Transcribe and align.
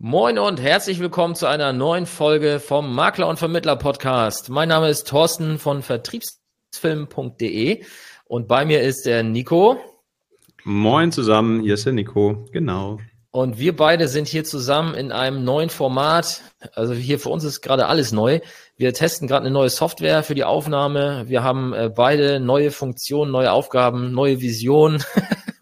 Moin 0.00 0.38
und 0.38 0.60
herzlich 0.60 1.00
willkommen 1.00 1.34
zu 1.34 1.48
einer 1.48 1.72
neuen 1.72 2.06
Folge 2.06 2.60
vom 2.60 2.94
Makler 2.94 3.26
und 3.26 3.40
Vermittler 3.40 3.74
Podcast. 3.74 4.48
Mein 4.48 4.68
Name 4.68 4.88
ist 4.88 5.08
Thorsten 5.08 5.58
von 5.58 5.82
vertriebsfilm.de 5.82 7.82
und 8.26 8.46
bei 8.46 8.64
mir 8.64 8.80
ist 8.80 9.06
der 9.06 9.24
Nico. 9.24 9.76
Moin 10.62 11.10
zusammen, 11.10 11.62
hier 11.62 11.74
ist 11.74 11.84
der 11.84 11.94
Nico, 11.94 12.46
genau. 12.52 13.00
Und 13.32 13.58
wir 13.58 13.74
beide 13.74 14.06
sind 14.06 14.28
hier 14.28 14.44
zusammen 14.44 14.94
in 14.94 15.10
einem 15.10 15.42
neuen 15.42 15.68
Format. 15.68 16.42
Also 16.74 16.94
hier 16.94 17.18
für 17.18 17.30
uns 17.30 17.42
ist 17.42 17.60
gerade 17.60 17.86
alles 17.86 18.12
neu. 18.12 18.38
Wir 18.76 18.94
testen 18.94 19.26
gerade 19.26 19.46
eine 19.46 19.52
neue 19.52 19.70
Software 19.70 20.22
für 20.22 20.36
die 20.36 20.44
Aufnahme. 20.44 21.24
Wir 21.26 21.42
haben 21.42 21.72
äh, 21.72 21.90
beide 21.92 22.38
neue 22.38 22.70
Funktionen, 22.70 23.32
neue 23.32 23.50
Aufgaben, 23.50 24.12
neue 24.12 24.40
Visionen. 24.40 25.02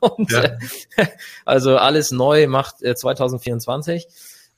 Und 0.00 0.30
ja. 0.30 0.42
äh, 0.42 0.58
also 1.44 1.76
alles 1.76 2.10
neu 2.10 2.46
macht 2.46 2.82
äh, 2.82 2.94
2024. 2.94 4.06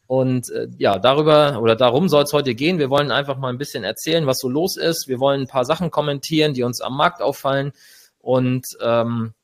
Und 0.07 0.51
äh, 0.51 0.69
ja, 0.79 0.99
darüber 0.99 1.61
oder 1.61 1.77
darum 1.77 2.09
soll 2.09 2.25
es 2.25 2.33
heute 2.33 2.55
gehen. 2.55 2.79
Wir 2.79 2.89
wollen 2.89 3.11
einfach 3.11 3.37
mal 3.37 3.51
ein 3.51 3.59
bisschen 3.59 3.85
erzählen, 3.85 4.27
was 4.27 4.39
so 4.39 4.49
los 4.49 4.77
ist. 4.77 5.07
Wir 5.07 5.21
wollen 5.21 5.43
ein 5.43 5.49
paar 5.49 5.67
Sachen 5.67 5.91
kommentieren, 5.91 6.55
die 6.55 6.63
uns 6.63 6.81
am 6.81 6.97
Markt 6.97 7.21
auffallen. 7.21 7.73
Und 8.19 8.67
ähm, 8.81 9.35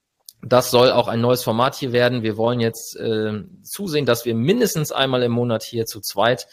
das 0.42 0.70
soll 0.70 0.90
auch 0.90 1.08
ein 1.08 1.20
neues 1.20 1.42
Format 1.42 1.74
hier 1.74 1.92
werden. 1.92 2.22
Wir 2.22 2.36
wollen 2.36 2.60
jetzt 2.60 2.96
äh, 2.96 3.42
zusehen, 3.62 4.06
dass 4.06 4.24
wir 4.24 4.34
mindestens 4.34 4.90
einmal 4.90 5.22
im 5.22 5.32
Monat 5.32 5.62
hier 5.62 5.86
zu 5.86 6.00
zweit 6.00 6.46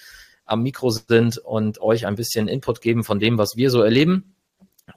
am 0.45 0.63
Mikro 0.63 0.89
sind 0.89 1.37
und 1.37 1.81
euch 1.81 2.05
ein 2.05 2.15
bisschen 2.15 2.47
Input 2.47 2.81
geben 2.81 3.03
von 3.03 3.19
dem, 3.19 3.37
was 3.37 3.55
wir 3.55 3.69
so 3.69 3.81
erleben 3.81 4.35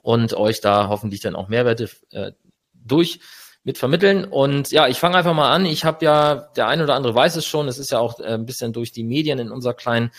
und 0.01 0.33
euch 0.33 0.59
da 0.59 0.89
hoffentlich 0.89 1.21
dann 1.21 1.35
auch 1.35 1.47
Mehrwerte 1.47 1.89
äh, 2.11 2.33
durch 2.73 3.19
mit 3.65 3.77
vermitteln. 3.77 4.23
Und 4.23 4.71
ja, 4.71 4.87
ich 4.87 4.99
fange 4.99 5.17
einfach 5.17 5.33
mal 5.33 5.51
an. 5.51 5.65
Ich 5.65 5.83
habe 5.83 6.05
ja, 6.05 6.35
der 6.55 6.67
eine 6.67 6.83
oder 6.83 6.95
andere 6.95 7.15
weiß 7.15 7.35
es 7.35 7.45
schon, 7.45 7.67
es 7.67 7.79
ist 7.79 7.91
ja 7.91 7.99
auch 7.99 8.19
äh, 8.19 8.35
ein 8.35 8.45
bisschen 8.45 8.71
durch 8.71 8.91
die 8.93 9.03
Medien 9.03 9.39
in 9.39 9.51
unserer 9.51 9.73
kleinen 9.73 10.11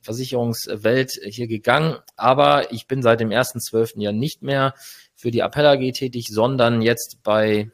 Versicherungswelt 0.00 1.12
hier 1.22 1.46
gegangen. 1.46 1.98
Aber 2.16 2.72
ich 2.72 2.88
bin 2.88 3.02
seit 3.02 3.20
dem 3.20 3.28
1.12. 3.28 4.00
ja 4.00 4.10
nicht 4.10 4.42
mehr 4.42 4.74
für 5.14 5.30
die 5.30 5.42
Appella 5.42 5.72
AG 5.72 5.92
tätig, 5.92 6.28
sondern 6.28 6.82
jetzt 6.82 7.22
bei 7.22 7.70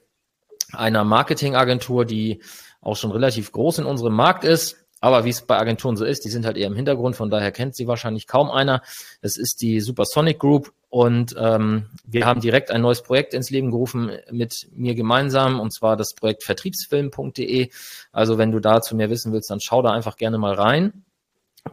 einer 0.73 1.05
Marketingagentur, 1.05 2.05
die 2.05 2.43
auch 2.81 2.97
schon 2.97 3.13
relativ 3.13 3.53
groß 3.53 3.79
in 3.79 3.85
unserem 3.85 4.15
Markt 4.15 4.45
ist. 4.45 4.77
Aber 5.01 5.25
wie 5.25 5.31
es 5.31 5.43
bei 5.43 5.59
Agenturen 5.59 5.97
so 5.97 6.05
ist, 6.05 6.25
die 6.25 6.29
sind 6.29 6.45
halt 6.45 6.57
eher 6.57 6.67
im 6.67 6.77
Hintergrund, 6.77 7.17
von 7.17 7.31
daher 7.31 7.53
kennt 7.53 7.75
sie 7.75 7.87
wahrscheinlich 7.87 8.27
kaum 8.27 8.51
einer. 8.51 8.83
Es 9.23 9.39
ist 9.39 9.63
die 9.63 9.81
Supersonic 9.81 10.39
Group 10.39 10.73
und 10.91 11.37
ähm, 11.39 11.87
wir 12.05 12.27
haben 12.27 12.41
direkt 12.41 12.73
ein 12.73 12.83
neues 12.83 13.03
Projekt 13.03 13.33
ins 13.33 13.49
Leben 13.49 13.71
gerufen 13.71 14.11
mit 14.33 14.69
mir 14.73 14.97
gemeinsam 14.97 15.61
und 15.61 15.73
zwar 15.73 15.97
das 15.97 16.15
Projekt 16.17 16.43
vertriebsfilm.de. 16.43 17.71
Also 18.11 18.39
wenn 18.39 18.51
du 18.51 18.59
dazu 18.59 18.97
mehr 18.97 19.09
wissen 19.09 19.33
willst, 19.33 19.51
dann 19.51 19.61
schau 19.61 19.83
da 19.83 19.93
einfach 19.93 20.17
gerne 20.17 20.37
mal 20.37 20.55
rein. 20.55 21.05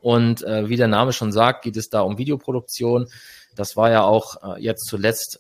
Und 0.02 0.44
äh, 0.44 0.70
wie 0.70 0.76
der 0.76 0.88
Name 0.88 1.14
schon 1.14 1.32
sagt, 1.32 1.64
geht 1.64 1.78
es 1.78 1.90
da 1.90 2.02
um 2.02 2.20
Videoproduktion. 2.20 3.08
Das 3.56 3.76
war 3.76 3.90
ja 3.90 4.04
auch 4.04 4.56
äh, 4.56 4.62
jetzt 4.62 4.86
zuletzt 4.86 5.40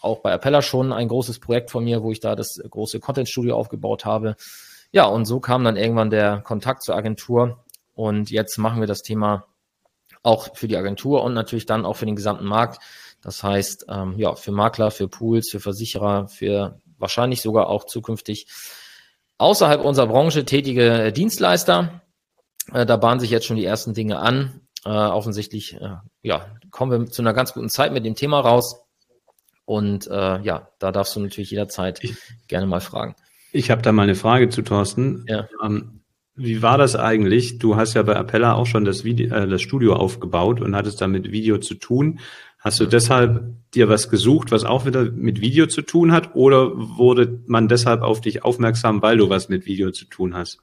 auch 0.00 0.20
bei 0.20 0.32
Appella 0.32 0.62
schon 0.62 0.94
ein 0.94 1.08
großes 1.08 1.38
Projekt 1.38 1.70
von 1.70 1.84
mir, 1.84 2.02
wo 2.02 2.10
ich 2.12 2.20
da 2.20 2.34
das 2.34 2.58
große 2.70 2.98
Content 2.98 3.28
Studio 3.28 3.56
aufgebaut 3.56 4.06
habe. 4.06 4.36
Ja, 4.90 5.04
und 5.04 5.26
so 5.26 5.38
kam 5.38 5.64
dann 5.64 5.76
irgendwann 5.76 6.08
der 6.08 6.40
Kontakt 6.40 6.82
zur 6.82 6.96
Agentur 6.96 7.62
und 7.94 8.30
jetzt 8.30 8.56
machen 8.56 8.80
wir 8.80 8.86
das 8.86 9.02
Thema 9.02 9.44
auch 10.22 10.56
für 10.56 10.68
die 10.68 10.76
Agentur 10.76 11.22
und 11.22 11.34
natürlich 11.34 11.66
dann 11.66 11.84
auch 11.84 11.96
für 11.96 12.06
den 12.06 12.16
gesamten 12.16 12.46
Markt. 12.46 12.80
Das 13.22 13.42
heißt, 13.42 13.86
ähm, 13.88 14.14
ja, 14.16 14.34
für 14.34 14.52
Makler, 14.52 14.90
für 14.90 15.08
Pools, 15.08 15.50
für 15.50 15.60
Versicherer, 15.60 16.28
für 16.28 16.78
wahrscheinlich 16.98 17.42
sogar 17.42 17.68
auch 17.68 17.84
zukünftig 17.84 18.46
außerhalb 19.38 19.84
unserer 19.84 20.08
Branche 20.08 20.44
tätige 20.44 21.12
Dienstleister. 21.12 22.02
Äh, 22.72 22.86
da 22.86 22.96
bahnen 22.96 23.20
sich 23.20 23.30
jetzt 23.30 23.46
schon 23.46 23.56
die 23.56 23.64
ersten 23.64 23.94
Dinge 23.94 24.18
an. 24.18 24.60
Äh, 24.84 24.90
offensichtlich, 24.90 25.74
äh, 25.74 25.96
ja, 26.22 26.46
kommen 26.70 26.92
wir 26.92 27.10
zu 27.10 27.22
einer 27.22 27.34
ganz 27.34 27.52
guten 27.54 27.68
Zeit 27.68 27.92
mit 27.92 28.04
dem 28.04 28.14
Thema 28.14 28.40
raus. 28.40 28.82
Und 29.64 30.06
äh, 30.06 30.40
ja, 30.40 30.68
da 30.78 30.92
darfst 30.92 31.14
du 31.14 31.20
natürlich 31.20 31.50
jederzeit 31.50 32.02
ich, 32.02 32.16
gerne 32.46 32.66
mal 32.66 32.80
fragen. 32.80 33.16
Ich 33.52 33.70
habe 33.70 33.82
da 33.82 33.92
mal 33.92 34.02
eine 34.02 34.14
Frage 34.14 34.48
zu 34.48 34.62
Thorsten. 34.62 35.24
Ja. 35.28 35.48
Ähm, 35.62 36.00
wie 36.34 36.62
war 36.62 36.78
das 36.78 36.94
eigentlich? 36.94 37.58
Du 37.58 37.76
hast 37.76 37.94
ja 37.94 38.02
bei 38.02 38.16
Appella 38.16 38.54
auch 38.54 38.66
schon 38.66 38.84
das, 38.84 39.02
Video, 39.02 39.34
äh, 39.34 39.48
das 39.48 39.60
Studio 39.60 39.94
aufgebaut 39.94 40.60
und 40.60 40.76
hattest 40.76 41.00
da 41.00 41.08
mit 41.08 41.32
Video 41.32 41.58
zu 41.58 41.74
tun. 41.74 42.20
Hast 42.58 42.80
du 42.80 42.86
deshalb 42.86 43.54
dir 43.72 43.88
was 43.88 44.10
gesucht, 44.10 44.50
was 44.50 44.64
auch 44.64 44.84
wieder 44.84 45.04
mit 45.04 45.40
Video 45.40 45.66
zu 45.66 45.82
tun 45.82 46.12
hat, 46.12 46.34
oder 46.34 46.70
wurde 46.74 47.40
man 47.46 47.68
deshalb 47.68 48.02
auf 48.02 48.20
dich 48.20 48.44
aufmerksam, 48.44 49.00
weil 49.02 49.16
du 49.18 49.30
was 49.30 49.48
mit 49.48 49.66
Video 49.66 49.90
zu 49.92 50.06
tun 50.06 50.34
hast? 50.34 50.58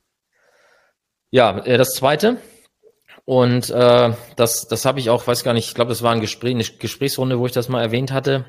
Ja, 1.31 1.59
äh, 1.59 1.77
das 1.77 1.91
zweite. 1.91 2.37
Und 3.23 3.69
äh, 3.69 4.13
das, 4.35 4.67
das 4.67 4.85
habe 4.85 4.99
ich 4.99 5.09
auch, 5.09 5.25
weiß 5.25 5.43
gar 5.43 5.53
nicht, 5.53 5.67
ich 5.67 5.73
glaube, 5.73 5.89
das 5.89 6.03
war 6.03 6.11
ein 6.11 6.21
Gespräch, 6.21 6.53
eine 6.53 6.63
Gesprächsrunde, 6.63 7.39
wo 7.39 7.45
ich 7.45 7.51
das 7.51 7.69
mal 7.69 7.81
erwähnt 7.81 8.11
hatte. 8.11 8.45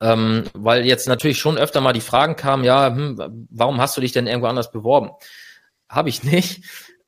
Ähm, 0.00 0.44
weil 0.54 0.84
jetzt 0.84 1.06
natürlich 1.06 1.38
schon 1.38 1.56
öfter 1.56 1.80
mal 1.80 1.92
die 1.92 2.00
Fragen 2.00 2.34
kamen, 2.34 2.64
ja, 2.64 2.94
hm, 2.94 3.46
warum 3.50 3.80
hast 3.80 3.96
du 3.96 4.00
dich 4.00 4.12
denn 4.12 4.26
irgendwo 4.26 4.48
anders 4.48 4.72
beworben? 4.72 5.10
Habe 5.88 6.08
ich 6.08 6.24
nicht. 6.24 6.64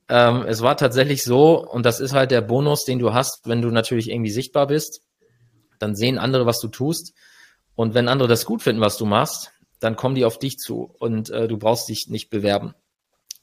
Ähm, 0.09 0.45
es 0.47 0.63
war 0.63 0.77
tatsächlich 0.77 1.25
so, 1.25 1.67
und 1.67 1.85
das 1.85 1.99
ist 1.99 2.13
halt 2.13 2.31
der 2.31 2.43
Bonus, 2.43 2.85
den 2.85 3.01
du 3.01 3.13
hast, 3.13 3.49
wenn 3.49 3.63
du 3.63 3.71
natürlich 3.71 4.09
irgendwie 4.09 4.31
sichtbar 4.31 4.69
bist, 4.69 5.03
dann 5.79 5.95
sehen 5.95 6.19
andere, 6.19 6.47
was 6.47 6.61
du 6.61 6.69
tust. 6.69 7.15
Und 7.75 7.95
wenn 7.95 8.09
andere 8.09 8.29
das 8.29 8.47
gut 8.47 8.63
finden, 8.63 8.81
was 8.81 8.97
du 8.97 9.05
machst, 9.05 9.53
dann 9.81 9.97
kommen 9.97 10.15
die 10.15 10.25
auf 10.25 10.39
dich 10.39 10.59
zu 10.59 10.95
und 10.99 11.31
äh, 11.31 11.49
du 11.49 11.59
brauchst 11.59 11.89
dich 11.89 12.09
nicht 12.09 12.31
bewerben. 12.31 12.75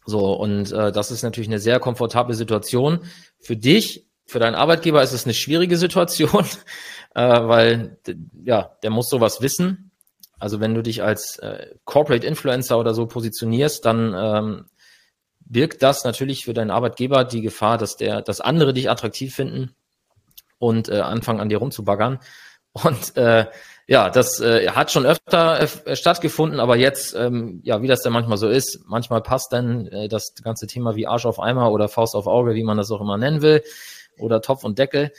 So, 0.06 0.34
und 0.34 0.72
äh, 0.72 0.92
das 0.92 1.12
ist 1.12 1.24
natürlich 1.24 1.48
eine 1.48 1.60
sehr 1.60 1.80
komfortable 1.80 2.36
Situation. 2.36 3.00
Für 3.40 3.56
dich, 3.56 4.08
für 4.26 4.40
deinen 4.40 4.56
Arbeitgeber 4.56 5.02
ist 5.02 5.14
es 5.14 5.26
eine 5.26 5.34
schwierige 5.34 5.78
Situation, 5.78 6.46
äh, 7.16 7.22
weil 7.22 7.98
ja, 8.44 8.76
der 8.84 8.90
muss 8.90 9.10
sowas 9.10 9.42
wissen. 9.42 9.92
Also 10.40 10.60
wenn 10.60 10.74
du 10.74 10.82
dich 10.82 11.04
als 11.04 11.38
äh, 11.38 11.68
Corporate 11.86 12.26
Influencer 12.26 12.78
oder 12.78 12.94
so 12.94 13.06
positionierst, 13.06 13.86
dann 13.86 14.14
ähm, 14.18 14.66
birgt 15.40 15.84
das 15.84 16.04
natürlich 16.04 16.46
für 16.46 16.54
deinen 16.54 16.72
Arbeitgeber 16.72 17.24
die 17.24 17.42
Gefahr, 17.42 17.78
dass 17.78 17.96
der, 17.96 18.22
dass 18.22 18.42
andere 18.42 18.74
dich 18.74 18.90
attraktiv 18.90 19.34
finden 19.34 19.76
und 20.64 20.88
äh, 20.88 21.02
anfangen 21.02 21.42
an 21.42 21.50
dir 21.50 21.58
rumzubaggern. 21.58 22.20
Und 22.72 23.18
äh, 23.18 23.46
ja, 23.86 24.10
das 24.10 24.40
äh, 24.40 24.70
hat 24.70 24.92
schon 24.92 25.06
öfter 25.06 25.60
äh, 25.62 25.96
stattgefunden, 25.96 26.60
aber 26.60 26.78
jetzt, 26.78 27.14
ähm, 27.16 27.60
ja, 27.64 27.82
wie 27.82 27.88
das 27.88 28.02
dann 28.02 28.14
manchmal 28.14 28.38
so 28.38 28.48
ist, 28.48 28.80
manchmal 28.88 29.22
passt 29.22 29.52
dann 29.52 29.88
äh, 29.88 30.08
das 30.08 30.34
ganze 30.42 30.66
Thema 30.66 30.96
wie 30.96 31.06
Arsch 31.06 31.26
auf 31.26 31.40
Eimer 31.40 31.72
oder 31.72 31.90
Faust 31.90 32.16
auf 32.16 32.26
Auge, 32.26 32.56
wie 32.56 32.64
man 32.64 32.78
das 32.78 32.90
auch 32.92 33.02
immer 33.02 33.18
nennen 33.18 33.42
will, 33.42 33.62
oder 34.18 34.42
Topf 34.42 34.64
und 34.64 34.80
Deckel. 34.80 35.12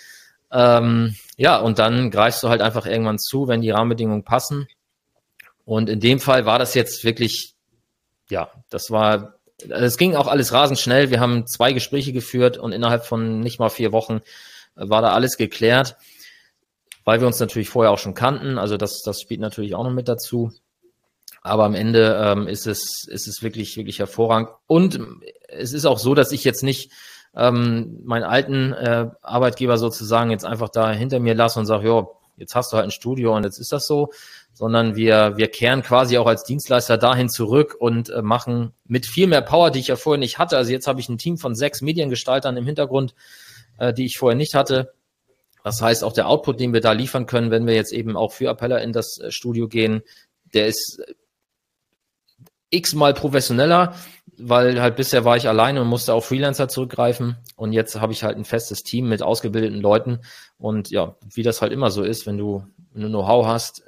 Ähm, 0.50 1.14
ja, 1.36 1.58
und 1.58 1.78
dann 1.78 2.10
greifst 2.10 2.42
du 2.42 2.48
halt 2.48 2.62
einfach 2.62 2.86
irgendwann 2.86 3.18
zu, 3.18 3.46
wenn 3.46 3.60
die 3.60 3.70
Rahmenbedingungen 3.70 4.24
passen. 4.24 4.66
Und 5.66 5.90
in 5.90 6.00
dem 6.00 6.20
Fall 6.20 6.46
war 6.46 6.58
das 6.58 6.74
jetzt 6.74 7.04
wirklich, 7.04 7.54
ja, 8.30 8.50
das 8.70 8.90
war, 8.90 9.34
es 9.68 9.98
ging 9.98 10.16
auch 10.16 10.26
alles 10.26 10.52
rasend 10.52 10.80
schnell. 10.80 11.10
Wir 11.10 11.20
haben 11.20 11.46
zwei 11.46 11.72
Gespräche 11.72 12.12
geführt 12.12 12.56
und 12.56 12.72
innerhalb 12.72 13.04
von 13.04 13.40
nicht 13.40 13.60
mal 13.60 13.68
vier 13.68 13.92
Wochen 13.92 14.20
war 14.74 15.02
da 15.02 15.12
alles 15.12 15.36
geklärt, 15.36 15.96
weil 17.04 17.20
wir 17.20 17.26
uns 17.26 17.40
natürlich 17.40 17.68
vorher 17.68 17.92
auch 17.92 17.98
schon 17.98 18.14
kannten. 18.14 18.58
Also 18.58 18.76
das, 18.76 19.02
das 19.02 19.20
spielt 19.20 19.40
natürlich 19.40 19.74
auch 19.74 19.84
noch 19.84 19.92
mit 19.92 20.08
dazu. 20.08 20.50
Aber 21.42 21.64
am 21.64 21.74
Ende 21.74 22.18
ähm, 22.22 22.48
ist 22.48 22.66
es, 22.66 23.06
ist 23.06 23.28
es 23.28 23.42
wirklich, 23.42 23.76
wirklich 23.76 23.98
hervorragend. 23.98 24.48
Und 24.66 24.98
es 25.48 25.74
ist 25.74 25.84
auch 25.84 25.98
so, 25.98 26.14
dass 26.14 26.32
ich 26.32 26.42
jetzt 26.42 26.62
nicht 26.62 26.90
ähm, 27.36 28.00
meinen 28.04 28.24
alten 28.24 28.72
äh, 28.72 29.10
Arbeitgeber 29.20 29.76
sozusagen 29.76 30.30
jetzt 30.30 30.46
einfach 30.46 30.70
da 30.70 30.90
hinter 30.92 31.20
mir 31.20 31.34
lasse 31.34 31.58
und 31.58 31.66
sage, 31.66 31.88
ja, 31.88 32.06
jetzt 32.36 32.54
hast 32.54 32.72
du 32.72 32.76
halt 32.76 32.86
ein 32.86 32.90
Studio 32.90 33.36
und 33.36 33.44
jetzt 33.44 33.58
ist 33.58 33.72
das 33.72 33.86
so, 33.86 34.10
sondern 34.52 34.96
wir, 34.96 35.36
wir 35.36 35.48
kehren 35.48 35.82
quasi 35.82 36.18
auch 36.18 36.26
als 36.26 36.44
Dienstleister 36.44 36.96
dahin 36.96 37.28
zurück 37.28 37.76
und 37.78 38.10
äh, 38.10 38.22
machen 38.22 38.72
mit 38.86 39.06
viel 39.06 39.26
mehr 39.26 39.42
Power, 39.42 39.70
die 39.70 39.80
ich 39.80 39.88
ja 39.88 39.96
vorher 39.96 40.18
nicht 40.18 40.38
hatte. 40.38 40.56
Also 40.56 40.72
jetzt 40.72 40.86
habe 40.86 41.00
ich 41.00 41.08
ein 41.08 41.18
Team 41.18 41.38
von 41.38 41.54
sechs 41.54 41.82
Mediengestaltern 41.82 42.56
im 42.56 42.64
Hintergrund, 42.64 43.14
äh, 43.78 43.92
die 43.92 44.06
ich 44.06 44.18
vorher 44.18 44.36
nicht 44.36 44.54
hatte. 44.54 44.92
Das 45.62 45.80
heißt, 45.80 46.04
auch 46.04 46.12
der 46.12 46.28
Output, 46.28 46.60
den 46.60 46.72
wir 46.72 46.80
da 46.80 46.92
liefern 46.92 47.26
können, 47.26 47.50
wenn 47.50 47.66
wir 47.66 47.74
jetzt 47.74 47.92
eben 47.92 48.16
auch 48.16 48.32
für 48.32 48.50
Appella 48.50 48.78
in 48.78 48.92
das 48.92 49.18
äh, 49.18 49.30
Studio 49.30 49.68
gehen, 49.68 50.02
der 50.52 50.66
ist 50.66 51.02
x-mal 52.70 53.14
professioneller, 53.14 53.94
weil 54.36 54.80
halt 54.80 54.96
bisher 54.96 55.24
war 55.24 55.36
ich 55.36 55.48
alleine 55.48 55.80
und 55.80 55.86
musste 55.86 56.12
auf 56.12 56.26
Freelancer 56.26 56.68
zurückgreifen 56.68 57.36
und 57.56 57.72
jetzt 57.72 58.00
habe 58.00 58.12
ich 58.12 58.24
halt 58.24 58.36
ein 58.36 58.44
festes 58.44 58.82
Team 58.82 59.08
mit 59.08 59.22
ausgebildeten 59.22 59.80
Leuten 59.80 60.20
und 60.58 60.90
ja, 60.90 61.16
wie 61.32 61.42
das 61.42 61.62
halt 61.62 61.72
immer 61.72 61.90
so 61.90 62.02
ist, 62.02 62.26
wenn 62.26 62.36
du 62.36 62.66
Know-how 62.92 63.46
hast, 63.46 63.84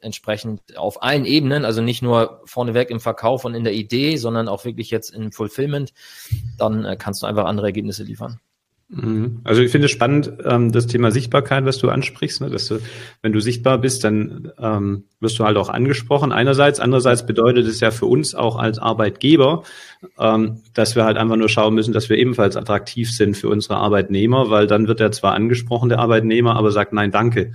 entsprechend 0.00 0.76
auf 0.76 1.02
allen 1.02 1.24
Ebenen, 1.24 1.64
also 1.64 1.80
nicht 1.80 2.02
nur 2.02 2.42
vorneweg 2.44 2.90
im 2.90 3.00
Verkauf 3.00 3.44
und 3.44 3.54
in 3.54 3.64
der 3.64 3.72
Idee, 3.72 4.16
sondern 4.16 4.48
auch 4.48 4.64
wirklich 4.64 4.90
jetzt 4.90 5.10
im 5.10 5.32
Fulfillment, 5.32 5.92
dann 6.58 6.84
äh, 6.84 6.96
kannst 6.96 7.22
du 7.22 7.26
einfach 7.26 7.46
andere 7.46 7.66
Ergebnisse 7.66 8.04
liefern. 8.04 8.40
Mhm. 8.88 9.40
Also 9.42 9.62
ich 9.62 9.72
finde 9.72 9.86
es 9.86 9.90
spannend, 9.90 10.32
ähm, 10.44 10.70
das 10.70 10.86
Thema 10.86 11.10
Sichtbarkeit, 11.10 11.64
was 11.64 11.78
du 11.78 11.88
ansprichst, 11.88 12.40
ne? 12.40 12.50
dass 12.50 12.68
du, 12.68 12.78
wenn 13.20 13.32
du 13.32 13.40
sichtbar 13.40 13.78
bist, 13.78 14.04
dann 14.04 14.52
ähm, 14.58 15.04
wirst 15.18 15.38
du 15.38 15.44
halt 15.44 15.56
auch 15.56 15.68
angesprochen. 15.68 16.30
Einerseits, 16.30 16.78
andererseits 16.78 17.26
bedeutet 17.26 17.66
es 17.66 17.80
ja 17.80 17.90
für 17.90 18.06
uns 18.06 18.36
auch 18.36 18.56
als 18.56 18.78
Arbeitgeber, 18.78 19.64
ähm, 20.20 20.62
dass 20.72 20.94
wir 20.94 21.04
halt 21.04 21.16
einfach 21.16 21.36
nur 21.36 21.48
schauen 21.48 21.74
müssen, 21.74 21.92
dass 21.92 22.08
wir 22.08 22.16
ebenfalls 22.16 22.56
attraktiv 22.56 23.10
sind 23.10 23.36
für 23.36 23.48
unsere 23.48 23.76
Arbeitnehmer, 23.76 24.50
weil 24.50 24.68
dann 24.68 24.86
wird 24.86 25.00
er 25.00 25.10
zwar 25.10 25.34
angesprochen, 25.34 25.88
der 25.88 25.98
Arbeitnehmer, 25.98 26.54
aber 26.54 26.70
sagt 26.70 26.92
nein, 26.92 27.10
danke. 27.10 27.54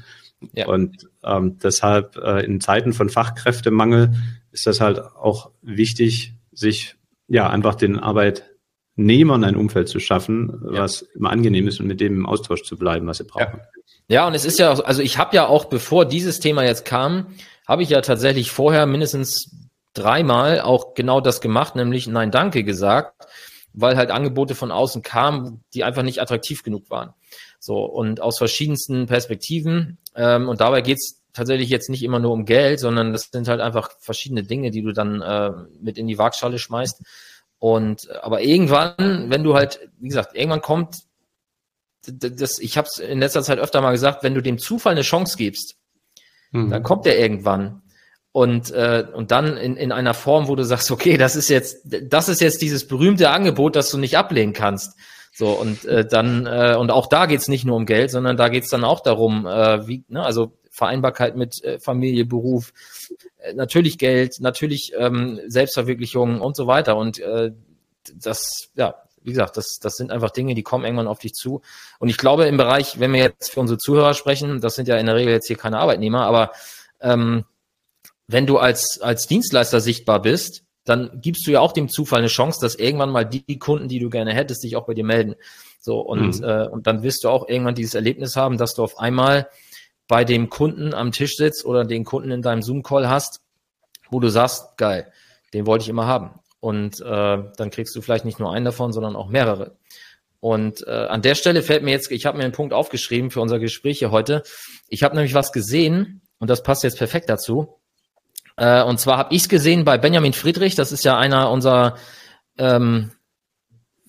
Ja. 0.53 0.67
Und 0.67 1.07
ähm, 1.23 1.59
deshalb 1.63 2.17
äh, 2.17 2.43
in 2.43 2.59
Zeiten 2.59 2.91
von 2.91 3.09
Fachkräftemangel 3.09 4.11
ist 4.51 4.67
das 4.67 4.81
halt 4.81 4.99
auch 4.99 5.51
wichtig, 5.61 6.33
sich 6.51 6.95
ja 7.27 7.49
einfach 7.49 7.75
den 7.75 7.97
Arbeit 7.97 8.50
Nehmern 8.95 9.43
ein 9.43 9.55
Umfeld 9.55 9.87
zu 9.87 9.99
schaffen, 9.99 10.59
was 10.61 11.01
immer 11.15 11.29
angenehm 11.29 11.67
ist 11.67 11.79
und 11.79 11.87
mit 11.87 12.01
dem 12.01 12.13
im 12.17 12.25
Austausch 12.25 12.63
zu 12.63 12.77
bleiben, 12.77 13.07
was 13.07 13.17
sie 13.17 13.23
brauchen. 13.23 13.59
Ja, 14.07 14.21
ja 14.21 14.27
und 14.27 14.33
es 14.33 14.45
ist 14.45 14.59
ja, 14.59 14.71
auch, 14.71 14.83
also 14.83 15.01
ich 15.01 15.17
habe 15.17 15.35
ja 15.35 15.47
auch, 15.47 15.65
bevor 15.65 16.05
dieses 16.05 16.39
Thema 16.39 16.63
jetzt 16.63 16.85
kam, 16.85 17.27
habe 17.67 17.83
ich 17.83 17.89
ja 17.89 18.01
tatsächlich 18.01 18.51
vorher 18.51 18.85
mindestens 18.85 19.69
dreimal 19.93 20.61
auch 20.61 20.93
genau 20.93 21.21
das 21.21 21.41
gemacht, 21.41 21.75
nämlich 21.75 22.07
Nein, 22.07 22.31
danke 22.31 22.63
gesagt, 22.63 23.25
weil 23.73 23.95
halt 23.97 24.11
Angebote 24.11 24.55
von 24.55 24.71
außen 24.71 25.01
kamen, 25.01 25.63
die 25.73 25.83
einfach 25.83 26.03
nicht 26.03 26.21
attraktiv 26.21 26.63
genug 26.63 26.89
waren. 26.89 27.13
So, 27.59 27.85
und 27.85 28.21
aus 28.21 28.37
verschiedensten 28.37 29.05
Perspektiven. 29.05 29.97
Ähm, 30.15 30.49
und 30.49 30.61
dabei 30.61 30.81
geht's 30.81 31.21
tatsächlich 31.33 31.69
jetzt 31.69 31.89
nicht 31.89 32.03
immer 32.03 32.19
nur 32.19 32.31
um 32.31 32.45
Geld, 32.45 32.79
sondern 32.79 33.13
das 33.13 33.29
sind 33.31 33.47
halt 33.47 33.61
einfach 33.61 33.91
verschiedene 33.99 34.43
Dinge, 34.43 34.71
die 34.71 34.81
du 34.81 34.91
dann 34.91 35.21
äh, 35.21 35.51
mit 35.79 35.97
in 35.97 36.07
die 36.07 36.17
Waagschale 36.17 36.59
schmeißt. 36.59 37.03
Und 37.61 38.09
aber 38.23 38.41
irgendwann, 38.41 39.29
wenn 39.29 39.43
du 39.43 39.53
halt, 39.53 39.87
wie 39.99 40.07
gesagt, 40.07 40.35
irgendwann 40.35 40.61
kommt 40.61 40.95
das, 42.07 42.57
ich 42.57 42.75
habe 42.75 42.87
es 42.87 42.97
in 42.97 43.19
letzter 43.19 43.43
Zeit 43.43 43.59
öfter 43.59 43.81
mal 43.81 43.91
gesagt, 43.91 44.23
wenn 44.23 44.33
du 44.33 44.41
dem 44.41 44.57
Zufall 44.57 44.93
eine 44.93 45.03
Chance 45.03 45.37
gibst, 45.37 45.75
mhm. 46.49 46.71
dann 46.71 46.81
kommt 46.81 47.05
der 47.05 47.19
irgendwann. 47.19 47.83
Und, 48.31 48.71
äh, 48.71 49.05
und 49.13 49.29
dann 49.29 49.57
in, 49.57 49.75
in 49.75 49.91
einer 49.91 50.15
Form, 50.15 50.47
wo 50.47 50.55
du 50.55 50.63
sagst, 50.63 50.89
okay, 50.91 51.17
das 51.17 51.35
ist 51.35 51.49
jetzt, 51.49 51.81
das 51.83 52.29
ist 52.29 52.41
jetzt 52.41 52.63
dieses 52.63 52.87
berühmte 52.87 53.29
Angebot, 53.29 53.75
das 53.75 53.91
du 53.91 53.99
nicht 53.99 54.17
ablehnen 54.17 54.53
kannst. 54.53 54.97
So, 55.31 55.49
und 55.49 55.85
äh, 55.85 56.03
dann, 56.03 56.47
äh, 56.47 56.75
und 56.79 56.89
auch 56.89 57.05
da 57.05 57.27
geht's 57.27 57.47
nicht 57.47 57.63
nur 57.63 57.77
um 57.77 57.85
Geld, 57.85 58.09
sondern 58.09 58.37
da 58.37 58.49
geht's 58.49 58.69
dann 58.69 58.83
auch 58.83 59.01
darum, 59.01 59.45
äh, 59.45 59.87
wie, 59.87 60.03
ne, 60.07 60.23
also 60.23 60.57
Vereinbarkeit 60.71 61.35
mit 61.35 61.63
äh, 61.63 61.79
Familie, 61.79 62.25
Beruf, 62.25 62.73
äh, 63.39 63.53
natürlich 63.53 63.97
Geld, 63.97 64.39
natürlich 64.39 64.93
ähm, 64.97 65.39
Selbstverwirklichung 65.47 66.41
und 66.41 66.55
so 66.55 66.65
weiter. 66.65 66.95
Und 66.95 67.19
äh, 67.19 67.51
das, 68.15 68.69
ja, 68.75 68.95
wie 69.21 69.31
gesagt, 69.31 69.57
das, 69.57 69.77
das 69.79 69.95
sind 69.95 70.11
einfach 70.11 70.31
Dinge, 70.31 70.55
die 70.55 70.63
kommen 70.63 70.85
irgendwann 70.85 71.07
auf 71.07 71.19
dich 71.19 71.33
zu. 71.33 71.61
Und 71.99 72.09
ich 72.09 72.17
glaube, 72.17 72.45
im 72.45 72.57
Bereich, 72.57 72.99
wenn 72.99 73.13
wir 73.13 73.19
jetzt 73.19 73.51
für 73.51 73.59
unsere 73.59 73.77
Zuhörer 73.77 74.13
sprechen, 74.13 74.61
das 74.61 74.75
sind 74.75 74.87
ja 74.87 74.97
in 74.97 75.05
der 75.05 75.15
Regel 75.15 75.33
jetzt 75.33 75.47
hier 75.47 75.57
keine 75.57 75.77
Arbeitnehmer, 75.77 76.25
aber 76.25 76.51
ähm, 77.01 77.45
wenn 78.27 78.47
du 78.47 78.57
als, 78.57 78.99
als 79.01 79.27
Dienstleister 79.27 79.81
sichtbar 79.81 80.21
bist, 80.21 80.63
dann 80.85 81.19
gibst 81.21 81.45
du 81.45 81.51
ja 81.51 81.59
auch 81.59 81.73
dem 81.73 81.89
Zufall 81.89 82.19
eine 82.19 82.27
Chance, 82.27 82.59
dass 82.61 82.75
irgendwann 82.75 83.11
mal 83.11 83.25
die 83.25 83.59
Kunden, 83.59 83.87
die 83.87 83.99
du 83.99 84.09
gerne 84.09 84.33
hättest, 84.33 84.61
sich 84.61 84.75
auch 84.75 84.85
bei 84.85 84.93
dir 84.93 85.03
melden. 85.03 85.35
So, 85.79 85.99
und, 85.99 86.39
mhm. 86.39 86.43
äh, 86.43 86.67
und 86.67 86.87
dann 86.87 87.03
wirst 87.03 87.23
du 87.23 87.29
auch 87.29 87.47
irgendwann 87.47 87.75
dieses 87.75 87.93
Erlebnis 87.93 88.35
haben, 88.35 88.57
dass 88.57 88.73
du 88.73 88.83
auf 88.83 88.97
einmal 88.97 89.47
bei 90.11 90.25
dem 90.25 90.49
Kunden 90.49 90.93
am 90.93 91.13
Tisch 91.13 91.37
sitzt 91.37 91.63
oder 91.63 91.85
den 91.85 92.03
Kunden 92.03 92.31
in 92.31 92.41
deinem 92.41 92.61
Zoom-Call 92.61 93.07
hast, 93.07 93.39
wo 94.09 94.19
du 94.19 94.27
sagst, 94.27 94.75
geil, 94.75 95.09
den 95.53 95.65
wollte 95.65 95.83
ich 95.83 95.89
immer 95.89 96.05
haben. 96.05 96.37
Und 96.59 96.99
äh, 96.99 97.37
dann 97.55 97.69
kriegst 97.69 97.95
du 97.95 98.01
vielleicht 98.01 98.25
nicht 98.25 98.37
nur 98.37 98.51
einen 98.51 98.65
davon, 98.65 98.91
sondern 98.91 99.15
auch 99.15 99.29
mehrere. 99.29 99.77
Und 100.41 100.85
äh, 100.85 100.91
an 100.91 101.21
der 101.21 101.35
Stelle 101.35 101.63
fällt 101.63 101.83
mir 101.83 101.91
jetzt, 101.91 102.11
ich 102.11 102.25
habe 102.25 102.37
mir 102.37 102.43
einen 102.43 102.51
Punkt 102.51 102.73
aufgeschrieben 102.73 103.31
für 103.31 103.39
unser 103.39 103.57
Gespräch 103.57 103.99
hier 103.99 104.11
heute. 104.11 104.43
Ich 104.89 105.03
habe 105.03 105.15
nämlich 105.15 105.33
was 105.33 105.53
gesehen 105.53 106.21
und 106.39 106.49
das 106.49 106.61
passt 106.61 106.83
jetzt 106.83 106.97
perfekt 106.97 107.29
dazu. 107.29 107.79
Äh, 108.57 108.83
und 108.83 108.99
zwar 108.99 109.17
habe 109.17 109.33
ich 109.33 109.43
es 109.43 109.47
gesehen 109.47 109.85
bei 109.85 109.97
Benjamin 109.97 110.33
Friedrich, 110.33 110.75
das 110.75 110.91
ist 110.91 111.05
ja 111.05 111.17
einer 111.17 111.49
unserer 111.49 111.95
ähm, 112.57 113.11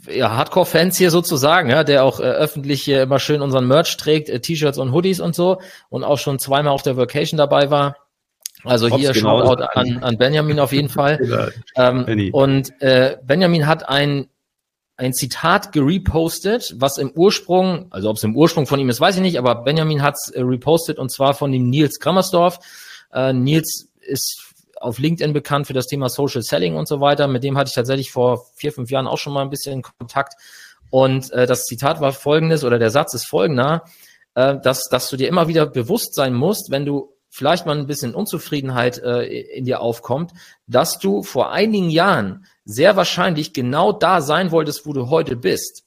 ja, 0.08 0.36
Hardcore-Fans 0.36 0.96
hier 0.96 1.10
sozusagen, 1.10 1.70
ja, 1.70 1.84
der 1.84 2.04
auch 2.04 2.20
äh, 2.20 2.24
öffentlich 2.24 2.82
hier 2.82 3.02
immer 3.02 3.18
schön 3.18 3.40
unseren 3.40 3.66
Merch 3.66 3.96
trägt, 3.96 4.28
äh, 4.28 4.40
T-Shirts 4.40 4.78
und 4.78 4.92
Hoodies 4.92 5.20
und 5.20 5.34
so 5.34 5.60
und 5.90 6.04
auch 6.04 6.18
schon 6.18 6.38
zweimal 6.38 6.72
auf 6.72 6.82
der 6.82 6.96
Vacation 6.96 7.38
dabei 7.38 7.70
war. 7.70 7.96
Also 8.64 8.90
Hops 8.90 9.00
hier 9.00 9.12
genau 9.12 9.44
Shoutout 9.44 9.64
an, 9.74 9.98
an 10.02 10.18
Benjamin 10.18 10.60
auf 10.60 10.72
jeden 10.72 10.88
Fall. 10.88 11.52
ähm, 11.76 12.30
und 12.32 12.80
äh, 12.80 13.16
Benjamin 13.24 13.66
hat 13.66 13.88
ein 13.88 14.28
ein 14.96 15.14
Zitat 15.14 15.72
gerepostet, 15.72 16.74
was 16.76 16.98
im 16.98 17.10
Ursprung, 17.10 17.86
also 17.90 18.10
ob 18.10 18.18
es 18.18 18.24
im 18.24 18.36
Ursprung 18.36 18.66
von 18.66 18.78
ihm 18.78 18.88
ist, 18.88 19.00
weiß 19.00 19.16
ich 19.16 19.22
nicht, 19.22 19.38
aber 19.38 19.56
Benjamin 19.64 20.02
hat 20.02 20.14
es 20.14 20.30
äh, 20.30 20.42
repostet 20.42 20.98
und 20.98 21.10
zwar 21.10 21.34
von 21.34 21.50
dem 21.50 21.70
Nils 21.70 21.98
Grammersdorf. 21.98 22.58
Äh, 23.12 23.32
Nils 23.32 23.88
ist 24.00 24.51
auf 24.82 24.98
LinkedIn 24.98 25.32
bekannt 25.32 25.66
für 25.66 25.72
das 25.72 25.86
Thema 25.86 26.08
Social 26.08 26.42
Selling 26.42 26.76
und 26.76 26.88
so 26.88 27.00
weiter. 27.00 27.28
Mit 27.28 27.44
dem 27.44 27.56
hatte 27.56 27.68
ich 27.68 27.74
tatsächlich 27.74 28.12
vor 28.12 28.46
vier, 28.54 28.72
fünf 28.72 28.90
Jahren 28.90 29.06
auch 29.06 29.18
schon 29.18 29.32
mal 29.32 29.42
ein 29.42 29.50
bisschen 29.50 29.82
Kontakt. 29.82 30.34
Und 30.90 31.30
äh, 31.32 31.46
das 31.46 31.64
Zitat 31.64 32.00
war 32.00 32.12
folgendes, 32.12 32.64
oder 32.64 32.78
der 32.78 32.90
Satz 32.90 33.14
ist 33.14 33.26
folgender, 33.26 33.84
äh, 34.34 34.58
dass, 34.62 34.88
dass 34.90 35.08
du 35.08 35.16
dir 35.16 35.28
immer 35.28 35.48
wieder 35.48 35.66
bewusst 35.66 36.14
sein 36.14 36.34
musst, 36.34 36.70
wenn 36.70 36.84
du 36.84 37.14
vielleicht 37.30 37.64
mal 37.64 37.78
ein 37.78 37.86
bisschen 37.86 38.14
Unzufriedenheit 38.14 38.98
äh, 38.98 39.24
in 39.24 39.64
dir 39.64 39.80
aufkommt, 39.80 40.32
dass 40.66 40.98
du 40.98 41.22
vor 41.22 41.50
einigen 41.50 41.88
Jahren 41.88 42.44
sehr 42.64 42.94
wahrscheinlich 42.96 43.54
genau 43.54 43.92
da 43.92 44.20
sein 44.20 44.50
wolltest, 44.50 44.84
wo 44.84 44.92
du 44.92 45.08
heute 45.08 45.34
bist. 45.36 45.84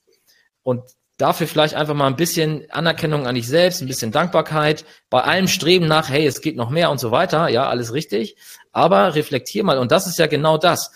Und 0.63 0.81
dafür 1.17 1.47
vielleicht 1.47 1.75
einfach 1.75 1.93
mal 1.93 2.07
ein 2.07 2.15
bisschen 2.15 2.69
Anerkennung 2.71 3.25
an 3.25 3.35
dich 3.35 3.47
selbst, 3.47 3.81
ein 3.81 3.87
bisschen 3.87 4.11
Dankbarkeit, 4.11 4.85
bei 5.09 5.21
allem 5.21 5.47
Streben 5.47 5.87
nach, 5.87 6.09
hey, 6.09 6.25
es 6.25 6.41
geht 6.41 6.55
noch 6.55 6.69
mehr 6.69 6.91
und 6.91 6.99
so 6.99 7.11
weiter, 7.11 7.47
ja, 7.47 7.67
alles 7.67 7.93
richtig, 7.93 8.35
aber 8.71 9.15
reflektier 9.15 9.63
mal 9.63 9.77
und 9.77 9.91
das 9.91 10.07
ist 10.07 10.19
ja 10.19 10.27
genau 10.27 10.57
das. 10.57 10.91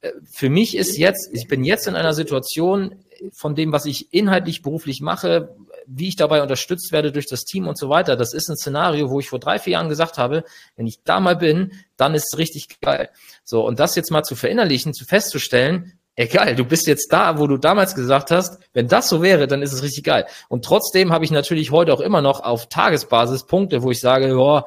Äh, 0.00 0.12
für 0.30 0.50
mich 0.50 0.76
ist 0.76 0.96
jetzt, 0.96 1.30
ich 1.32 1.48
bin 1.48 1.64
jetzt 1.64 1.86
in 1.86 1.96
einer 1.96 2.14
Situation 2.14 3.02
von 3.32 3.54
dem, 3.54 3.72
was 3.72 3.86
ich 3.86 4.12
inhaltlich 4.12 4.62
beruflich 4.62 5.00
mache, 5.00 5.56
wie 5.86 6.08
ich 6.08 6.16
dabei 6.16 6.42
unterstützt 6.42 6.92
werde 6.92 7.12
durch 7.12 7.26
das 7.26 7.44
Team 7.44 7.66
und 7.66 7.78
so 7.78 7.88
weiter. 7.88 8.16
Das 8.16 8.34
ist 8.34 8.48
ein 8.48 8.56
Szenario, 8.56 9.10
wo 9.10 9.20
ich 9.20 9.28
vor 9.28 9.38
drei, 9.38 9.58
vier 9.58 9.74
Jahren 9.74 9.88
gesagt 9.88 10.18
habe, 10.18 10.44
wenn 10.76 10.86
ich 10.86 11.02
da 11.04 11.20
mal 11.20 11.36
bin, 11.36 11.72
dann 11.96 12.14
ist 12.14 12.32
es 12.32 12.38
richtig 12.38 12.80
geil. 12.80 13.08
So, 13.44 13.64
und 13.66 13.78
das 13.78 13.94
jetzt 13.94 14.10
mal 14.10 14.22
zu 14.22 14.36
verinnerlichen, 14.36 14.92
zu 14.92 15.04
festzustellen, 15.04 15.98
egal, 16.16 16.56
du 16.56 16.64
bist 16.64 16.86
jetzt 16.86 17.12
da, 17.12 17.38
wo 17.38 17.46
du 17.46 17.58
damals 17.58 17.94
gesagt 17.94 18.30
hast, 18.30 18.58
wenn 18.72 18.88
das 18.88 19.08
so 19.08 19.22
wäre, 19.22 19.46
dann 19.46 19.62
ist 19.62 19.72
es 19.72 19.82
richtig 19.82 20.04
geil. 20.04 20.26
Und 20.48 20.64
trotzdem 20.64 21.12
habe 21.12 21.24
ich 21.24 21.30
natürlich 21.30 21.70
heute 21.70 21.92
auch 21.92 22.00
immer 22.00 22.22
noch 22.22 22.40
auf 22.40 22.68
Tagesbasis 22.68 23.44
Punkte, 23.44 23.82
wo 23.82 23.90
ich 23.90 24.00
sage, 24.00 24.34
boah, 24.34 24.66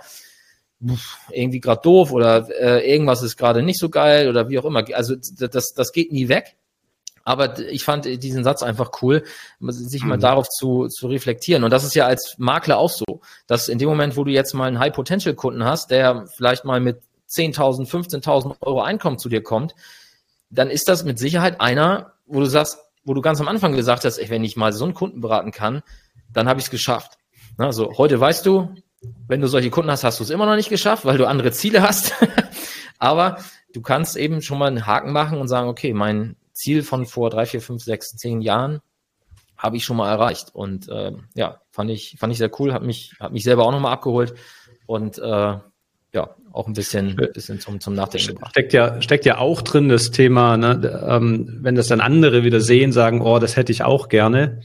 irgendwie 1.31 1.59
gerade 1.59 1.81
doof 1.81 2.11
oder 2.11 2.47
äh, 2.57 2.89
irgendwas 2.89 3.21
ist 3.21 3.35
gerade 3.35 3.61
nicht 3.63 3.79
so 3.79 3.89
geil 3.89 4.29
oder 4.29 4.47
wie 4.47 4.59
auch 4.59 4.65
immer. 4.65 4.85
Also 4.93 5.15
das, 5.15 5.73
das 5.73 5.91
geht 5.91 6.11
nie 6.11 6.29
weg. 6.29 6.55
Aber 7.25 7.59
ich 7.59 7.83
fand 7.83 8.05
diesen 8.05 8.43
Satz 8.43 8.63
einfach 8.63 8.91
cool, 9.01 9.23
sich 9.59 10.03
mal 10.03 10.15
mhm. 10.15 10.21
darauf 10.21 10.47
zu, 10.47 10.87
zu 10.87 11.07
reflektieren. 11.07 11.63
Und 11.63 11.71
das 11.71 11.83
ist 11.83 11.93
ja 11.93 12.07
als 12.07 12.35
Makler 12.37 12.79
auch 12.79 12.89
so, 12.89 13.21
dass 13.45 13.67
in 13.67 13.77
dem 13.77 13.89
Moment, 13.89 14.17
wo 14.17 14.23
du 14.23 14.31
jetzt 14.31 14.53
mal 14.53 14.67
einen 14.67 14.79
High-Potential-Kunden 14.79 15.63
hast, 15.63 15.91
der 15.91 16.25
vielleicht 16.35 16.65
mal 16.65 16.79
mit 16.79 17.01
10.000, 17.29 17.87
15.000 17.87 18.55
Euro 18.61 18.81
Einkommen 18.81 19.19
zu 19.19 19.29
dir 19.29 19.43
kommt, 19.43 19.75
dann 20.49 20.69
ist 20.69 20.87
das 20.87 21.03
mit 21.03 21.19
Sicherheit 21.19 21.61
einer, 21.61 22.13
wo 22.25 22.39
du 22.39 22.45
sagst, 22.45 22.79
wo 23.03 23.13
du 23.13 23.21
ganz 23.21 23.39
am 23.39 23.47
Anfang 23.47 23.73
gesagt 23.73 24.05
hast, 24.05 24.17
ey, 24.17 24.29
wenn 24.29 24.43
ich 24.43 24.55
mal 24.55 24.73
so 24.73 24.85
einen 24.85 24.93
Kunden 24.93 25.21
beraten 25.21 25.51
kann, 25.51 25.81
dann 26.31 26.47
habe 26.47 26.59
ich 26.59 26.65
es 26.65 26.71
geschafft. 26.71 27.17
Also 27.57 27.97
heute 27.97 28.19
weißt 28.19 28.45
du, 28.45 28.73
wenn 29.27 29.41
du 29.41 29.47
solche 29.47 29.69
Kunden 29.69 29.91
hast, 29.91 30.03
hast 30.03 30.19
du 30.19 30.23
es 30.23 30.29
immer 30.29 30.45
noch 30.45 30.55
nicht 30.55 30.69
geschafft, 30.69 31.05
weil 31.05 31.17
du 31.17 31.27
andere 31.27 31.51
Ziele 31.51 31.81
hast. 31.81 32.13
Aber 32.99 33.37
du 33.73 33.81
kannst 33.81 34.17
eben 34.17 34.41
schon 34.41 34.59
mal 34.59 34.67
einen 34.67 34.85
Haken 34.85 35.11
machen 35.11 35.39
und 35.39 35.47
sagen, 35.47 35.69
okay, 35.69 35.93
mein 35.93 36.35
Ziel 36.53 36.83
von 36.83 37.05
vor 37.05 37.29
drei, 37.29 37.45
vier, 37.45 37.61
fünf, 37.61 37.83
sechs, 37.83 38.15
zehn 38.15 38.41
Jahren 38.41 38.81
habe 39.57 39.77
ich 39.77 39.83
schon 39.83 39.97
mal 39.97 40.09
erreicht. 40.09 40.53
Und 40.53 40.89
äh, 40.89 41.13
ja, 41.35 41.61
fand 41.71 41.89
ich, 41.91 42.17
fand 42.17 42.31
ich 42.31 42.39
sehr 42.39 42.51
cool, 42.59 42.73
hat 42.73 42.83
mich, 42.83 43.15
hat 43.19 43.31
mich 43.31 43.43
selber 43.43 43.65
auch 43.65 43.71
nochmal 43.71 43.93
abgeholt. 43.93 44.35
Und 44.85 45.17
äh, 45.19 45.57
ja, 46.13 46.35
auch 46.51 46.67
ein 46.67 46.73
bisschen, 46.73 47.15
bisschen 47.15 47.59
zum, 47.59 47.79
zum 47.79 47.93
Nachdenken 47.93 48.35
gebracht. 48.35 48.51
Steckt 48.51 48.73
ja, 48.73 49.01
steckt 49.01 49.25
ja 49.25 49.37
auch 49.37 49.61
drin 49.61 49.89
das 49.89 50.11
Thema, 50.11 50.57
ne, 50.57 51.05
ähm, 51.07 51.59
wenn 51.61 51.75
das 51.75 51.87
dann 51.87 52.01
andere 52.01 52.43
wieder 52.43 52.61
sehen, 52.61 52.91
sagen, 52.91 53.21
oh, 53.21 53.39
das 53.39 53.55
hätte 53.55 53.71
ich 53.71 53.83
auch 53.83 54.09
gerne. 54.09 54.61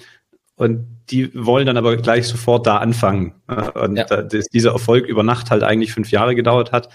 Und 0.56 0.86
die 1.10 1.30
wollen 1.34 1.66
dann 1.66 1.76
aber 1.76 1.96
gleich 1.96 2.26
sofort 2.26 2.66
da 2.66 2.78
anfangen. 2.78 3.34
Und 3.74 3.96
ja. 3.96 4.04
dass 4.04 4.46
dieser 4.46 4.72
Erfolg 4.72 5.06
über 5.06 5.22
Nacht 5.22 5.50
halt 5.50 5.62
eigentlich 5.62 5.92
fünf 5.92 6.10
Jahre 6.10 6.34
gedauert 6.34 6.72
hat, 6.72 6.88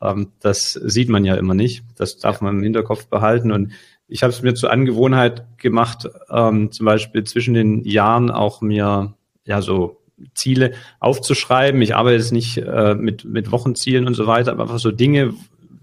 ähm, 0.00 0.32
das 0.40 0.72
sieht 0.72 1.08
man 1.08 1.24
ja 1.24 1.34
immer 1.34 1.54
nicht. 1.54 1.84
Das 1.96 2.18
darf 2.18 2.40
ja. 2.40 2.44
man 2.44 2.58
im 2.58 2.62
Hinterkopf 2.62 3.06
behalten. 3.06 3.50
Und 3.50 3.72
ich 4.06 4.22
habe 4.22 4.32
es 4.32 4.42
mir 4.42 4.54
zur 4.54 4.70
Angewohnheit 4.70 5.58
gemacht, 5.58 6.08
ähm, 6.30 6.70
zum 6.70 6.86
Beispiel 6.86 7.24
zwischen 7.24 7.54
den 7.54 7.82
Jahren 7.84 8.30
auch 8.30 8.60
mir 8.60 9.14
ja 9.44 9.62
so 9.62 10.01
Ziele 10.34 10.72
aufzuschreiben. 11.00 11.80
Ich 11.82 11.94
arbeite 11.94 12.16
jetzt 12.16 12.32
nicht 12.32 12.58
äh, 12.58 12.94
mit, 12.94 13.24
mit 13.24 13.50
Wochenzielen 13.50 14.06
und 14.06 14.14
so 14.14 14.26
weiter, 14.26 14.52
aber 14.52 14.64
einfach 14.64 14.78
so 14.78 14.90
Dinge, 14.90 15.34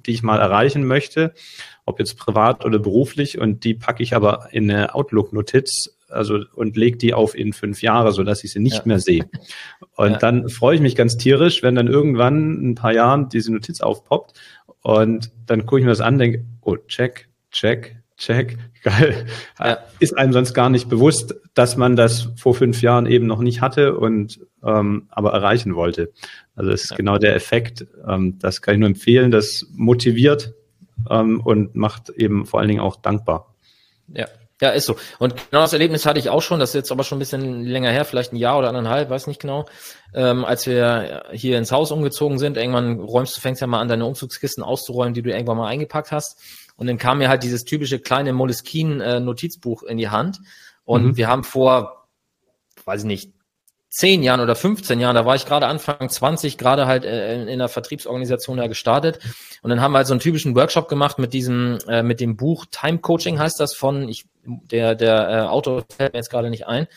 die 0.06 0.12
ich 0.12 0.24
mal 0.24 0.40
erreichen 0.40 0.86
möchte, 0.86 1.34
ob 1.86 2.00
jetzt 2.00 2.18
privat 2.18 2.66
oder 2.66 2.80
beruflich. 2.80 3.40
Und 3.40 3.64
die 3.64 3.74
packe 3.74 4.04
ich 4.04 4.16
aber 4.16 4.50
in 4.52 4.70
eine 4.70 4.96
Outlook-Notiz 4.96 5.96
also 6.10 6.44
und 6.56 6.76
lege 6.76 6.98
die 6.98 7.14
auf 7.14 7.36
in 7.36 7.54
fünf 7.54 7.82
Jahre, 7.82 8.12
so 8.12 8.24
dass 8.24 8.44
ich 8.44 8.52
sie 8.52 8.60
nicht 8.60 8.78
ja. 8.78 8.84
mehr 8.86 9.00
sehe. 9.00 9.30
Und 9.96 10.12
ja. 10.14 10.18
dann 10.18 10.50
freue 10.50 10.76
ich 10.76 10.82
mich 10.82 10.96
ganz 10.96 11.18
tierisch, 11.18 11.64
wenn 11.64 11.76
dann 11.76 11.88
irgendwann 11.88 12.56
in 12.56 12.70
ein 12.72 12.76
paar 12.76 12.94
Jahren 12.94 13.30
diese 13.30 13.54
Notiz 13.54 13.82
aufpoppt 13.82 14.34
und 14.82 15.32
dann 15.46 15.66
gucke 15.66 15.80
ich 15.80 15.86
mir 15.86 15.92
das 15.92 16.02
an, 16.02 16.18
denke, 16.18 16.46
oh, 16.62 16.78
check, 16.88 17.30
check, 17.52 17.99
check, 18.20 18.58
geil. 18.84 19.26
Ja. 19.60 19.80
Ist 20.00 20.16
einem 20.18 20.34
sonst 20.34 20.54
gar 20.54 20.70
nicht 20.70 20.90
bewusst, 20.90 21.36
dass 21.56 21.78
man 21.78 21.96
das 21.96 22.30
vor 22.36 22.54
fünf 22.54 22.82
Jahren 22.82 23.08
eben 23.08 23.26
noch 23.26 23.40
nicht 23.40 23.62
hatte 23.62 23.98
und 23.98 24.40
ähm, 24.64 25.08
aber 25.10 25.32
erreichen 25.34 25.76
wollte. 25.76 26.12
Also 26.56 26.70
das 26.70 26.84
ist 26.84 26.92
ja. 26.92 26.98
genau 26.98 27.18
der 27.18 27.36
Effekt. 27.36 27.88
Ähm, 28.08 28.38
das 28.40 28.62
kann 28.62 28.76
ich 28.76 28.80
nur 28.80 28.90
empfehlen. 28.90 29.32
Das 29.32 29.66
motiviert 29.72 30.54
ähm, 31.10 31.42
und 31.42 31.76
macht 31.76 32.10
eben 32.10 32.46
vor 32.46 32.60
allen 32.60 32.70
Dingen 32.70 32.82
auch 32.82 32.98
dankbar. 32.98 33.56
Ja. 34.14 34.28
Ja, 34.62 34.72
ist 34.72 34.88
so. 34.88 34.98
Und 35.20 35.36
genau 35.52 35.62
das 35.62 35.72
Erlebnis 35.72 36.06
hatte 36.06 36.20
ich 36.20 36.30
auch 36.30 36.42
schon, 36.42 36.60
das 36.60 36.72
ist 36.72 36.76
jetzt 36.76 36.92
aber 36.92 37.06
schon 37.06 37.16
ein 37.18 37.20
bisschen 37.20 37.64
länger 37.64 37.92
her, 37.92 38.04
vielleicht 38.04 38.34
ein 38.34 38.36
Jahr 38.36 38.60
oder 38.60 38.68
anderthalb, 38.68 39.10
weiß 39.10 39.28
nicht 39.28 39.40
genau. 39.40 39.66
Ähm, 40.14 40.44
als 40.44 40.68
wir 40.68 41.24
hier 41.32 41.58
ins 41.58 41.72
Haus 41.72 41.94
umgezogen 41.94 42.38
sind, 42.40 42.58
irgendwann 42.58 43.00
räumst 43.00 43.38
du, 43.38 43.40
fängst 43.40 43.62
ja 43.62 43.68
mal 43.68 43.80
an, 43.80 43.88
deine 43.88 44.06
Umzugskisten 44.06 44.62
auszuräumen, 44.62 45.14
die 45.14 45.22
du 45.22 45.32
irgendwann 45.32 45.56
mal 45.56 45.68
eingepackt 45.68 46.12
hast. 46.12 46.42
Und 46.80 46.88
dann 46.88 46.98
kam 46.98 47.18
mir 47.18 47.28
halt 47.28 47.44
dieses 47.44 47.66
typische 47.66 48.00
kleine 48.00 48.32
Moleskine-Notizbuch 48.32 49.84
in 49.84 49.98
die 49.98 50.08
Hand. 50.08 50.40
Und 50.86 51.04
mhm. 51.04 51.18
wir 51.18 51.28
haben 51.28 51.44
vor, 51.44 52.08
weiß 52.86 53.02
ich 53.02 53.08
nicht, 53.08 53.34
zehn 53.90 54.24
Jahren 54.24 54.40
oder 54.40 54.56
15 54.56 54.98
Jahren, 55.00 55.16
da 55.16 55.26
war 55.26 55.36
ich 55.36 55.46
gerade 55.46 55.68
Anfang 55.68 56.10
20, 56.10 56.58
gerade 56.58 56.88
halt 56.88 57.04
äh, 57.04 57.42
in 57.42 57.50
einer 57.50 57.68
Vertriebsorganisation 57.68 58.58
da 58.58 58.68
gestartet. 58.68 59.20
Und 59.62 59.72
dann 59.72 59.82
haben 59.82 59.92
wir 59.92 59.98
halt 59.98 60.08
so 60.08 60.14
einen 60.14 60.22
typischen 60.22 60.56
Workshop 60.56 60.88
gemacht 60.88 61.20
mit 61.20 61.34
diesem, 61.34 61.80
äh, 61.90 62.02
mit 62.02 62.22
dem 62.22 62.38
Buch 62.38 62.66
Time 62.72 63.00
Coaching 63.00 63.40
heißt 63.40 63.60
das 63.60 63.74
von, 63.76 64.08
ich, 64.08 64.26
der, 64.46 64.96
der 64.96 65.30
äh, 65.30 65.42
Autor 65.48 65.84
fällt 65.94 66.14
mir 66.14 66.20
jetzt 66.20 66.30
gerade 66.30 66.50
nicht 66.50 66.66
ein. 66.66 66.88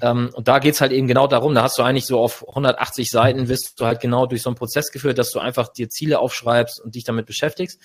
Ähm, 0.00 0.30
und 0.32 0.48
da 0.48 0.58
geht's 0.58 0.80
halt 0.80 0.92
eben 0.92 1.06
genau 1.06 1.26
darum, 1.26 1.54
da 1.54 1.62
hast 1.62 1.76
du 1.76 1.82
eigentlich 1.82 2.06
so 2.06 2.18
auf 2.18 2.48
180 2.48 3.10
Seiten, 3.10 3.48
wirst 3.48 3.78
du 3.78 3.84
halt 3.84 4.00
genau 4.00 4.24
durch 4.24 4.40
so 4.40 4.48
einen 4.48 4.56
Prozess 4.56 4.90
geführt, 4.90 5.18
dass 5.18 5.32
du 5.32 5.38
einfach 5.38 5.68
dir 5.68 5.90
Ziele 5.90 6.18
aufschreibst 6.18 6.80
und 6.80 6.94
dich 6.94 7.04
damit 7.04 7.26
beschäftigst. 7.26 7.78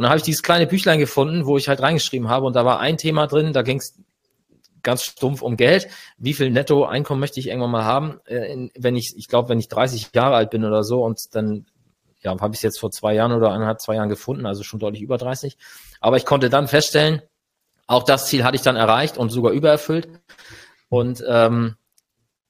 Und 0.00 0.04
dann 0.04 0.12
habe 0.12 0.18
ich 0.18 0.24
dieses 0.24 0.42
kleine 0.42 0.66
Büchlein 0.66 0.98
gefunden, 0.98 1.44
wo 1.44 1.58
ich 1.58 1.68
halt 1.68 1.82
reingeschrieben 1.82 2.30
habe 2.30 2.46
und 2.46 2.56
da 2.56 2.64
war 2.64 2.80
ein 2.80 2.96
Thema 2.96 3.26
drin, 3.26 3.52
da 3.52 3.60
ging 3.60 3.76
es 3.76 3.98
ganz 4.82 5.02
stumpf 5.02 5.42
um 5.42 5.58
Geld. 5.58 5.88
Wie 6.16 6.32
viel 6.32 6.48
Nettoeinkommen 6.48 7.20
möchte 7.20 7.38
ich 7.38 7.48
irgendwann 7.48 7.70
mal 7.70 7.84
haben, 7.84 8.18
äh, 8.24 8.70
wenn 8.78 8.96
ich, 8.96 9.14
ich 9.18 9.28
glaube, 9.28 9.50
wenn 9.50 9.58
ich 9.58 9.68
30 9.68 10.08
Jahre 10.14 10.36
alt 10.36 10.48
bin 10.48 10.64
oder 10.64 10.84
so 10.84 11.04
und 11.04 11.34
dann 11.34 11.66
ja, 12.22 12.30
habe 12.30 12.54
ich 12.54 12.60
es 12.60 12.62
jetzt 12.62 12.80
vor 12.80 12.90
zwei 12.90 13.12
Jahren 13.12 13.32
oder 13.32 13.52
eineinhalb, 13.52 13.82
zwei 13.82 13.96
Jahren 13.96 14.08
gefunden, 14.08 14.46
also 14.46 14.62
schon 14.62 14.80
deutlich 14.80 15.02
über 15.02 15.18
30. 15.18 15.58
Aber 16.00 16.16
ich 16.16 16.24
konnte 16.24 16.48
dann 16.48 16.66
feststellen, 16.66 17.20
auch 17.86 18.04
das 18.04 18.24
Ziel 18.24 18.42
hatte 18.42 18.56
ich 18.56 18.62
dann 18.62 18.76
erreicht 18.76 19.18
und 19.18 19.28
sogar 19.28 19.52
übererfüllt. 19.52 20.08
Und 20.88 21.22
ähm, 21.28 21.76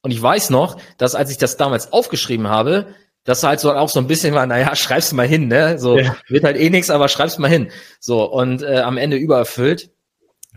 und 0.02 0.12
ich 0.12 0.22
weiß 0.22 0.50
noch, 0.50 0.80
dass 0.98 1.16
als 1.16 1.32
ich 1.32 1.38
das 1.38 1.56
damals 1.56 1.92
aufgeschrieben 1.92 2.46
habe, 2.46 2.94
das 3.24 3.42
halt 3.42 3.60
so 3.60 3.72
auch 3.72 3.88
so 3.88 4.00
ein 4.00 4.06
bisschen 4.06 4.34
war, 4.34 4.46
naja, 4.46 4.74
schreib's 4.76 5.12
mal 5.12 5.26
hin, 5.26 5.48
ne? 5.48 5.78
So 5.78 5.98
ja. 5.98 6.16
wird 6.28 6.44
halt 6.44 6.56
eh 6.56 6.70
nichts, 6.70 6.90
aber 6.90 7.08
schreib's 7.08 7.38
mal 7.38 7.48
hin. 7.48 7.70
So, 7.98 8.24
und 8.24 8.62
äh, 8.62 8.80
am 8.80 8.96
Ende 8.96 9.16
übererfüllt. 9.16 9.90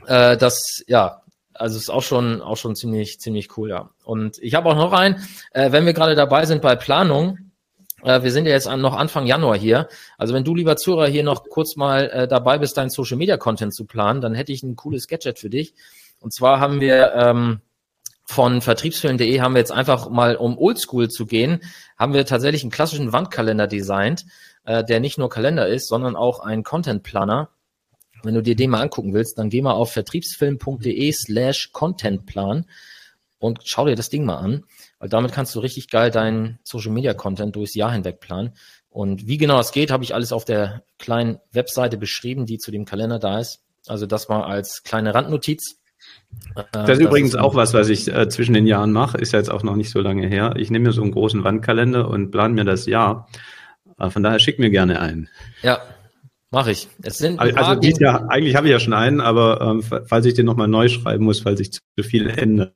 Äh, 0.08 0.38
das, 0.38 0.84
ja, 0.88 1.22
also 1.54 1.78
ist 1.78 1.90
auch 1.90 2.04
schon, 2.04 2.42
auch 2.42 2.58
schon 2.58 2.76
ziemlich, 2.76 3.20
ziemlich 3.20 3.58
cool, 3.58 3.70
ja. 3.70 3.90
Und 4.04 4.38
ich 4.40 4.56
habe 4.56 4.70
auch 4.70 4.76
noch 4.76 4.92
einen, 4.92 5.26
äh, 5.52 5.72
wenn 5.72 5.86
wir 5.86 5.94
gerade 5.94 6.16
dabei 6.16 6.46
sind 6.46 6.62
bei 6.62 6.76
Planung, 6.76 7.38
äh, 8.04 8.24
wir 8.24 8.32
sind 8.32 8.46
ja 8.46 8.52
jetzt 8.52 8.68
an, 8.68 8.82
noch 8.82 8.96
Anfang 8.96 9.26
Januar 9.26 9.58
hier. 9.58 9.88
Also 10.18 10.34
wenn 10.34 10.44
du, 10.44 10.56
lieber 10.56 10.76
Zuhörer, 10.76 11.08
hier 11.08 11.24
noch 11.24 11.44
kurz 11.50 11.76
mal 11.76 12.10
äh, 12.10 12.28
dabei 12.28 12.58
bist, 12.58 12.78
deinen 12.78 12.90
Social 12.90 13.18
Media 13.18 13.38
Content 13.38 13.74
zu 13.74 13.86
planen, 13.86 14.22
dann 14.22 14.36
hätte 14.36 14.52
ich 14.52 14.64
ein 14.64 14.76
cooles 14.76 15.08
Gadget 15.08 15.40
für 15.40 15.50
dich. 15.50 15.74
Und 16.20 16.34
zwar 16.34 16.60
haben 16.60 16.80
wir 16.82 17.14
ähm, 17.14 17.62
von 18.26 18.62
vertriebsfilm.de 18.62 19.42
haben 19.42 19.54
wir 19.54 19.60
jetzt 19.60 19.72
einfach 19.72 20.10
mal, 20.10 20.36
um 20.36 20.58
Oldschool 20.58 21.10
zu 21.10 21.26
gehen, 21.26 21.62
haben 21.98 22.14
wir 22.14 22.26
tatsächlich 22.26 22.64
einen 22.64 22.72
klassischen 22.72 23.12
Wandkalender 23.12 23.68
designt, 23.68 24.26
äh, 24.66 24.84
der 24.84 25.00
nicht 25.00 25.18
nur 25.18 25.30
Kalender 25.30 25.68
ist, 25.68 25.88
sondern 25.88 26.16
auch 26.16 26.40
ein 26.40 26.64
Content 26.64 27.04
Planner. 27.04 27.50
Wenn 28.24 28.36
du 28.36 28.42
dir 28.42 28.56
den 28.56 28.70
mal 28.70 28.82
angucken 28.82 29.14
willst, 29.14 29.38
dann 29.38 29.50
geh 29.50 29.62
mal 29.62 29.74
auf 29.74 29.92
vertriebsfilm.de 29.92 31.12
slash 31.12 31.72
contentplan 31.74 32.66
und 33.40 33.60
schau 33.66 33.86
dir 33.86 33.96
das 33.96 34.10
Ding 34.10 34.24
mal 34.24 34.38
an, 34.38 34.64
weil 35.00 35.10
damit 35.10 35.34
kannst 35.34 35.54
du 35.54 35.60
richtig 35.60 35.90
geil 35.90 36.10
deinen 36.10 36.60
Social 36.64 36.94
Media 36.94 37.14
Content 37.14 37.58
durchs 37.58 37.76
Jahr 37.76 37.92
hinweg 37.92 38.22
planen. 38.22 38.54
Und 38.90 39.28
wie 39.28 39.38
genau 39.38 39.58
das 39.58 39.74
geht, 39.74 39.92
habe 39.92 40.06
ich 40.06 40.16
alles 40.16 40.32
auf 40.32 40.46
der 40.46 40.84
kleinen 40.98 41.40
Webseite 41.52 41.98
beschrieben, 41.98 42.46
die 42.46 42.58
zu 42.58 42.72
dem 42.72 42.86
Kalender 42.86 43.20
da 43.20 43.40
ist. 43.40 43.62
Also 43.88 44.06
das 44.06 44.30
mal 44.30 44.44
als 44.44 44.84
kleine 44.84 45.14
Randnotiz. 45.14 45.82
Äh, 46.56 46.64
das 46.72 46.90
ist 46.92 47.02
übrigens 47.02 47.36
auch 47.36 47.56
was, 47.56 47.74
was 47.74 47.90
ich 47.90 48.14
äh, 48.14 48.28
zwischen 48.30 48.54
den 48.54 48.68
Jahren 48.68 48.92
mache, 48.92 49.18
ist 49.18 49.34
ja 49.34 49.40
jetzt 49.40 49.52
auch 49.52 49.64
noch 49.64 49.76
nicht 49.76 49.90
so 49.90 50.02
lange 50.02 50.28
her. 50.28 50.54
Ich 50.58 50.72
nehme 50.72 50.88
mir 50.88 50.94
so 50.94 51.02
einen 51.02 51.12
großen 51.12 51.44
Wandkalender 51.44 52.08
und 52.08 52.32
plane 52.32 52.54
mir 52.54 52.66
das 52.66 52.86
Jahr. 52.86 53.28
Äh, 54.00 54.10
von 54.10 54.24
daher 54.24 54.40
schick 54.40 54.60
mir 54.60 54.70
gerne 54.70 55.00
einen. 55.00 55.30
Ja, 55.62 55.82
mache 56.52 56.72
ich. 56.72 56.90
Es 57.02 57.18
sind 57.18 57.40
also, 57.40 57.56
also 57.56 57.80
dies 57.80 58.00
Jahr, 58.00 58.30
eigentlich 58.30 58.56
habe 58.56 58.68
ich 58.68 58.72
ja 58.72 58.80
schon 58.80 58.94
einen, 58.94 59.22
aber 59.22 59.62
ähm, 59.62 59.84
falls 60.06 60.26
ich 60.26 60.34
den 60.34 60.46
nochmal 60.46 60.68
neu 60.68 60.90
schreiben 60.90 61.26
muss, 61.26 61.42
falls 61.42 61.60
ich 61.60 61.72
zu 61.72 61.82
viel 62.02 62.30
ändere. 62.30 62.74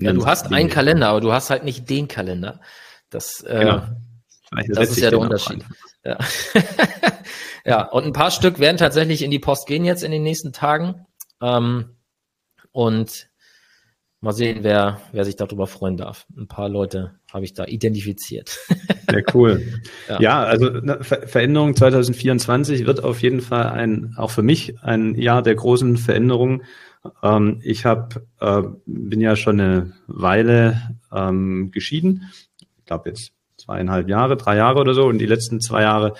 Ja, 0.00 0.12
du 0.12 0.26
hast 0.26 0.52
einen 0.52 0.68
Kalender, 0.68 1.08
aber 1.08 1.20
du 1.20 1.32
hast 1.32 1.50
halt 1.50 1.62
nicht 1.62 1.88
den 1.88 2.08
Kalender. 2.08 2.60
Das, 3.08 3.42
äh, 3.42 3.60
genau. 3.60 3.82
das 4.68 4.90
ist 4.90 5.00
ja 5.00 5.10
der 5.10 5.20
Unterschied. 5.20 5.64
Ja. 6.04 6.18
ja, 7.64 7.82
und 7.84 8.04
ein 8.04 8.12
paar 8.12 8.32
Stück 8.32 8.58
werden 8.58 8.78
tatsächlich 8.78 9.22
in 9.22 9.30
die 9.30 9.38
Post 9.38 9.68
gehen 9.68 9.84
jetzt 9.84 10.02
in 10.02 10.10
den 10.10 10.24
nächsten 10.24 10.52
Tagen. 10.52 11.06
Ähm, 11.40 11.90
und 12.72 13.30
mal 14.20 14.32
sehen, 14.32 14.58
wer, 14.62 15.00
wer 15.12 15.24
sich 15.24 15.36
darüber 15.36 15.66
freuen 15.66 15.96
darf. 15.96 16.26
Ein 16.36 16.46
paar 16.46 16.68
Leute 16.68 17.14
habe 17.32 17.44
ich 17.44 17.54
da 17.54 17.64
identifiziert. 17.64 18.58
Sehr 19.10 19.24
cool. 19.34 19.62
ja. 20.08 20.20
ja, 20.20 20.42
also 20.42 20.68
ne, 20.68 20.98
Ver 21.02 21.26
Veränderung 21.26 21.74
2024 21.74 22.86
wird 22.86 23.02
auf 23.02 23.22
jeden 23.22 23.40
Fall 23.40 23.66
ein, 23.66 24.14
auch 24.16 24.30
für 24.30 24.42
mich 24.42 24.82
ein 24.82 25.14
Jahr 25.14 25.42
der 25.42 25.54
großen 25.54 25.96
Veränderungen. 25.96 26.62
Ähm, 27.22 27.60
ich 27.62 27.86
habe, 27.86 28.26
äh, 28.40 28.62
bin 28.84 29.20
ja 29.20 29.36
schon 29.36 29.60
eine 29.60 29.92
Weile 30.06 30.96
ähm, 31.12 31.70
geschieden. 31.70 32.30
Ich 32.78 32.84
glaube 32.84 33.08
jetzt 33.08 33.32
zweieinhalb 33.56 34.08
Jahre, 34.08 34.36
drei 34.36 34.56
Jahre 34.56 34.80
oder 34.80 34.94
so. 34.94 35.06
Und 35.06 35.18
die 35.18 35.26
letzten 35.26 35.60
zwei 35.60 35.82
Jahre 35.82 36.14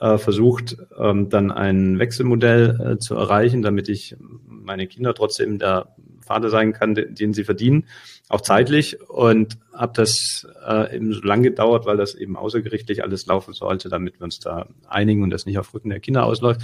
äh, 0.00 0.16
versucht, 0.16 0.76
ähm, 0.98 1.28
dann 1.28 1.50
ein 1.50 1.98
Wechselmodell 1.98 2.80
äh, 2.94 2.98
zu 2.98 3.14
erreichen, 3.14 3.62
damit 3.62 3.88
ich 3.88 4.16
meine 4.62 4.86
Kinder 4.86 5.14
trotzdem 5.14 5.58
der 5.58 5.94
Vater 6.20 6.50
sein 6.50 6.72
kann, 6.72 6.94
den, 6.94 7.34
sie 7.34 7.44
verdienen, 7.44 7.84
auch 8.28 8.40
zeitlich. 8.40 9.00
Und 9.08 9.58
habe 9.72 9.92
das 9.94 10.46
äh, 10.66 10.96
eben 10.96 11.12
so 11.12 11.20
lange 11.20 11.50
gedauert, 11.50 11.86
weil 11.86 11.96
das 11.96 12.14
eben 12.14 12.36
außergerichtlich 12.36 13.02
alles 13.02 13.26
laufen 13.26 13.54
sollte, 13.54 13.88
damit 13.88 14.20
wir 14.20 14.24
uns 14.24 14.38
da 14.38 14.66
einigen 14.88 15.22
und 15.22 15.30
das 15.30 15.46
nicht 15.46 15.58
auf 15.58 15.74
Rücken 15.74 15.90
der 15.90 16.00
Kinder 16.00 16.24
ausläuft. 16.24 16.60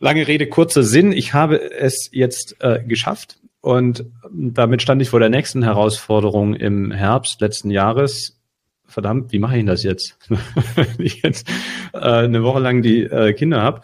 Lange 0.00 0.26
Rede, 0.28 0.48
kurzer 0.48 0.82
Sinn. 0.82 1.12
Ich 1.12 1.34
habe 1.34 1.72
es 1.72 2.08
jetzt 2.12 2.56
äh, 2.60 2.82
geschafft 2.84 3.38
und 3.60 4.04
damit 4.32 4.82
stand 4.82 5.02
ich 5.02 5.10
vor 5.10 5.20
der 5.20 5.30
nächsten 5.30 5.62
Herausforderung 5.62 6.54
im 6.54 6.92
Herbst 6.92 7.40
letzten 7.40 7.70
Jahres, 7.70 8.38
verdammt, 8.86 9.32
wie 9.32 9.38
mache 9.38 9.58
ich 9.58 9.66
das 9.66 9.82
jetzt? 9.82 10.16
Wenn 10.74 11.04
ich 11.04 11.22
jetzt 11.22 11.48
äh, 11.92 11.98
eine 11.98 12.42
Woche 12.42 12.60
lang 12.60 12.82
die 12.82 13.02
äh, 13.02 13.32
Kinder 13.32 13.62
habe, 13.62 13.82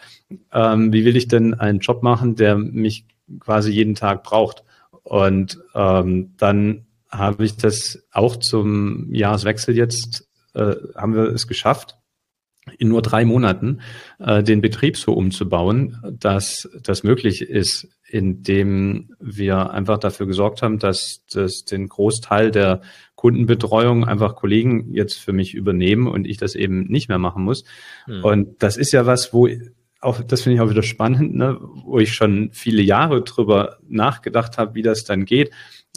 ähm, 0.51 0.91
wie 0.91 1.05
will 1.05 1.15
ich 1.15 1.27
denn 1.27 1.53
einen 1.53 1.79
Job 1.79 2.03
machen, 2.03 2.35
der 2.35 2.57
mich 2.57 3.05
quasi 3.39 3.71
jeden 3.71 3.95
Tag 3.95 4.23
braucht? 4.23 4.63
Und 5.03 5.59
ähm, 5.73 6.33
dann 6.37 6.85
habe 7.09 7.45
ich 7.45 7.57
das 7.57 8.07
auch 8.11 8.35
zum 8.37 9.13
Jahreswechsel 9.13 9.75
jetzt, 9.75 10.27
äh, 10.53 10.75
haben 10.95 11.13
wir 11.13 11.23
es 11.25 11.47
geschafft, 11.47 11.97
in 12.79 12.87
nur 12.87 13.01
drei 13.01 13.25
Monaten 13.25 13.81
äh, 14.19 14.41
den 14.43 14.61
Betrieb 14.61 14.97
so 14.97 15.13
umzubauen, 15.13 15.99
dass 16.19 16.67
das 16.81 17.03
möglich 17.03 17.43
ist, 17.43 17.87
indem 18.07 19.13
wir 19.19 19.71
einfach 19.71 19.99
dafür 19.99 20.25
gesorgt 20.25 20.61
haben, 20.61 20.79
dass 20.79 21.23
das 21.31 21.65
den 21.65 21.87
Großteil 21.87 22.51
der 22.51 22.81
Kundenbetreuung 23.15 24.05
einfach 24.05 24.35
Kollegen 24.35 24.93
jetzt 24.93 25.19
für 25.19 25.33
mich 25.33 25.53
übernehmen 25.53 26.07
und 26.07 26.25
ich 26.25 26.37
das 26.37 26.55
eben 26.55 26.85
nicht 26.85 27.09
mehr 27.09 27.19
machen 27.19 27.43
muss. 27.43 27.63
Mhm. 28.07 28.23
Und 28.23 28.63
das 28.63 28.77
ist 28.77 28.91
ja 28.91 29.05
was, 29.05 29.33
wo 29.33 29.47
auch, 30.05 30.21
das 30.21 30.41
finde 30.41 30.55
ich 30.55 30.61
auch 30.61 30.69
wieder 30.69 30.83
spannend, 30.83 31.35
ne, 31.35 31.57
wo 31.59 31.99
ich 31.99 32.13
schon 32.13 32.49
viele 32.53 32.81
Jahre 32.81 33.23
drüber 33.23 33.77
nachgedacht 33.87 34.57
habe, 34.57 34.75
wie 34.75 34.81
das 34.81 35.03
dann 35.03 35.25
geht, 35.25 35.51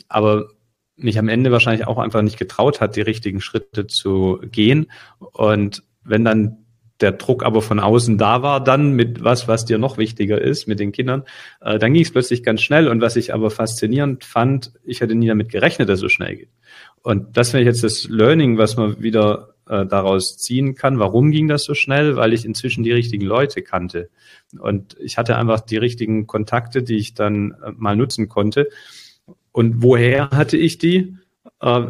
aber 0.08 0.48
mich 0.96 1.18
am 1.18 1.28
Ende 1.28 1.52
wahrscheinlich 1.52 1.86
auch 1.86 1.98
einfach 1.98 2.22
nicht 2.22 2.38
getraut 2.38 2.80
hat, 2.80 2.96
die 2.96 3.02
richtigen 3.02 3.40
Schritte 3.40 3.86
zu 3.86 4.40
gehen. 4.50 4.90
Und 5.18 5.84
wenn 6.02 6.24
dann 6.24 6.64
der 7.00 7.12
Druck 7.12 7.44
aber 7.44 7.62
von 7.62 7.78
außen 7.78 8.18
da 8.18 8.42
war, 8.42 8.62
dann 8.62 8.92
mit 8.92 9.22
was, 9.22 9.46
was 9.46 9.64
dir 9.64 9.78
noch 9.78 9.98
wichtiger 9.98 10.40
ist, 10.40 10.66
mit 10.66 10.80
den 10.80 10.90
Kindern, 10.90 11.22
äh, 11.60 11.78
dann 11.78 11.92
ging 11.94 12.02
es 12.02 12.10
plötzlich 12.10 12.42
ganz 12.42 12.60
schnell. 12.62 12.88
Und 12.88 13.00
was 13.00 13.14
ich 13.14 13.32
aber 13.32 13.50
faszinierend 13.50 14.24
fand, 14.24 14.72
ich 14.82 15.00
hätte 15.00 15.14
nie 15.14 15.28
damit 15.28 15.50
gerechnet, 15.50 15.88
dass 15.88 15.98
es 15.98 16.00
so 16.00 16.08
schnell 16.08 16.36
geht. 16.36 16.50
Und 17.02 17.36
das 17.36 17.52
wäre 17.52 17.64
jetzt 17.64 17.84
das 17.84 18.08
Learning, 18.08 18.58
was 18.58 18.76
man 18.76 19.00
wieder 19.00 19.54
äh, 19.68 19.86
daraus 19.86 20.38
ziehen 20.38 20.74
kann. 20.74 20.98
Warum 20.98 21.30
ging 21.30 21.48
das 21.48 21.64
so 21.64 21.74
schnell? 21.74 22.16
Weil 22.16 22.32
ich 22.32 22.44
inzwischen 22.44 22.84
die 22.84 22.92
richtigen 22.92 23.26
Leute 23.26 23.62
kannte. 23.62 24.08
Und 24.58 24.96
ich 24.98 25.18
hatte 25.18 25.36
einfach 25.36 25.60
die 25.60 25.76
richtigen 25.76 26.26
Kontakte, 26.26 26.82
die 26.82 26.96
ich 26.96 27.14
dann 27.14 27.52
äh, 27.62 27.72
mal 27.76 27.96
nutzen 27.96 28.28
konnte. 28.28 28.68
und 29.52 29.82
woher 29.82 30.30
hatte 30.30 30.56
ich 30.56 30.78
die? 30.78 31.16
Äh, 31.60 31.86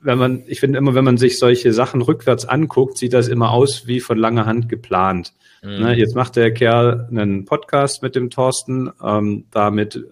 wenn 0.00 0.18
man, 0.18 0.44
ich 0.46 0.60
finde 0.60 0.78
immer, 0.78 0.94
wenn 0.94 1.04
man 1.04 1.16
sich 1.16 1.38
solche 1.38 1.72
Sachen 1.72 2.02
rückwärts 2.02 2.44
anguckt, 2.44 2.98
sieht 2.98 3.12
das 3.12 3.28
immer 3.28 3.50
aus 3.50 3.86
wie 3.86 4.00
von 4.00 4.16
langer 4.16 4.46
Hand 4.46 4.68
geplant. 4.68 5.32
Mhm. 5.62 5.80
Ne, 5.80 5.96
jetzt 5.96 6.14
macht 6.14 6.36
der 6.36 6.52
Kerl 6.52 7.08
einen 7.10 7.44
Podcast 7.44 8.02
mit 8.02 8.14
dem 8.14 8.30
Thorsten. 8.30 8.90
Ähm, 9.02 9.46
damit 9.50 10.04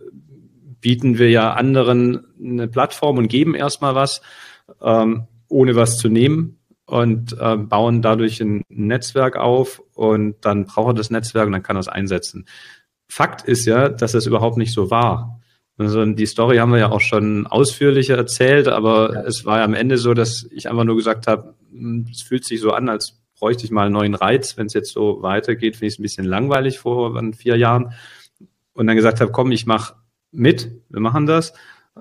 bieten 0.80 1.18
wir 1.18 1.30
ja 1.30 1.52
anderen 1.52 2.26
eine 2.42 2.68
Plattform 2.68 3.18
und 3.18 3.28
geben 3.28 3.54
erstmal 3.54 3.94
was, 3.94 4.20
ähm, 4.82 5.28
ohne 5.48 5.76
was 5.76 5.98
zu 5.98 6.08
nehmen 6.08 6.58
und 6.86 7.36
äh, 7.38 7.56
bauen 7.56 8.00
dadurch 8.00 8.40
ein 8.40 8.62
Netzwerk 8.68 9.36
auf 9.36 9.82
und 9.94 10.36
dann 10.44 10.66
braucht 10.66 10.90
er 10.90 10.94
das 10.94 11.10
Netzwerk 11.10 11.46
und 11.46 11.52
dann 11.52 11.62
kann 11.62 11.76
er 11.76 11.80
es 11.80 11.88
einsetzen. 11.88 12.46
Fakt 13.08 13.46
ist 13.46 13.66
ja, 13.66 13.88
dass 13.88 14.12
das 14.12 14.26
überhaupt 14.26 14.56
nicht 14.56 14.72
so 14.72 14.90
war. 14.90 15.40
Also 15.78 16.04
die 16.06 16.26
Story 16.26 16.56
haben 16.56 16.72
wir 16.72 16.78
ja 16.78 16.90
auch 16.90 17.00
schon 17.00 17.46
ausführlicher 17.46 18.16
erzählt, 18.16 18.68
aber 18.68 19.12
ja. 19.12 19.20
es 19.22 19.44
war 19.44 19.58
ja 19.58 19.64
am 19.64 19.74
Ende 19.74 19.98
so, 19.98 20.14
dass 20.14 20.46
ich 20.50 20.70
einfach 20.70 20.84
nur 20.84 20.96
gesagt 20.96 21.26
habe, 21.26 21.54
hm, 21.70 22.06
es 22.10 22.22
fühlt 22.22 22.44
sich 22.44 22.60
so 22.60 22.72
an, 22.72 22.88
als 22.88 23.20
bräuchte 23.38 23.64
ich 23.64 23.70
mal 23.70 23.86
einen 23.86 23.92
neuen 23.92 24.14
Reiz. 24.14 24.56
Wenn 24.56 24.66
es 24.66 24.72
jetzt 24.72 24.92
so 24.92 25.22
weitergeht, 25.22 25.76
finde 25.76 25.88
ich 25.88 25.94
es 25.94 25.98
ein 25.98 26.02
bisschen 26.02 26.24
langweilig 26.24 26.78
vor 26.78 27.20
vier 27.34 27.56
Jahren. 27.56 27.92
Und 28.72 28.86
dann 28.86 28.96
gesagt 28.96 29.20
habe, 29.20 29.32
komm, 29.32 29.52
ich 29.52 29.66
mache 29.66 29.94
mit, 30.32 30.70
wir 30.88 31.00
machen 31.00 31.26
das. 31.26 31.52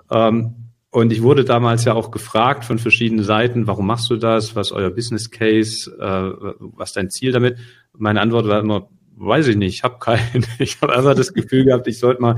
Ähm, 0.10 0.65
und 0.96 1.12
ich 1.12 1.22
wurde 1.22 1.44
damals 1.44 1.84
ja 1.84 1.94
auch 1.94 2.10
gefragt 2.10 2.64
von 2.64 2.80
verschiedenen 2.80 3.26
Seiten, 3.26 3.68
warum 3.68 3.86
machst 3.86 4.10
du 4.10 4.16
das? 4.16 4.56
Was 4.56 4.68
ist 4.68 4.72
euer 4.72 4.92
Business 4.92 5.30
Case? 5.30 5.92
Äh, 5.92 6.56
was 6.78 6.92
ist 6.92 6.96
dein 6.96 7.10
Ziel 7.10 7.34
damit? 7.34 7.58
Meine 7.92 8.22
Antwort 8.22 8.48
war 8.48 8.62
immer, 8.62 8.88
weiß 9.18 9.48
ich 9.50 9.58
nicht, 9.58 9.76
ich 9.76 9.84
habe 9.84 10.00
keinen. 10.00 10.46
Ich 10.60 10.80
habe 10.82 10.96
einfach 10.96 11.14
das 11.14 11.34
Gefühl 11.34 11.66
gehabt, 11.66 11.88
ich 11.88 12.00
sollte 12.00 12.22
mal 12.22 12.38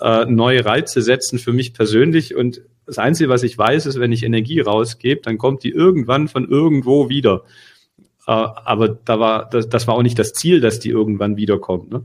äh, 0.00 0.24
neue 0.26 0.64
Reize 0.64 1.02
setzen 1.02 1.40
für 1.40 1.52
mich 1.52 1.74
persönlich. 1.74 2.36
Und 2.36 2.62
das 2.86 2.98
Einzige, 2.98 3.28
was 3.28 3.42
ich 3.42 3.58
weiß, 3.58 3.86
ist, 3.86 3.98
wenn 3.98 4.12
ich 4.12 4.22
Energie 4.22 4.60
rausgebe, 4.60 5.22
dann 5.22 5.36
kommt 5.36 5.64
die 5.64 5.70
irgendwann 5.70 6.28
von 6.28 6.48
irgendwo 6.48 7.08
wieder. 7.08 7.42
Äh, 8.28 8.30
aber 8.30 8.88
da 8.88 9.18
war 9.18 9.50
das, 9.50 9.68
das 9.68 9.88
war 9.88 9.96
auch 9.96 10.04
nicht 10.04 10.20
das 10.20 10.32
Ziel, 10.32 10.60
dass 10.60 10.78
die 10.78 10.90
irgendwann 10.90 11.36
wiederkommt. 11.36 11.90
Ne? 11.90 12.04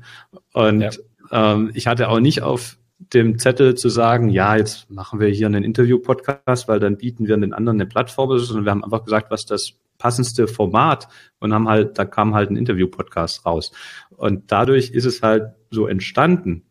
Und 0.54 0.82
ja. 0.82 1.54
ähm, 1.54 1.70
ich 1.76 1.86
hatte 1.86 2.10
auch 2.10 2.20
nicht 2.20 2.42
auf 2.42 2.80
dem 3.14 3.40
Zettel 3.40 3.76
zu 3.76 3.90
sagen, 3.90 4.30
ja, 4.30 4.56
jetzt 4.56 4.90
machen 4.90 5.20
wir 5.20 5.28
hier 5.28 5.48
einen 5.48 5.64
Interview-Podcast, 5.64 6.68
weil 6.68 6.80
dann 6.80 6.98
bieten 6.98 7.28
wir 7.28 7.36
den 7.38 7.54
anderen 7.54 7.78
eine 7.78 7.88
Plattform, 7.88 8.38
sondern 8.38 8.66
wir 8.66 8.72
haben 8.72 8.84
einfach 8.84 9.04
gesagt, 9.04 9.32
was 9.32 9.46
das 9.46 9.74
passendste 9.98 10.48
Format 10.48 11.08
und 11.40 11.54
haben 11.54 11.68
halt, 11.68 11.98
da 11.98 12.06
kam 12.06 12.34
halt 12.34 12.50
ein 12.50 12.58
Interview-Podcast 12.58 13.46
raus. 13.46 13.72
Und 14.10 14.52
dadurch 14.52 14.92
ist 14.92 15.06
es 15.06 15.22
halt 15.22 15.54
so 15.70 15.88
entstanden, 15.88 16.64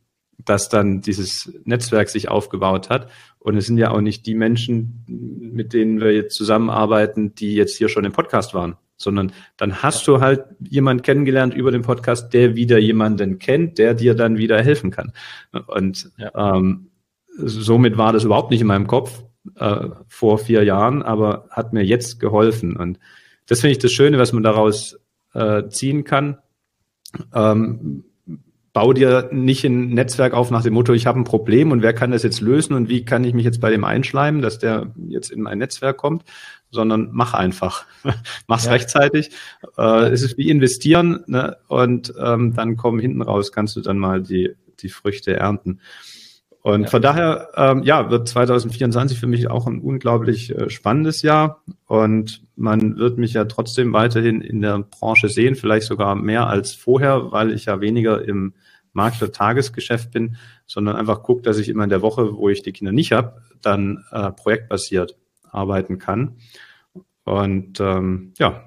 dass 0.44 0.68
dann 0.68 1.00
dieses 1.00 1.52
Netzwerk 1.64 2.08
sich 2.08 2.28
aufgebaut 2.28 2.90
hat. 2.90 3.08
Und 3.40 3.56
es 3.56 3.66
sind 3.66 3.78
ja 3.78 3.90
auch 3.90 4.02
nicht 4.02 4.26
die 4.26 4.35
Menschen, 4.35 5.04
mit 5.06 5.73
denen 5.73 6.00
wir 6.00 6.12
jetzt 6.12 6.37
zusammenarbeiten, 6.37 7.35
die 7.35 7.54
jetzt 7.54 7.76
hier 7.76 7.88
schon 7.88 8.04
im 8.04 8.12
Podcast 8.12 8.52
waren, 8.52 8.76
sondern 8.97 9.32
dann 9.56 9.82
hast 9.82 10.06
du 10.06 10.20
halt 10.20 10.44
jemand 10.61 11.02
kennengelernt 11.02 11.54
über 11.54 11.73
den 11.73 11.80
Podcast, 11.80 12.35
der 12.35 12.54
wieder 12.54 12.78
jemanden 12.78 13.38
kennt, 13.38 13.78
der 13.78 13.94
dir 13.94 14.14
dann 14.14 14.37
wieder 14.37 14.62
helfen 14.62 14.90
kann. 14.90 15.12
Und 15.66 16.12
ja. 16.18 16.56
ähm, 16.56 16.90
somit 17.38 17.97
war 17.97 18.12
das 18.12 18.25
überhaupt 18.25 18.50
nicht 18.50 18.61
in 18.61 18.66
meinem 18.66 18.87
Kopf 18.87 19.25
äh, 19.56 19.88
vor 20.06 20.38
vier 20.38 20.62
Jahren, 20.62 21.02
aber 21.02 21.47
hat 21.50 21.73
mir 21.73 21.82
jetzt 21.82 22.20
geholfen. 22.20 22.76
Und 22.76 22.99
das 23.47 23.61
finde 23.62 23.73
ich 23.73 23.78
das 23.78 23.92
Schöne, 23.92 24.18
was 24.18 24.35
man 24.35 24.42
daraus 24.42 25.00
äh, 25.32 25.66
ziehen 25.68 26.04
kann. 26.04 26.38
Ähm, 27.35 28.04
bau 28.72 28.92
dir 28.92 29.28
nicht 29.32 29.64
ein 29.64 29.90
Netzwerk 29.90 30.32
auf 30.32 30.50
nach 30.50 30.62
dem 30.62 30.74
Motto, 30.74 30.92
ich 30.92 31.06
habe 31.06 31.18
ein 31.18 31.24
Problem 31.24 31.72
und 31.72 31.82
wer 31.82 31.92
kann 31.92 32.12
das 32.12 32.22
jetzt 32.22 32.40
lösen 32.40 32.74
und 32.74 32.88
wie 32.88 33.04
kann 33.04 33.24
ich 33.24 33.34
mich 33.34 33.44
jetzt 33.44 33.60
bei 33.60 33.70
dem 33.70 33.84
einschleimen, 33.84 34.42
dass 34.42 34.58
der 34.58 34.92
jetzt 35.08 35.30
in 35.30 35.42
mein 35.42 35.58
Netzwerk 35.58 35.96
kommt, 35.96 36.24
sondern 36.70 37.08
mach 37.12 37.34
einfach. 37.34 37.84
Mach's 38.46 38.66
ja. 38.66 38.72
rechtzeitig. 38.72 39.30
Äh, 39.76 40.10
es 40.10 40.22
ist 40.22 40.38
wie 40.38 40.48
investieren 40.48 41.24
ne? 41.26 41.56
und 41.68 42.12
ähm, 42.18 42.54
dann 42.54 42.76
kommen 42.76 43.00
hinten 43.00 43.22
raus, 43.22 43.50
kannst 43.52 43.76
du 43.76 43.80
dann 43.80 43.98
mal 43.98 44.22
die, 44.22 44.54
die 44.80 44.88
Früchte 44.88 45.36
ernten. 45.36 45.80
Und 46.62 46.82
ja. 46.82 46.88
von 46.88 47.00
daher, 47.00 47.48
ähm, 47.56 47.82
ja, 47.84 48.10
wird 48.10 48.28
2024 48.28 49.18
für 49.18 49.26
mich 49.26 49.48
auch 49.48 49.66
ein 49.66 49.80
unglaublich 49.80 50.54
äh, 50.54 50.68
spannendes 50.68 51.22
Jahr. 51.22 51.62
Und 51.86 52.42
man 52.54 52.99
wird 52.99 53.16
mich 53.16 53.32
ja 53.32 53.44
trotzdem 53.46 53.92
weiterhin 53.92 54.42
in 54.42 54.60
der 54.60 54.78
Branche 54.80 55.28
sehen, 55.28 55.54
vielleicht 55.54 55.86
sogar 55.86 56.14
mehr 56.14 56.49
als 56.49 56.75
vorher, 56.75 57.32
weil 57.32 57.52
ich 57.52 57.64
ja 57.64 57.80
weniger 57.80 58.23
im 58.23 58.52
Makler-Tagesgeschäft 58.92 60.10
bin, 60.10 60.36
sondern 60.66 60.96
einfach 60.96 61.23
gucke, 61.23 61.42
dass 61.42 61.58
ich 61.58 61.68
immer 61.68 61.84
in 61.84 61.90
der 61.90 62.02
Woche, 62.02 62.36
wo 62.36 62.49
ich 62.49 62.62
die 62.62 62.73
Kinder 62.73 62.92
nicht 62.92 63.12
habe, 63.12 63.40
dann 63.62 64.04
äh, 64.10 64.30
projektbasiert 64.32 65.16
arbeiten 65.50 65.99
kann. 65.99 66.36
Und 67.25 67.80
ähm, 67.80 68.34
ja, 68.38 68.64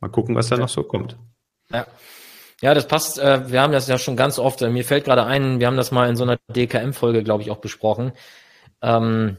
mal 0.00 0.08
gucken, 0.08 0.34
was 0.34 0.48
da 0.48 0.56
noch 0.56 0.68
so 0.68 0.82
kommt. 0.82 1.18
Ja. 1.70 1.86
Ja, 2.60 2.74
das 2.74 2.88
passt. 2.88 3.18
Äh, 3.18 3.50
wir 3.50 3.62
haben 3.62 3.72
das 3.72 3.86
ja 3.86 3.98
schon 3.98 4.16
ganz 4.16 4.38
oft. 4.38 4.62
Äh, 4.62 4.70
mir 4.70 4.84
fällt 4.84 5.04
gerade 5.04 5.24
ein, 5.24 5.60
wir 5.60 5.66
haben 5.66 5.76
das 5.76 5.92
mal 5.92 6.08
in 6.08 6.16
so 6.16 6.24
einer 6.24 6.38
DKM-Folge, 6.48 7.22
glaube 7.22 7.42
ich, 7.42 7.50
auch 7.50 7.58
besprochen, 7.58 8.12
ähm, 8.82 9.38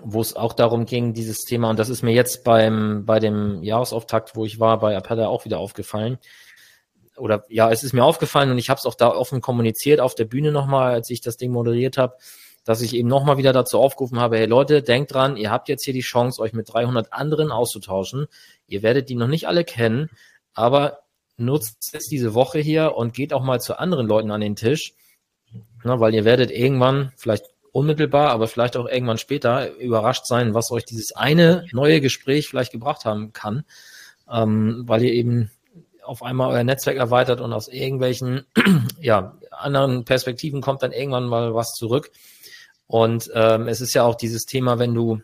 wo 0.00 0.20
es 0.20 0.36
auch 0.36 0.52
darum 0.52 0.86
ging, 0.86 1.12
dieses 1.12 1.40
Thema, 1.40 1.70
und 1.70 1.78
das 1.78 1.88
ist 1.88 2.02
mir 2.02 2.12
jetzt 2.12 2.44
beim 2.44 3.04
bei 3.04 3.18
dem 3.18 3.62
Jahresauftakt, 3.62 4.36
wo 4.36 4.44
ich 4.44 4.60
war, 4.60 4.78
bei 4.78 4.96
Appella 4.96 5.28
auch 5.28 5.44
wieder 5.44 5.58
aufgefallen. 5.58 6.18
Oder 7.16 7.44
ja, 7.48 7.70
es 7.70 7.82
ist 7.82 7.94
mir 7.94 8.04
aufgefallen 8.04 8.50
und 8.50 8.58
ich 8.58 8.70
habe 8.70 8.78
es 8.78 8.86
auch 8.86 8.94
da 8.94 9.08
offen 9.08 9.40
kommuniziert 9.40 10.00
auf 10.00 10.14
der 10.14 10.26
Bühne 10.26 10.52
nochmal, 10.52 10.92
als 10.92 11.10
ich 11.10 11.20
das 11.22 11.36
Ding 11.36 11.50
moderiert 11.50 11.98
habe, 11.98 12.16
dass 12.64 12.82
ich 12.82 12.94
eben 12.94 13.08
nochmal 13.08 13.38
wieder 13.38 13.52
dazu 13.52 13.80
aufgerufen 13.80 14.20
habe, 14.20 14.38
hey 14.38 14.46
Leute, 14.46 14.82
denkt 14.82 15.14
dran, 15.14 15.36
ihr 15.36 15.50
habt 15.50 15.68
jetzt 15.68 15.84
hier 15.84 15.94
die 15.94 16.00
Chance, 16.00 16.42
euch 16.42 16.52
mit 16.52 16.72
300 16.72 17.12
anderen 17.12 17.50
auszutauschen. 17.50 18.26
Ihr 18.66 18.82
werdet 18.82 19.08
die 19.08 19.14
noch 19.14 19.28
nicht 19.28 19.48
alle 19.48 19.64
kennen, 19.64 20.10
aber 20.52 21.05
nutzt 21.36 21.92
jetzt 21.92 22.10
diese 22.10 22.34
Woche 22.34 22.58
hier 22.58 22.94
und 22.96 23.14
geht 23.14 23.32
auch 23.32 23.42
mal 23.42 23.60
zu 23.60 23.78
anderen 23.78 24.06
Leuten 24.06 24.30
an 24.30 24.40
den 24.40 24.56
Tisch, 24.56 24.94
na, 25.84 26.00
weil 26.00 26.14
ihr 26.14 26.24
werdet 26.24 26.50
irgendwann, 26.50 27.12
vielleicht 27.16 27.44
unmittelbar, 27.72 28.30
aber 28.30 28.48
vielleicht 28.48 28.76
auch 28.76 28.86
irgendwann 28.86 29.18
später 29.18 29.74
überrascht 29.76 30.26
sein, 30.26 30.54
was 30.54 30.70
euch 30.70 30.84
dieses 30.84 31.14
eine 31.14 31.66
neue 31.72 32.00
Gespräch 32.00 32.48
vielleicht 32.48 32.72
gebracht 32.72 33.04
haben 33.04 33.32
kann, 33.32 33.64
ähm, 34.30 34.84
weil 34.86 35.02
ihr 35.02 35.12
eben 35.12 35.50
auf 36.02 36.22
einmal 36.22 36.50
euer 36.52 36.64
Netzwerk 36.64 36.96
erweitert 36.96 37.40
und 37.40 37.52
aus 37.52 37.68
irgendwelchen 37.68 38.46
ja, 39.00 39.36
anderen 39.50 40.04
Perspektiven 40.04 40.60
kommt 40.62 40.82
dann 40.82 40.92
irgendwann 40.92 41.26
mal 41.26 41.54
was 41.54 41.72
zurück. 41.72 42.10
Und 42.86 43.30
ähm, 43.34 43.68
es 43.68 43.80
ist 43.80 43.94
ja 43.94 44.04
auch 44.04 44.14
dieses 44.14 44.46
Thema, 44.46 44.78
wenn 44.78 44.94
du 44.94 45.20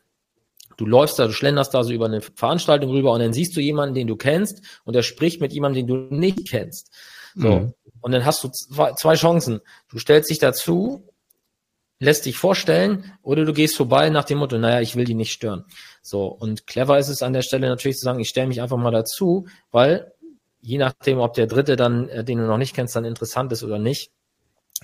Du 0.76 0.86
läufst 0.86 1.18
da, 1.18 1.26
du 1.26 1.32
schlenderst 1.32 1.74
da 1.74 1.84
so 1.84 1.92
über 1.92 2.06
eine 2.06 2.20
Veranstaltung 2.20 2.90
rüber 2.90 3.12
und 3.12 3.20
dann 3.20 3.32
siehst 3.32 3.56
du 3.56 3.60
jemanden, 3.60 3.94
den 3.94 4.06
du 4.06 4.16
kennst 4.16 4.62
und 4.84 4.94
der 4.94 5.02
spricht 5.02 5.40
mit 5.40 5.52
jemandem, 5.52 5.86
den 5.86 6.08
du 6.08 6.14
nicht 6.14 6.48
kennst. 6.48 6.90
So. 7.34 7.48
Mhm. 7.48 7.74
Und 8.00 8.12
dann 8.12 8.24
hast 8.24 8.42
du 8.44 8.48
zwei, 8.48 8.92
zwei 8.94 9.14
Chancen. 9.14 9.60
Du 9.88 9.98
stellst 9.98 10.30
dich 10.30 10.38
dazu, 10.38 11.08
lässt 11.98 12.26
dich 12.26 12.36
vorstellen 12.36 13.12
oder 13.22 13.44
du 13.44 13.52
gehst 13.52 13.76
vorbei 13.76 14.10
nach 14.10 14.24
dem 14.24 14.38
Motto, 14.38 14.58
naja, 14.58 14.80
ich 14.80 14.96
will 14.96 15.04
die 15.04 15.14
nicht 15.14 15.32
stören. 15.32 15.64
So. 16.02 16.26
Und 16.26 16.66
clever 16.66 16.98
ist 16.98 17.08
es 17.08 17.22
an 17.22 17.32
der 17.32 17.42
Stelle 17.42 17.68
natürlich 17.68 17.98
zu 17.98 18.04
sagen, 18.04 18.20
ich 18.20 18.28
stelle 18.28 18.48
mich 18.48 18.60
einfach 18.60 18.76
mal 18.76 18.90
dazu, 18.90 19.46
weil 19.70 20.12
je 20.60 20.78
nachdem, 20.78 21.18
ob 21.18 21.34
der 21.34 21.46
Dritte 21.46 21.76
dann, 21.76 22.08
äh, 22.08 22.24
den 22.24 22.38
du 22.38 22.46
noch 22.46 22.58
nicht 22.58 22.74
kennst, 22.74 22.96
dann 22.96 23.04
interessant 23.04 23.52
ist 23.52 23.62
oder 23.62 23.78
nicht, 23.78 24.10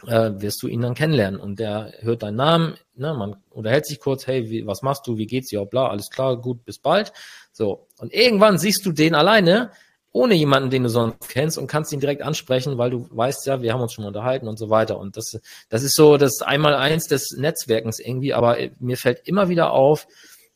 äh, 0.06 0.40
wirst 0.40 0.62
du 0.62 0.68
ihn 0.68 0.82
dann 0.82 0.94
kennenlernen. 0.94 1.40
Und 1.40 1.58
der 1.58 1.92
hört 2.00 2.22
deinen 2.22 2.36
Namen, 2.36 2.74
ne, 2.94 3.14
man 3.14 3.36
unterhält 3.50 3.86
sich 3.86 4.00
kurz, 4.00 4.26
hey, 4.26 4.48
wie, 4.50 4.66
was 4.66 4.82
machst 4.82 5.06
du, 5.06 5.16
wie 5.16 5.26
geht's 5.26 5.48
dir, 5.48 5.64
bla, 5.64 5.88
alles 5.88 6.10
klar, 6.10 6.36
gut, 6.36 6.64
bis 6.64 6.78
bald. 6.78 7.12
So. 7.52 7.86
Und 7.98 8.12
irgendwann 8.12 8.58
siehst 8.58 8.84
du 8.86 8.92
den 8.92 9.14
alleine, 9.14 9.70
ohne 10.12 10.34
jemanden, 10.34 10.70
den 10.70 10.84
du 10.84 10.88
sonst 10.88 11.28
kennst 11.28 11.58
und 11.58 11.66
kannst 11.66 11.92
ihn 11.92 12.00
direkt 12.00 12.22
ansprechen, 12.22 12.78
weil 12.78 12.90
du 12.90 13.08
weißt 13.10 13.46
ja, 13.46 13.62
wir 13.62 13.72
haben 13.72 13.80
uns 13.80 13.92
schon 13.92 14.04
unterhalten 14.04 14.48
und 14.48 14.58
so 14.58 14.70
weiter. 14.70 14.98
Und 14.98 15.16
das, 15.16 15.38
das 15.68 15.82
ist 15.82 15.94
so 15.94 16.16
das 16.16 16.42
Einmaleins 16.42 17.06
des 17.06 17.36
Netzwerkens 17.36 18.00
irgendwie, 18.00 18.34
aber 18.34 18.56
mir 18.80 18.96
fällt 18.96 19.26
immer 19.28 19.48
wieder 19.48 19.72
auf, 19.72 20.06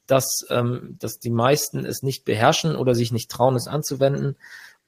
dass, 0.07 0.45
ähm, 0.51 0.97
dass 0.99 1.19
die 1.19 1.31
meisten 1.31 1.85
es 1.85 2.03
nicht 2.03 2.25
beherrschen 2.25 2.77
oder 2.77 2.95
sich 2.95 3.13
nicht 3.13 3.31
trauen, 3.31 3.55
es 3.55 3.69
anzuwenden 3.69 4.37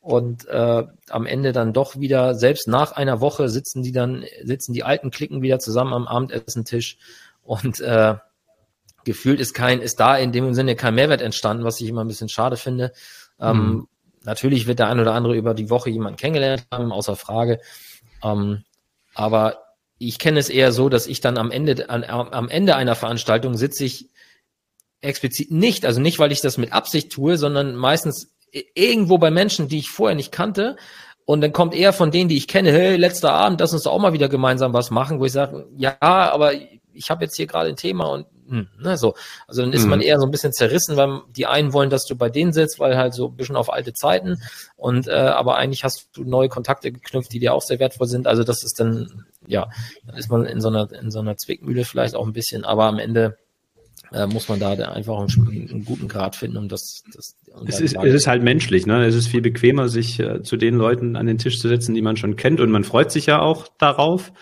und 0.04 0.46
äh, 0.48 0.84
am 1.08 1.24
Ende 1.24 1.52
dann 1.52 1.72
doch 1.72 1.98
wieder, 1.98 2.34
selbst 2.34 2.68
nach 2.68 2.92
einer 2.92 3.22
Woche 3.22 3.48
sitzen 3.48 3.82
die 3.82 3.90
dann, 3.90 4.26
sitzen 4.42 4.74
die 4.74 4.84
alten 4.84 5.10
Klicken 5.10 5.40
wieder 5.40 5.58
zusammen 5.60 5.94
am 5.94 6.06
Abendessentisch 6.06 6.98
und 7.42 7.80
äh, 7.80 8.16
gefühlt 9.04 9.40
ist 9.40 9.54
kein, 9.54 9.80
ist 9.80 9.98
da 10.00 10.18
in 10.18 10.30
dem 10.30 10.52
Sinne 10.52 10.76
kein 10.76 10.94
Mehrwert 10.94 11.22
entstanden, 11.22 11.64
was 11.64 11.80
ich 11.80 11.88
immer 11.88 12.04
ein 12.04 12.08
bisschen 12.08 12.28
schade 12.28 12.58
finde. 12.58 12.92
Ähm, 13.40 13.56
mhm. 13.56 13.88
Natürlich 14.24 14.66
wird 14.66 14.78
der 14.78 14.88
ein 14.88 15.00
oder 15.00 15.14
andere 15.14 15.36
über 15.36 15.54
die 15.54 15.70
Woche 15.70 15.88
jemanden 15.88 16.18
kennengelernt 16.18 16.66
haben, 16.70 16.92
außer 16.92 17.16
Frage. 17.16 17.60
Ähm, 18.22 18.64
aber 19.14 19.64
ich 19.96 20.18
kenne 20.18 20.38
es 20.38 20.50
eher 20.50 20.72
so, 20.72 20.90
dass 20.90 21.06
ich 21.06 21.22
dann 21.22 21.38
am 21.38 21.50
Ende, 21.50 21.88
an, 21.88 22.04
am 22.04 22.50
Ende 22.50 22.76
einer 22.76 22.94
Veranstaltung 22.94 23.56
sitze 23.56 23.86
ich 23.86 24.10
explizit 25.00 25.50
nicht, 25.50 25.86
also 25.86 25.98
nicht, 25.98 26.18
weil 26.18 26.32
ich 26.32 26.42
das 26.42 26.58
mit 26.58 26.74
Absicht 26.74 27.10
tue, 27.10 27.38
sondern 27.38 27.74
meistens 27.74 28.33
irgendwo 28.74 29.18
bei 29.18 29.30
Menschen, 29.30 29.68
die 29.68 29.78
ich 29.78 29.90
vorher 29.90 30.16
nicht 30.16 30.32
kannte. 30.32 30.76
Und 31.26 31.40
dann 31.40 31.52
kommt 31.52 31.74
eher 31.74 31.92
von 31.92 32.10
denen, 32.10 32.28
die 32.28 32.36
ich 32.36 32.48
kenne, 32.48 32.70
hey, 32.70 32.96
letzter 32.96 33.32
Abend, 33.32 33.60
lass 33.60 33.72
uns 33.72 33.84
doch 33.84 33.92
auch 33.92 34.00
mal 34.00 34.12
wieder 34.12 34.28
gemeinsam 34.28 34.74
was 34.74 34.90
machen, 34.90 35.20
wo 35.20 35.24
ich 35.24 35.32
sage, 35.32 35.66
ja, 35.76 35.96
aber 36.00 36.52
ich 36.92 37.10
habe 37.10 37.24
jetzt 37.24 37.36
hier 37.36 37.46
gerade 37.46 37.70
ein 37.70 37.76
Thema 37.76 38.04
und 38.06 38.26
hm, 38.46 38.68
ne, 38.78 38.98
so. 38.98 39.14
Also 39.48 39.62
dann 39.62 39.72
ist 39.72 39.84
mhm. 39.84 39.90
man 39.90 40.00
eher 40.02 40.18
so 40.18 40.26
ein 40.26 40.30
bisschen 40.30 40.52
zerrissen, 40.52 40.98
weil 40.98 41.22
die 41.34 41.46
einen 41.46 41.72
wollen, 41.72 41.88
dass 41.88 42.04
du 42.04 42.14
bei 42.14 42.28
denen 42.28 42.52
sitzt, 42.52 42.78
weil 42.78 42.96
halt 42.96 43.14
so 43.14 43.28
ein 43.28 43.36
bisschen 43.36 43.56
auf 43.56 43.72
alte 43.72 43.94
Zeiten 43.94 44.42
und 44.76 45.08
äh, 45.08 45.12
aber 45.12 45.56
eigentlich 45.56 45.82
hast 45.82 46.08
du 46.12 46.24
neue 46.24 46.50
Kontakte 46.50 46.92
geknüpft, 46.92 47.32
die 47.32 47.38
dir 47.38 47.54
auch 47.54 47.62
sehr 47.62 47.78
wertvoll 47.78 48.06
sind. 48.06 48.26
Also 48.26 48.44
das 48.44 48.62
ist 48.62 48.78
dann, 48.78 49.24
ja, 49.46 49.68
dann 50.06 50.16
ist 50.16 50.30
man 50.30 50.44
in 50.44 50.60
so 50.60 50.68
einer, 50.68 50.92
in 50.92 51.10
so 51.10 51.20
einer 51.20 51.36
Zwickmühle 51.38 51.84
vielleicht 51.86 52.14
auch 52.14 52.26
ein 52.26 52.34
bisschen, 52.34 52.64
aber 52.66 52.84
am 52.84 52.98
Ende 52.98 53.38
äh, 54.14 54.26
muss 54.26 54.48
man 54.48 54.60
da 54.60 54.72
einfach 54.72 55.18
einen, 55.18 55.68
einen, 55.70 55.84
guten 55.84 56.08
Grad 56.08 56.36
finden, 56.36 56.56
um 56.56 56.68
das. 56.68 57.02
das 57.12 57.36
um 57.52 57.66
es, 57.66 57.80
ist, 57.80 57.96
es 57.96 58.14
ist 58.14 58.26
halt 58.26 58.42
menschlich, 58.42 58.86
ne? 58.86 59.04
Es 59.04 59.14
ist 59.14 59.26
viel 59.26 59.40
bequemer, 59.40 59.88
sich 59.88 60.20
äh, 60.20 60.42
zu 60.42 60.56
den 60.56 60.76
Leuten 60.76 61.16
an 61.16 61.26
den 61.26 61.38
Tisch 61.38 61.58
zu 61.58 61.68
setzen, 61.68 61.94
die 61.94 62.02
man 62.02 62.16
schon 62.16 62.36
kennt 62.36 62.60
und 62.60 62.70
man 62.70 62.84
freut 62.84 63.10
sich 63.10 63.26
ja 63.26 63.40
auch 63.40 63.68
darauf. 63.78 64.32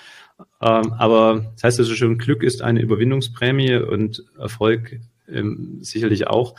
Ähm, 0.60 0.92
aber 0.98 1.52
das 1.54 1.64
heißt 1.64 1.78
also 1.80 1.94
schon, 1.94 2.18
Glück 2.18 2.42
ist 2.42 2.62
eine 2.62 2.82
Überwindungsprämie 2.82 3.76
und 3.76 4.24
Erfolg 4.38 5.00
ähm, 5.28 5.78
sicherlich 5.80 6.26
auch. 6.26 6.54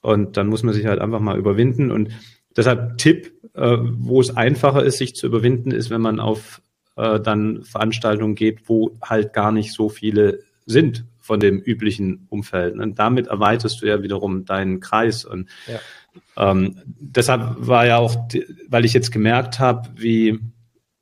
Und 0.00 0.36
dann 0.36 0.46
muss 0.46 0.62
man 0.62 0.74
sich 0.74 0.86
halt 0.86 1.00
einfach 1.00 1.20
mal 1.20 1.38
überwinden. 1.38 1.90
Und 1.90 2.10
deshalb 2.56 2.98
Tipp, 2.98 3.32
äh, 3.54 3.76
wo 3.80 4.20
es 4.20 4.36
einfacher 4.36 4.84
ist, 4.84 4.98
sich 4.98 5.14
zu 5.14 5.26
überwinden, 5.26 5.70
ist, 5.70 5.90
wenn 5.90 6.00
man 6.00 6.20
auf 6.20 6.62
äh, 6.96 7.20
dann 7.20 7.62
Veranstaltungen 7.62 8.34
geht, 8.34 8.68
wo 8.68 8.96
halt 9.02 9.32
gar 9.32 9.52
nicht 9.52 9.72
so 9.72 9.88
viele 9.88 10.40
sind 10.66 11.04
von 11.28 11.40
dem 11.40 11.58
üblichen 11.58 12.26
Umfeld. 12.30 12.78
Und 12.78 12.98
damit 12.98 13.26
erweiterst 13.26 13.82
du 13.82 13.86
ja 13.86 14.02
wiederum 14.02 14.46
deinen 14.46 14.80
Kreis. 14.80 15.26
Und 15.26 15.50
ja. 15.66 16.50
ähm, 16.50 16.80
deshalb 16.86 17.56
war 17.58 17.84
ja 17.84 17.98
auch, 17.98 18.16
weil 18.66 18.86
ich 18.86 18.94
jetzt 18.94 19.12
gemerkt 19.12 19.58
habe, 19.58 19.90
wie, 19.94 20.40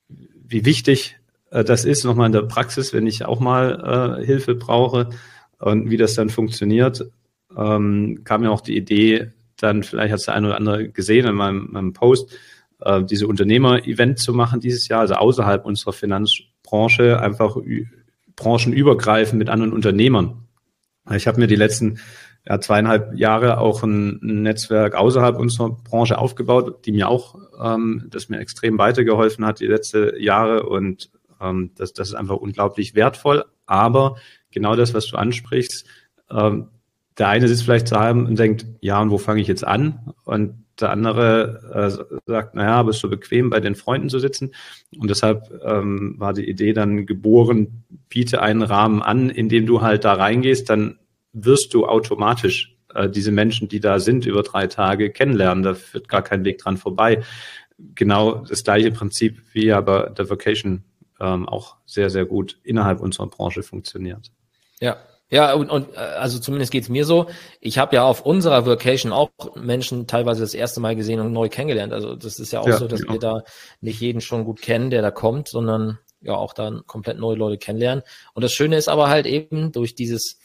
wie 0.08 0.64
wichtig 0.64 1.16
äh, 1.52 1.62
das 1.62 1.84
ist, 1.84 2.04
nochmal 2.04 2.26
in 2.26 2.32
der 2.32 2.42
Praxis, 2.42 2.92
wenn 2.92 3.06
ich 3.06 3.24
auch 3.24 3.38
mal 3.38 4.18
äh, 4.20 4.26
Hilfe 4.26 4.56
brauche 4.56 5.10
und 5.60 5.90
wie 5.90 5.96
das 5.96 6.14
dann 6.14 6.28
funktioniert, 6.28 7.08
ähm, 7.56 8.22
kam 8.24 8.40
mir 8.40 8.50
auch 8.50 8.62
die 8.62 8.76
Idee, 8.76 9.30
dann 9.56 9.84
vielleicht 9.84 10.10
hat 10.10 10.18
es 10.18 10.24
der 10.24 10.34
eine 10.34 10.48
oder 10.48 10.56
andere 10.56 10.88
gesehen 10.88 11.24
in 11.24 11.36
meinem, 11.36 11.68
meinem 11.70 11.92
Post, 11.92 12.36
äh, 12.80 13.04
diese 13.04 13.28
Unternehmer-Event 13.28 14.18
zu 14.18 14.34
machen 14.34 14.58
dieses 14.58 14.88
Jahr, 14.88 15.02
also 15.02 15.14
außerhalb 15.14 15.64
unserer 15.64 15.92
Finanzbranche, 15.92 17.20
einfach 17.20 17.56
branchenübergreifend 18.36 19.38
mit 19.38 19.48
anderen 19.48 19.72
Unternehmern. 19.72 20.46
Ich 21.14 21.26
habe 21.26 21.40
mir 21.40 21.46
die 21.46 21.56
letzten 21.56 21.98
ja, 22.48 22.60
zweieinhalb 22.60 23.14
Jahre 23.18 23.58
auch 23.58 23.82
ein, 23.82 24.18
Netzwerk 24.22 24.94
außerhalb 24.94 25.38
unserer 25.38 25.70
Branche 25.70 26.18
aufgebaut, 26.18 26.86
die 26.86 26.92
mir 26.92 27.08
auch, 27.08 27.36
ähm, 27.62 28.06
das 28.10 28.28
mir 28.28 28.38
extrem 28.38 28.78
weitergeholfen 28.78 29.44
hat 29.44 29.60
die 29.60 29.66
letzten 29.66 30.20
Jahre 30.20 30.68
und 30.68 31.10
ähm, 31.40 31.72
das, 31.76 31.92
das 31.92 32.08
ist 32.08 32.14
einfach 32.14 32.36
unglaublich 32.36 32.94
wertvoll. 32.94 33.44
Aber 33.66 34.16
genau 34.50 34.76
das, 34.76 34.94
was 34.94 35.06
du 35.06 35.16
ansprichst, 35.16 35.86
ähm, 36.30 36.68
der 37.18 37.28
eine 37.28 37.48
sitzt 37.48 37.64
vielleicht 37.64 37.88
zu 37.88 37.98
Hause 37.98 38.20
und 38.20 38.38
denkt, 38.38 38.66
ja, 38.80 39.00
und 39.00 39.10
wo 39.10 39.18
fange 39.18 39.40
ich 39.40 39.48
jetzt 39.48 39.66
an? 39.66 40.12
Und 40.24 40.65
der 40.80 40.90
andere 40.90 41.60
äh, 41.72 42.18
sagt, 42.26 42.54
naja, 42.54 42.82
bist 42.82 43.02
du 43.02 43.10
bequem, 43.10 43.50
bei 43.50 43.60
den 43.60 43.74
Freunden 43.74 44.08
zu 44.08 44.18
sitzen. 44.18 44.52
Und 44.98 45.08
deshalb 45.08 45.50
ähm, 45.64 46.14
war 46.18 46.32
die 46.32 46.48
Idee 46.48 46.72
dann 46.72 47.06
geboren, 47.06 47.84
biete 48.08 48.42
einen 48.42 48.62
Rahmen 48.62 49.02
an, 49.02 49.30
in 49.30 49.48
dem 49.48 49.66
du 49.66 49.82
halt 49.82 50.04
da 50.04 50.14
reingehst, 50.14 50.68
dann 50.68 50.98
wirst 51.32 51.74
du 51.74 51.86
automatisch 51.86 52.76
äh, 52.94 53.08
diese 53.08 53.32
Menschen, 53.32 53.68
die 53.68 53.80
da 53.80 53.98
sind, 53.98 54.26
über 54.26 54.42
drei 54.42 54.66
Tage 54.66 55.10
kennenlernen. 55.10 55.64
Da 55.64 55.74
führt 55.74 56.08
gar 56.08 56.22
kein 56.22 56.44
Weg 56.44 56.58
dran 56.58 56.76
vorbei. 56.76 57.22
Genau 57.94 58.44
das 58.48 58.64
gleiche 58.64 58.90
Prinzip 58.90 59.42
wie 59.52 59.72
aber 59.72 60.10
der 60.10 60.30
Vacation 60.30 60.84
ähm, 61.20 61.48
auch 61.48 61.76
sehr, 61.86 62.10
sehr 62.10 62.24
gut 62.24 62.58
innerhalb 62.62 63.00
unserer 63.00 63.26
Branche 63.26 63.62
funktioniert. 63.62 64.30
Ja, 64.80 64.96
ja, 65.28 65.54
und, 65.54 65.70
und 65.70 65.92
äh, 65.94 65.98
also 65.98 66.38
zumindest 66.38 66.70
geht's 66.70 66.88
mir 66.88 67.04
so. 67.04 67.26
Ich 67.60 67.78
habe 67.78 67.96
ja 67.96 68.04
auf 68.04 68.24
unserer 68.24 68.64
Vacation 68.64 69.12
auch 69.12 69.30
Menschen 69.56 70.06
teilweise 70.06 70.40
das 70.40 70.54
erste 70.54 70.80
Mal 70.80 70.94
gesehen 70.94 71.20
und 71.20 71.32
neu 71.32 71.48
kennengelernt. 71.48 71.92
Also 71.92 72.14
das 72.14 72.38
ist 72.38 72.52
ja 72.52 72.60
auch 72.60 72.68
ja, 72.68 72.78
so, 72.78 72.86
dass 72.86 73.00
genau. 73.00 73.14
wir 73.14 73.20
da 73.20 73.42
nicht 73.80 74.00
jeden 74.00 74.20
schon 74.20 74.44
gut 74.44 74.62
kennen, 74.62 74.90
der 74.90 75.02
da 75.02 75.10
kommt, 75.10 75.48
sondern 75.48 75.98
ja 76.20 76.34
auch 76.34 76.52
dann 76.52 76.86
komplett 76.86 77.18
neue 77.18 77.36
Leute 77.36 77.58
kennenlernen. 77.58 78.04
Und 78.34 78.42
das 78.42 78.52
Schöne 78.52 78.76
ist 78.76 78.88
aber 78.88 79.08
halt 79.08 79.26
eben 79.26 79.72
durch 79.72 79.96
dieses, 79.96 80.38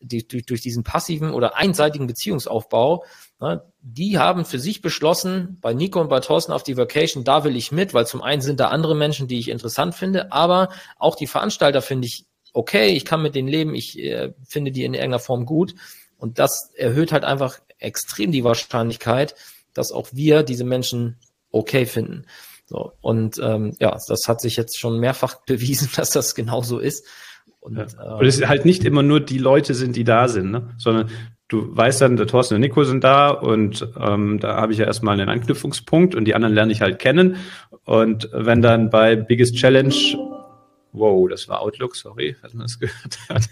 die, 0.00 0.26
durch, 0.26 0.46
durch 0.46 0.60
diesen 0.60 0.82
passiven 0.82 1.30
oder 1.30 1.56
einseitigen 1.56 2.08
Beziehungsaufbau, 2.08 3.04
ne, 3.40 3.62
die 3.80 4.18
haben 4.18 4.44
für 4.44 4.58
sich 4.58 4.82
beschlossen, 4.82 5.58
bei 5.60 5.74
Nico 5.74 6.00
und 6.00 6.08
bei 6.08 6.20
Thorsten 6.20 6.52
auf 6.52 6.64
die 6.64 6.76
Vacation, 6.76 7.22
da 7.22 7.44
will 7.44 7.56
ich 7.56 7.70
mit, 7.70 7.94
weil 7.94 8.06
zum 8.06 8.20
einen 8.20 8.42
sind 8.42 8.58
da 8.58 8.68
andere 8.68 8.96
Menschen, 8.96 9.28
die 9.28 9.38
ich 9.38 9.48
interessant 9.48 9.94
finde, 9.94 10.32
aber 10.32 10.70
auch 10.98 11.14
die 11.14 11.26
Veranstalter 11.28 11.82
finde 11.82 12.06
ich 12.06 12.26
okay, 12.54 12.88
ich 12.88 13.04
kann 13.04 13.20
mit 13.20 13.34
denen 13.34 13.48
leben, 13.48 13.74
ich 13.74 13.98
äh, 13.98 14.32
finde 14.46 14.72
die 14.72 14.84
in 14.84 14.94
irgendeiner 14.94 15.18
Form 15.18 15.44
gut. 15.44 15.74
Und 16.16 16.38
das 16.38 16.72
erhöht 16.76 17.12
halt 17.12 17.24
einfach 17.24 17.60
extrem 17.78 18.32
die 18.32 18.44
Wahrscheinlichkeit, 18.44 19.34
dass 19.74 19.92
auch 19.92 20.08
wir 20.12 20.42
diese 20.42 20.64
Menschen 20.64 21.18
okay 21.50 21.84
finden. 21.84 22.24
So, 22.66 22.92
und 23.02 23.38
ähm, 23.42 23.74
ja, 23.78 23.90
das 24.08 24.26
hat 24.26 24.40
sich 24.40 24.56
jetzt 24.56 24.78
schon 24.78 24.98
mehrfach 24.98 25.42
bewiesen, 25.46 25.90
dass 25.96 26.10
das 26.10 26.34
genauso 26.34 26.78
ist. 26.78 27.06
Und, 27.60 27.76
ja. 27.76 27.84
äh, 27.84 28.14
und 28.20 28.26
es 28.26 28.46
halt 28.46 28.64
nicht 28.64 28.84
immer 28.84 29.02
nur 29.02 29.20
die 29.20 29.38
Leute 29.38 29.74
sind, 29.74 29.96
die 29.96 30.04
da 30.04 30.28
sind, 30.28 30.50
ne? 30.50 30.70
sondern 30.78 31.10
du 31.48 31.76
weißt 31.76 32.00
dann, 32.00 32.16
der 32.16 32.26
Thorsten 32.26 32.54
und 32.54 32.60
Nico 32.60 32.84
sind 32.84 33.04
da 33.04 33.28
und 33.28 33.86
ähm, 34.00 34.38
da 34.40 34.56
habe 34.56 34.72
ich 34.72 34.78
ja 34.78 34.86
erstmal 34.86 35.18
einen 35.18 35.28
Anknüpfungspunkt 35.28 36.14
und 36.14 36.24
die 36.24 36.34
anderen 36.34 36.54
lerne 36.54 36.72
ich 36.72 36.80
halt 36.80 36.98
kennen. 36.98 37.36
Und 37.84 38.30
wenn 38.32 38.62
dann 38.62 38.90
bei 38.90 39.16
Biggest 39.16 39.56
Challenge 39.56 39.94
Wow, 40.96 41.28
das 41.28 41.48
war 41.48 41.60
Outlook, 41.60 41.96
sorry, 41.96 42.36
falls 42.40 42.54
man 42.54 42.66
das 42.66 42.78
gehört 42.78 43.18
hat. 43.28 43.50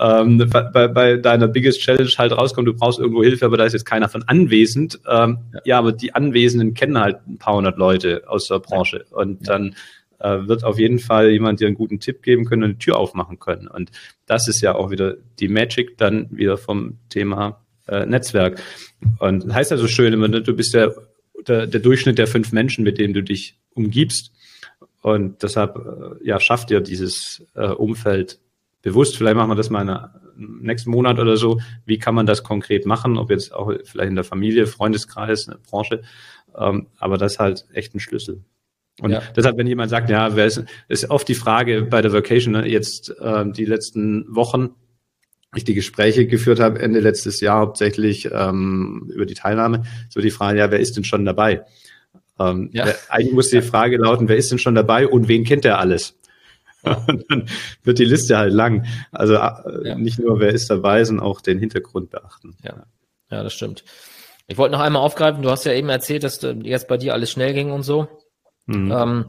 Ähm, 0.00 0.50
bei, 0.50 0.88
bei 0.88 1.16
deiner 1.16 1.46
Biggest 1.46 1.80
Challenge 1.80 2.10
halt 2.18 2.32
rauskommt, 2.32 2.66
du 2.66 2.74
brauchst 2.74 2.98
irgendwo 2.98 3.22
Hilfe, 3.22 3.46
aber 3.46 3.56
da 3.56 3.64
ist 3.64 3.72
jetzt 3.72 3.84
keiner 3.84 4.08
von 4.08 4.24
anwesend. 4.24 4.98
Ähm, 5.08 5.38
ja. 5.54 5.60
ja. 5.64 5.78
aber 5.78 5.92
die 5.92 6.12
Anwesenden 6.12 6.74
kennen 6.74 6.98
halt 6.98 7.26
ein 7.28 7.38
paar 7.38 7.54
hundert 7.54 7.78
Leute 7.78 8.24
aus 8.26 8.48
der 8.48 8.58
Branche. 8.58 9.04
Ja. 9.10 9.16
Und 9.16 9.46
ja. 9.46 9.52
dann 9.52 9.76
äh, 10.18 10.48
wird 10.48 10.64
auf 10.64 10.76
jeden 10.76 10.98
Fall 10.98 11.30
jemand 11.30 11.60
dir 11.60 11.68
einen 11.68 11.76
guten 11.76 12.00
Tipp 12.00 12.20
geben 12.20 12.46
können 12.46 12.64
und 12.64 12.70
eine 12.70 12.78
Tür 12.78 12.96
aufmachen 12.96 13.38
können. 13.38 13.68
Und 13.68 13.92
das 14.26 14.48
ist 14.48 14.60
ja 14.60 14.74
auch 14.74 14.90
wieder 14.90 15.14
die 15.38 15.48
Magic 15.48 15.98
dann 15.98 16.28
wieder 16.30 16.58
vom 16.58 16.98
Thema 17.10 17.64
äh, 17.86 18.06
Netzwerk. 18.06 18.60
Und 19.20 19.54
heißt 19.54 19.70
also 19.70 19.86
schön 19.86 20.12
immer, 20.12 20.28
du 20.28 20.56
bist 20.56 20.74
der, 20.74 20.94
der, 21.46 21.68
der 21.68 21.80
Durchschnitt 21.80 22.18
der 22.18 22.26
fünf 22.26 22.50
Menschen, 22.50 22.82
mit 22.82 22.98
denen 22.98 23.14
du 23.14 23.22
dich 23.22 23.56
umgibst. 23.74 24.32
Und 25.02 25.42
deshalb, 25.42 25.76
äh, 25.76 26.26
ja, 26.26 26.40
schafft 26.40 26.70
ihr 26.70 26.80
dieses 26.80 27.44
äh, 27.54 27.66
Umfeld 27.66 28.40
bewusst. 28.80 29.16
Vielleicht 29.16 29.36
machen 29.36 29.50
wir 29.50 29.56
das 29.56 29.70
mal 29.70 29.82
in 29.82 29.88
der, 29.88 30.22
nächsten 30.36 30.90
Monat 30.90 31.18
oder 31.18 31.36
so. 31.36 31.60
Wie 31.84 31.98
kann 31.98 32.14
man 32.14 32.26
das 32.26 32.42
konkret 32.42 32.86
machen? 32.86 33.18
Ob 33.18 33.30
jetzt 33.30 33.52
auch 33.52 33.72
vielleicht 33.84 34.10
in 34.10 34.14
der 34.14 34.24
Familie, 34.24 34.66
Freundeskreis, 34.66 35.48
eine 35.48 35.58
Branche. 35.58 36.02
Ähm, 36.56 36.88
aber 36.98 37.18
das 37.18 37.32
ist 37.32 37.38
halt 37.38 37.66
echt 37.72 37.94
ein 37.94 38.00
Schlüssel. 38.00 38.42
Und 39.00 39.10
ja. 39.10 39.22
deshalb, 39.34 39.56
wenn 39.56 39.66
jemand 39.66 39.90
sagt, 39.90 40.10
ja, 40.10 40.36
wer 40.36 40.46
ist, 40.46 40.64
ist 40.88 41.10
oft 41.10 41.26
die 41.26 41.34
Frage 41.34 41.82
bei 41.82 42.02
der 42.02 42.12
Vacation, 42.12 42.52
ne, 42.52 42.68
jetzt 42.68 43.14
äh, 43.20 43.44
die 43.50 43.64
letzten 43.64 44.24
Wochen, 44.34 44.70
ich 45.54 45.64
die 45.64 45.74
Gespräche 45.74 46.26
geführt 46.26 46.60
habe, 46.60 46.78
Ende 46.80 47.00
letztes 47.00 47.40
Jahr 47.40 47.60
hauptsächlich 47.60 48.30
ähm, 48.32 49.10
über 49.14 49.26
die 49.26 49.34
Teilnahme, 49.34 49.84
so 50.08 50.20
die 50.20 50.30
Frage, 50.30 50.58
ja, 50.58 50.70
wer 50.70 50.80
ist 50.80 50.96
denn 50.96 51.04
schon 51.04 51.24
dabei? 51.24 51.64
Ähm, 52.50 52.70
ja. 52.72 52.86
Eigentlich 53.08 53.34
muss 53.34 53.50
die 53.50 53.62
Frage 53.62 53.96
lauten, 53.96 54.28
wer 54.28 54.36
ist 54.36 54.50
denn 54.50 54.58
schon 54.58 54.74
dabei 54.74 55.06
und 55.06 55.28
wen 55.28 55.44
kennt 55.44 55.64
er 55.64 55.78
alles? 55.78 56.16
Und 57.06 57.24
dann 57.30 57.48
wird 57.84 58.00
die 58.00 58.04
Liste 58.04 58.36
halt 58.36 58.52
lang. 58.52 58.86
Also 59.12 59.34
äh, 59.34 59.88
ja. 59.88 59.94
nicht 59.94 60.18
nur, 60.18 60.40
wer 60.40 60.48
ist 60.48 60.68
dabei, 60.68 61.04
sondern 61.04 61.24
auch 61.24 61.40
den 61.40 61.60
Hintergrund 61.60 62.10
beachten. 62.10 62.56
Ja, 62.64 62.86
ja 63.30 63.44
das 63.44 63.52
stimmt. 63.52 63.84
Ich 64.48 64.58
wollte 64.58 64.72
noch 64.72 64.80
einmal 64.80 65.02
aufgreifen, 65.02 65.42
du 65.42 65.50
hast 65.50 65.64
ja 65.64 65.72
eben 65.72 65.88
erzählt, 65.88 66.24
dass 66.24 66.40
jetzt 66.42 66.88
bei 66.88 66.96
dir 66.96 67.12
alles 67.12 67.30
schnell 67.30 67.54
ging 67.54 67.70
und 67.70 67.84
so. 67.84 68.08
Mhm. 68.66 68.90
Ähm, 68.90 69.24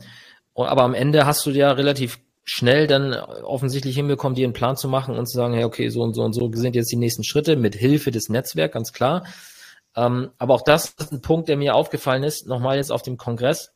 aber 0.56 0.82
am 0.82 0.96
Ende 0.96 1.28
hast 1.28 1.46
du 1.46 1.52
ja 1.52 1.72
relativ 1.72 2.20
schnell 2.44 2.88
dann 2.88 3.14
offensichtlich 3.14 3.96
hinbekommen, 3.96 4.36
dir 4.36 4.46
einen 4.46 4.54
Plan 4.54 4.76
zu 4.76 4.90
machen 4.90 5.16
und 5.16 5.28
zu 5.28 5.38
sagen, 5.38 5.54
hey, 5.54 5.64
okay, 5.64 5.90
so 5.90 6.02
und 6.02 6.14
so 6.14 6.24
und 6.24 6.34
so 6.34 6.52
sind 6.54 6.76
jetzt 6.76 6.92
die 6.92 6.98
nächsten 6.98 7.24
Schritte 7.24 7.56
mit 7.56 7.76
Hilfe 7.76 8.12
des 8.12 8.30
Netzwerks, 8.30 8.74
ganz 8.74 8.92
klar. 8.92 9.26
Ähm, 9.96 10.32
aber 10.38 10.56
auch 10.56 10.64
das 10.64 10.94
ist 10.98 11.12
ein 11.12 11.22
Punkt, 11.22 11.50
der 11.50 11.58
mir 11.58 11.76
aufgefallen 11.76 12.24
ist, 12.24 12.48
nochmal 12.48 12.78
jetzt 12.78 12.92
auf 12.92 13.02
dem 13.02 13.18
Kongress, 13.18 13.72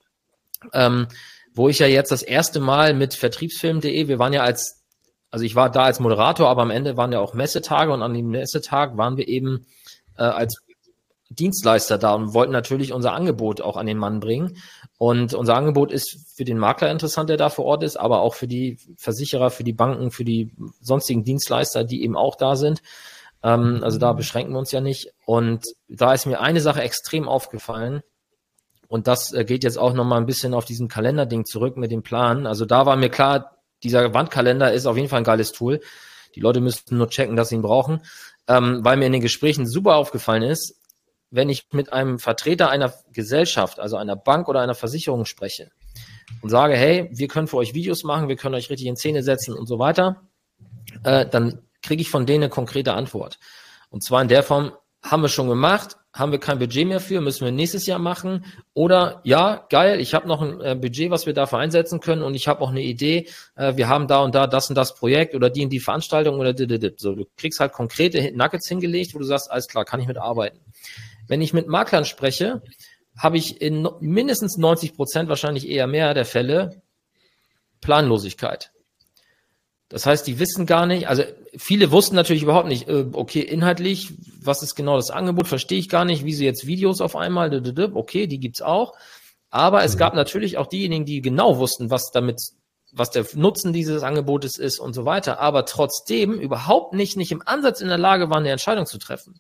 ähm, 0.74 1.08
wo 1.54 1.70
ich 1.70 1.80
ja 1.80 1.88
jetzt 1.88 2.12
das 2.12 2.24
erste 2.24 2.60
Mal 2.60 2.94
mit 2.94 3.14
Vertriebsfilm.de, 3.14 4.08
wir 4.08 4.20
waren 4.20 4.34
ja 4.34 4.44
als, 4.44 4.84
also 5.32 5.46
ich 5.46 5.56
war 5.56 5.70
da 5.70 5.84
als 5.84 6.00
Moderator, 6.00 6.50
aber 6.50 6.62
am 6.62 6.72
Ende 6.72 6.98
waren 6.98 7.12
ja 7.12 7.20
auch 7.20 7.34
Messetage 7.34 7.92
und 7.92 8.02
an 8.02 8.14
dem 8.14 8.30
Messetag 8.30 8.98
waren 8.98 9.18
wir 9.18 9.28
eben 9.28 9.66
äh, 10.18 10.24
als 10.24 10.58
Dienstleister 11.30 11.98
da 11.98 12.14
und 12.14 12.34
wollten 12.34 12.54
natürlich 12.54 12.94
unser 12.94 13.14
Angebot 13.14 13.62
auch 13.62 13.76
an 13.76 13.86
den 13.86 13.98
Mann 13.98 14.20
bringen. 14.20 14.58
Und 14.98 15.34
unser 15.34 15.56
Angebot 15.56 15.92
ist 15.92 16.34
für 16.36 16.46
den 16.46 16.58
Makler 16.58 16.90
interessant, 16.90 17.30
der 17.30 17.38
da 17.38 17.50
vor 17.50 17.66
Ort 17.66 17.84
ist, 17.84 17.98
aber 17.98 18.22
auch 18.22 18.34
für 18.34 18.48
die 18.48 18.78
Versicherer, 18.98 19.50
für 19.50 19.64
die 19.64 19.74
Banken, 19.74 20.10
für 20.12 20.24
die 20.24 20.52
sonstigen 20.80 21.24
Dienstleister, 21.24 21.84
die 21.84 22.04
eben 22.04 22.16
auch 22.16 22.36
da 22.36 22.56
sind. 22.56 22.82
Ähm, 23.44 23.82
also 23.84 23.98
da 23.98 24.14
beschränken 24.14 24.54
wir 24.54 24.60
uns 24.60 24.72
ja 24.72 24.82
nicht. 24.82 25.12
Und 25.26 25.64
da 25.88 26.14
ist 26.14 26.26
mir 26.26 26.40
eine 26.40 26.62
Sache 26.62 26.82
extrem 26.82 27.28
aufgefallen. 27.28 28.02
Und 28.88 29.08
das 29.08 29.34
äh, 29.34 29.46
geht 29.46 29.64
jetzt 29.64 29.78
auch 29.78 29.94
nochmal 29.94 30.20
ein 30.20 30.26
bisschen 30.26 30.54
auf 30.54 30.66
diesen 30.66 30.88
Kalenderding 30.88 31.46
zurück 31.46 31.78
mit 31.78 31.92
dem 31.92 32.04
Plan. 32.04 32.48
Also 32.48 32.66
da 32.66 32.86
war 32.86 32.96
mir 32.96 33.10
klar, 33.10 33.58
dieser 33.84 34.14
Wandkalender 34.14 34.74
ist 34.74 34.86
auf 34.86 34.96
jeden 34.96 35.10
Fall 35.10 35.20
ein 35.20 35.26
geiles 35.26 35.52
Tool. 35.52 35.82
Die 36.36 36.40
Leute 36.40 36.62
müssten 36.62 36.98
nur 36.98 37.10
checken, 37.10 37.36
dass 37.36 37.50
sie 37.50 37.56
ihn 37.56 37.62
brauchen, 37.62 38.02
ähm, 38.48 38.84
weil 38.84 38.98
mir 38.98 39.06
in 39.06 39.12
den 39.12 39.22
Gesprächen 39.22 39.68
super 39.68 39.96
aufgefallen 39.96 40.44
ist, 40.44 40.80
wenn 41.30 41.50
ich 41.50 41.68
mit 41.72 41.92
einem 41.92 42.20
Vertreter 42.20 42.70
einer 42.70 42.94
Gesellschaft, 43.12 43.80
also 43.80 43.98
einer 43.98 44.16
Bank 44.16 44.48
oder 44.48 44.62
einer 44.62 44.76
Versicherung 44.76 45.26
spreche 45.26 45.70
und 46.42 46.50
sage, 46.50 46.76
hey, 46.76 47.10
wir 47.12 47.28
können 47.28 47.48
für 47.48 47.58
euch 47.58 47.74
Videos 47.74 48.04
machen, 48.04 48.30
wir 48.30 48.36
können 48.36 48.56
euch 48.56 48.70
richtig 48.70 48.88
in 48.88 48.96
Szene 48.96 49.24
setzen 49.24 49.54
und 49.54 49.68
so 49.68 49.80
weiter, 49.80 50.28
äh, 51.04 51.26
dann 51.26 51.67
kriege 51.88 52.02
ich 52.02 52.10
von 52.10 52.26
denen 52.26 52.44
eine 52.44 52.50
konkrete 52.50 52.94
Antwort. 52.94 53.40
Und 53.90 54.04
zwar 54.04 54.22
in 54.22 54.28
der 54.28 54.44
Form, 54.44 54.74
haben 55.02 55.22
wir 55.22 55.30
schon 55.30 55.48
gemacht, 55.48 55.96
haben 56.14 56.32
wir 56.32 56.40
kein 56.40 56.60
Budget 56.60 56.88
mehr 56.88 57.00
für, 57.00 57.22
müssen 57.22 57.46
wir 57.46 57.52
nächstes 57.52 57.86
Jahr 57.86 58.00
machen. 58.00 58.46
Oder 58.74 59.22
ja, 59.24 59.66
geil, 59.70 60.00
ich 60.00 60.14
habe 60.14 60.28
noch 60.28 60.42
ein 60.42 60.60
äh, 60.62 60.76
Budget, 60.76 61.12
was 61.12 61.26
wir 61.26 61.34
dafür 61.34 61.60
einsetzen 61.60 62.00
können 62.00 62.24
und 62.24 62.34
ich 62.34 62.48
habe 62.48 62.62
auch 62.62 62.72
eine 62.72 62.82
Idee, 62.82 63.28
äh, 63.56 63.76
wir 63.78 63.88
haben 63.88 64.08
da 64.08 64.24
und 64.24 64.36
da 64.36 64.48
das 64.48 64.70
und 64.70 64.76
das 64.76 64.96
Projekt 64.96 65.36
oder 65.36 65.50
die 65.50 65.64
und 65.64 65.70
die 65.70 65.80
Veranstaltung 65.80 66.40
oder 66.40 66.54
so. 66.98 67.16
Du 67.16 67.26
kriegst 67.38 67.60
halt 67.60 67.72
konkrete 67.72 68.32
Nuggets 68.36 68.68
hingelegt, 68.68 69.14
wo 69.14 69.20
du 69.20 69.26
sagst, 69.26 69.52
alles 69.52 69.68
klar, 69.68 69.86
kann 69.86 70.00
ich 70.00 70.08
mitarbeiten. 70.08 70.60
Wenn 71.28 71.42
ich 71.42 71.54
mit 71.54 71.68
Maklern 71.68 72.06
spreche, 72.06 72.62
habe 73.18 73.38
ich 73.38 73.62
in 73.62 73.88
mindestens 74.00 74.58
90 74.58 74.96
Prozent, 74.96 75.30
wahrscheinlich 75.30 75.68
eher 75.68 75.88
mehr 75.88 76.14
der 76.14 76.26
Fälle, 76.26 76.82
Planlosigkeit. 77.82 78.72
Das 79.90 80.06
heißt, 80.06 80.28
die 80.28 80.40
wissen 80.40 80.66
gar 80.66 80.86
nicht, 80.86 81.08
also 81.08 81.24
viele 81.56 81.92
wussten 81.92 82.16
natürlich 82.16 82.44
überhaupt 82.44 82.68
nicht, 82.68 82.90
äh, 82.90 83.06
okay, 83.14 83.40
inhaltlich, 83.40 84.14
was 84.42 84.62
ist 84.62 84.76
genau 84.76 84.98
das 84.98 85.12
Angebot, 85.12 85.48
verstehe 85.48 85.80
ich 85.80 85.88
gar 85.88 86.04
nicht, 86.04 86.26
wie 86.26 86.34
sie 86.34 86.46
jetzt 86.46 86.68
Videos 86.68 87.00
auf 87.00 87.16
einmal, 87.16 87.64
okay, 87.94 88.28
die 88.28 88.40
gibt's 88.40 88.62
auch. 88.62 88.94
Aber 89.50 89.84
es 89.84 89.96
mhm. 89.96 90.00
gab 90.00 90.14
natürlich 90.14 90.58
auch 90.58 90.68
diejenigen, 90.68 91.06
die 91.06 91.22
genau 91.22 91.58
wussten, 91.58 91.90
was 91.90 92.12
damit, 92.12 92.42
was 92.92 93.12
der 93.12 93.26
Nutzen 93.36 93.72
dieses 93.72 94.04
Angebotes 94.04 94.58
ist 94.58 94.80
und 94.80 94.94
so 94.94 95.06
weiter, 95.06 95.40
aber 95.40 95.66
trotzdem 95.66 96.34
überhaupt 96.34 96.94
nicht, 96.94 97.16
nicht 97.16 97.32
im 97.32 97.42
Ansatz 97.46 97.80
in 97.80 97.88
der 97.88 97.98
Lage 97.98 98.30
waren, 98.30 98.40
eine 98.40 98.52
Entscheidung 98.52 98.86
zu 98.86 98.98
treffen. 98.98 99.40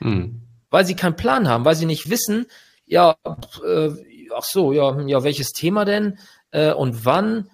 Mhm. 0.00 0.42
Weil 0.70 0.84
sie 0.86 0.96
keinen 0.96 1.14
Plan 1.14 1.48
haben, 1.48 1.64
weil 1.64 1.76
sie 1.76 1.86
nicht 1.86 2.10
wissen, 2.10 2.46
ja, 2.84 3.16
äh, 3.64 3.90
ach 4.34 4.42
so, 4.42 4.72
ja, 4.72 5.00
ja, 5.02 5.22
welches 5.22 5.52
Thema 5.52 5.84
denn 5.84 6.18
äh, 6.50 6.72
und 6.72 7.04
wann 7.04 7.48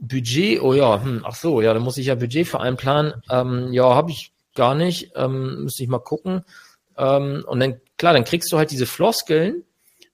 Budget, 0.00 0.62
oh 0.62 0.72
ja, 0.72 1.02
hm, 1.02 1.22
ach 1.24 1.34
so, 1.34 1.60
ja, 1.60 1.74
da 1.74 1.80
muss 1.80 1.98
ich 1.98 2.06
ja 2.06 2.14
Budget 2.14 2.48
für 2.48 2.60
einplanen. 2.60 3.14
Ähm, 3.30 3.72
ja, 3.72 3.94
habe 3.94 4.10
ich 4.10 4.32
gar 4.54 4.74
nicht, 4.74 5.12
ähm, 5.14 5.64
müsste 5.64 5.82
ich 5.82 5.88
mal 5.88 5.98
gucken. 5.98 6.44
Ähm, 6.96 7.44
und 7.46 7.60
dann, 7.60 7.80
klar, 7.98 8.14
dann 8.14 8.24
kriegst 8.24 8.50
du 8.50 8.58
halt 8.58 8.70
diese 8.70 8.86
Floskeln, 8.86 9.64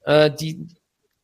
äh, 0.04 0.30
die, 0.30 0.66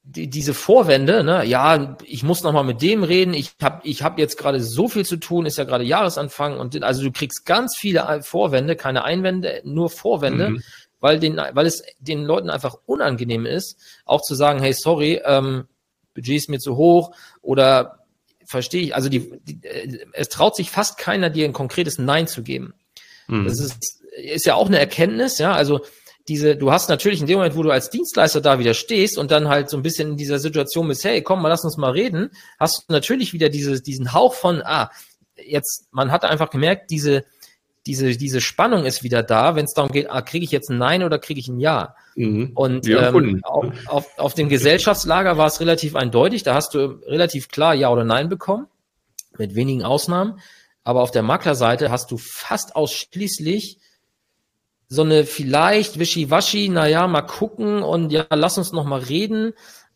die, 0.04 0.28
diese 0.28 0.54
Vorwände, 0.54 1.22
ne, 1.22 1.44
ja, 1.44 1.96
ich 2.04 2.22
muss 2.22 2.42
noch 2.42 2.52
mal 2.52 2.64
mit 2.64 2.82
dem 2.82 3.02
reden, 3.04 3.34
ich 3.34 3.52
habe 3.62 3.80
ich 3.84 4.02
hab 4.02 4.18
jetzt 4.18 4.36
gerade 4.36 4.60
so 4.60 4.88
viel 4.88 5.04
zu 5.04 5.16
tun, 5.16 5.46
ist 5.46 5.58
ja 5.58 5.64
gerade 5.64 5.84
Jahresanfang 5.84 6.58
und 6.58 6.82
also 6.82 7.02
du 7.02 7.12
kriegst 7.12 7.46
ganz 7.46 7.76
viele 7.78 8.22
Vorwände, 8.22 8.74
keine 8.74 9.04
Einwände, 9.04 9.60
nur 9.64 9.90
Vorwände, 9.90 10.50
mhm. 10.50 10.62
weil, 10.98 11.20
den, 11.20 11.36
weil 11.36 11.66
es 11.66 11.84
den 11.98 12.24
Leuten 12.24 12.50
einfach 12.50 12.76
unangenehm 12.86 13.46
ist, 13.46 13.78
auch 14.04 14.22
zu 14.22 14.34
sagen, 14.34 14.60
hey, 14.60 14.72
sorry, 14.72 15.20
ähm, 15.24 15.68
Budget 16.14 16.36
ist 16.36 16.48
mir 16.48 16.58
zu 16.58 16.76
hoch 16.76 17.14
oder 17.40 18.01
verstehe 18.46 18.82
ich, 18.82 18.94
also 18.94 19.08
die, 19.08 19.32
die, 19.44 19.66
äh, 19.66 20.06
es 20.12 20.28
traut 20.28 20.56
sich 20.56 20.70
fast 20.70 20.98
keiner, 20.98 21.30
dir 21.30 21.44
ein 21.44 21.52
konkretes 21.52 21.98
Nein 21.98 22.26
zu 22.26 22.42
geben. 22.42 22.74
Mhm. 23.28 23.46
Das 23.46 23.60
ist, 23.60 24.02
ist 24.16 24.46
ja 24.46 24.54
auch 24.54 24.66
eine 24.66 24.78
Erkenntnis, 24.78 25.38
ja, 25.38 25.52
also 25.52 25.80
diese, 26.28 26.56
du 26.56 26.70
hast 26.70 26.88
natürlich 26.88 27.20
in 27.20 27.26
dem 27.26 27.38
Moment, 27.38 27.56
wo 27.56 27.62
du 27.62 27.70
als 27.70 27.90
Dienstleister 27.90 28.40
da 28.40 28.58
wieder 28.58 28.74
stehst 28.74 29.18
und 29.18 29.30
dann 29.30 29.48
halt 29.48 29.68
so 29.68 29.76
ein 29.76 29.82
bisschen 29.82 30.10
in 30.10 30.16
dieser 30.16 30.38
Situation 30.38 30.86
bist, 30.88 31.04
hey, 31.04 31.22
komm 31.22 31.42
mal, 31.42 31.48
lass 31.48 31.64
uns 31.64 31.76
mal 31.76 31.90
reden, 31.90 32.30
hast 32.60 32.84
du 32.86 32.92
natürlich 32.92 33.32
wieder 33.32 33.48
diese, 33.48 33.80
diesen 33.80 34.12
Hauch 34.12 34.34
von, 34.34 34.62
ah, 34.62 34.90
jetzt, 35.36 35.88
man 35.90 36.12
hat 36.12 36.24
einfach 36.24 36.50
gemerkt, 36.50 36.90
diese, 36.90 37.24
diese, 37.86 38.16
diese 38.16 38.40
Spannung 38.40 38.84
ist 38.84 39.02
wieder 39.02 39.22
da, 39.22 39.56
wenn 39.56 39.64
es 39.64 39.74
darum 39.74 39.90
geht, 39.90 40.10
ah, 40.10 40.22
kriege 40.22 40.44
ich 40.44 40.52
jetzt 40.52 40.70
ein 40.70 40.78
Nein 40.78 41.02
oder 41.02 41.18
kriege 41.18 41.40
ich 41.40 41.48
ein 41.48 41.58
Ja? 41.58 41.96
Mhm. 42.14 42.52
Und 42.54 42.86
ja, 42.86 43.08
ähm, 43.08 43.40
auf, 43.42 43.66
auf, 43.86 44.18
auf 44.18 44.34
dem 44.34 44.48
Gesellschaftslager 44.48 45.36
war 45.36 45.48
es 45.48 45.60
relativ 45.60 45.96
eindeutig, 45.96 46.42
da 46.42 46.54
hast 46.54 46.74
du 46.74 47.00
relativ 47.06 47.48
klar 47.48 47.74
Ja 47.74 47.90
oder 47.90 48.04
Nein 48.04 48.28
bekommen, 48.28 48.66
mit 49.36 49.54
wenigen 49.54 49.82
Ausnahmen. 49.82 50.38
Aber 50.84 51.02
auf 51.02 51.10
der 51.10 51.22
Maklerseite 51.22 51.90
hast 51.90 52.10
du 52.10 52.18
fast 52.18 52.76
ausschließlich 52.76 53.78
so 54.88 55.02
eine 55.02 55.24
vielleicht 55.24 55.98
wischiwaschi, 55.98 56.68
naja, 56.68 57.06
mal 57.08 57.22
gucken 57.22 57.82
und 57.82 58.12
ja, 58.12 58.26
lass 58.30 58.58
uns 58.58 58.72
noch 58.72 58.84
mal 58.84 59.00
reden. 59.00 59.54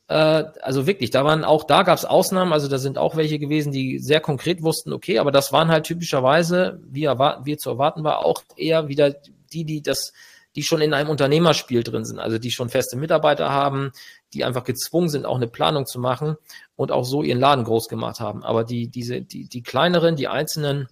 Äh, 0.08 0.44
also 0.62 0.86
wirklich, 0.86 1.10
da 1.10 1.24
waren 1.24 1.44
auch, 1.44 1.64
da 1.64 1.82
gab 1.82 1.98
es 1.98 2.04
Ausnahmen, 2.04 2.52
also 2.52 2.68
da 2.68 2.78
sind 2.78 2.98
auch 2.98 3.16
welche 3.16 3.38
gewesen, 3.38 3.72
die 3.72 3.98
sehr 3.98 4.20
konkret 4.20 4.62
wussten, 4.62 4.92
okay, 4.92 5.18
aber 5.18 5.32
das 5.32 5.52
waren 5.52 5.68
halt 5.68 5.84
typischerweise, 5.84 6.80
wie, 6.84 7.04
erwarten, 7.04 7.44
wie 7.44 7.56
zu 7.56 7.70
erwarten 7.70 8.04
war, 8.04 8.24
auch 8.24 8.42
eher 8.56 8.88
wieder 8.88 9.10
die, 9.52 9.64
die 9.64 9.82
das, 9.82 10.12
die 10.54 10.62
schon 10.62 10.80
in 10.80 10.94
einem 10.94 11.10
Unternehmerspiel 11.10 11.82
drin 11.82 12.04
sind, 12.04 12.18
also 12.18 12.38
die 12.38 12.50
schon 12.50 12.68
feste 12.68 12.96
Mitarbeiter 12.96 13.50
haben, 13.50 13.90
die 14.32 14.44
einfach 14.44 14.64
gezwungen 14.64 15.08
sind, 15.08 15.26
auch 15.26 15.36
eine 15.36 15.48
Planung 15.48 15.86
zu 15.86 15.98
machen 15.98 16.36
und 16.76 16.92
auch 16.92 17.04
so 17.04 17.22
ihren 17.22 17.40
Laden 17.40 17.64
groß 17.64 17.88
gemacht 17.88 18.20
haben. 18.20 18.44
Aber 18.44 18.64
die, 18.64 18.88
diese, 18.88 19.22
die, 19.22 19.48
die 19.48 19.62
kleineren, 19.62 20.16
die 20.16 20.28
einzelnen, 20.28 20.88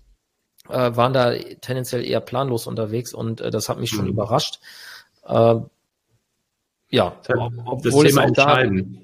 äh, 0.68 0.96
waren 0.96 1.12
da 1.12 1.34
tendenziell 1.60 2.04
eher 2.04 2.20
planlos 2.20 2.66
unterwegs 2.66 3.12
und 3.14 3.40
äh, 3.40 3.50
das 3.50 3.68
hat 3.68 3.78
mich 3.78 3.90
schon 3.90 4.04
mhm. 4.04 4.12
überrascht. 4.12 4.60
Äh, 5.24 5.56
ja, 6.90 7.16
das 7.82 7.94
Thema 7.94 8.24
entscheiden. 8.24 9.03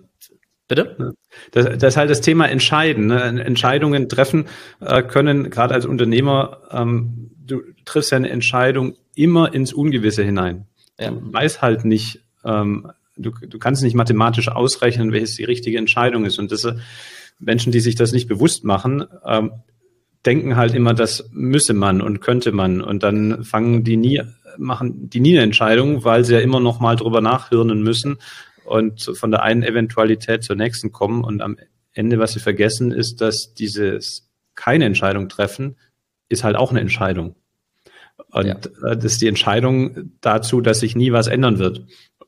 Bitte? 0.70 1.16
Das, 1.50 1.64
das 1.78 1.94
ist 1.94 1.96
halt 1.96 2.11
das 2.11 2.20
Thema 2.20 2.48
Entscheiden. 2.48 3.06
Ne? 3.06 3.20
Entscheidungen 3.44 4.09
treffen 4.09 4.44
äh, 4.78 5.02
können, 5.02 5.50
gerade 5.50 5.74
als 5.74 5.85
Unternehmer, 5.85 6.59
ähm, 6.70 7.33
du 7.44 7.62
triffst 7.85 8.12
ja 8.12 8.16
eine 8.16 8.30
Entscheidung 8.30 8.94
immer 9.16 9.52
ins 9.52 9.72
Ungewisse 9.72 10.22
hinein. 10.22 10.66
Ja. 10.96 11.11
Du 11.11 11.33
weißt 11.33 11.61
halt 11.61 11.85
nicht, 11.85 12.20
ähm, 12.44 12.92
du, 13.16 13.33
du 13.33 13.59
kannst 13.59 13.83
nicht 13.83 13.96
mathematisch 13.96 14.46
ausrechnen, 14.46 15.11
welches 15.11 15.35
die 15.35 15.42
richtige 15.42 15.76
Entscheidung 15.76 16.24
ist. 16.24 16.38
Und 16.38 16.52
das 16.52 16.64
äh, 16.64 16.74
Menschen, 17.40 17.72
die 17.72 17.80
sich 17.80 17.96
das 17.96 18.12
nicht 18.12 18.28
bewusst 18.28 18.62
machen, 18.62 19.06
ähm, 19.26 19.50
denken 20.24 20.54
halt 20.54 20.72
immer, 20.76 20.94
das 20.94 21.28
müsse 21.33 21.74
man 21.74 22.00
und 22.00 22.20
könnte 22.20 22.52
man. 22.52 22.80
Und 22.80 23.02
dann 23.02 23.42
fangen 23.42 23.83
die 23.83 23.96
nie, 23.96 24.22
machen 24.56 25.11
die 25.11 25.18
nie 25.18 25.33
eine 25.33 25.42
Entscheidung, 25.42 26.04
weil 26.04 26.24
sie 26.24 26.35
ja 26.35 26.40
immer 26.40 26.61
noch 26.61 26.78
mal 26.78 26.94
drüber 26.94 27.20
nachhirnen 27.20 27.83
müssen 27.83 28.18
und 28.70 29.11
von 29.14 29.33
der 29.33 29.42
einen 29.42 29.64
Eventualität 29.64 30.44
zur 30.44 30.54
nächsten 30.54 30.92
kommen. 30.92 31.24
Und 31.24 31.42
am 31.42 31.56
Ende, 31.92 32.20
was 32.20 32.35
sie 32.35 32.38
vergessen, 32.38 32.92
ist, 32.92 33.20
dass 33.20 33.52
dieses 33.52 34.30
keine 34.54 34.85
Entscheidung 34.85 35.28
treffen, 35.28 35.76
ist 36.28 36.44
halt 36.44 36.54
auch 36.54 36.70
eine 36.70 36.80
Entscheidung. 36.80 37.35
Und 38.30 38.46
ja. 38.46 38.54
Äh, 38.88 38.96
das 38.96 39.04
ist 39.06 39.22
die 39.22 39.26
Entscheidung 39.26 40.12
dazu, 40.20 40.61
dass 40.61 40.80
sich 40.80 40.94
nie 40.94 41.11
was 41.11 41.26
ändern 41.26 41.59
wird. 41.59 41.85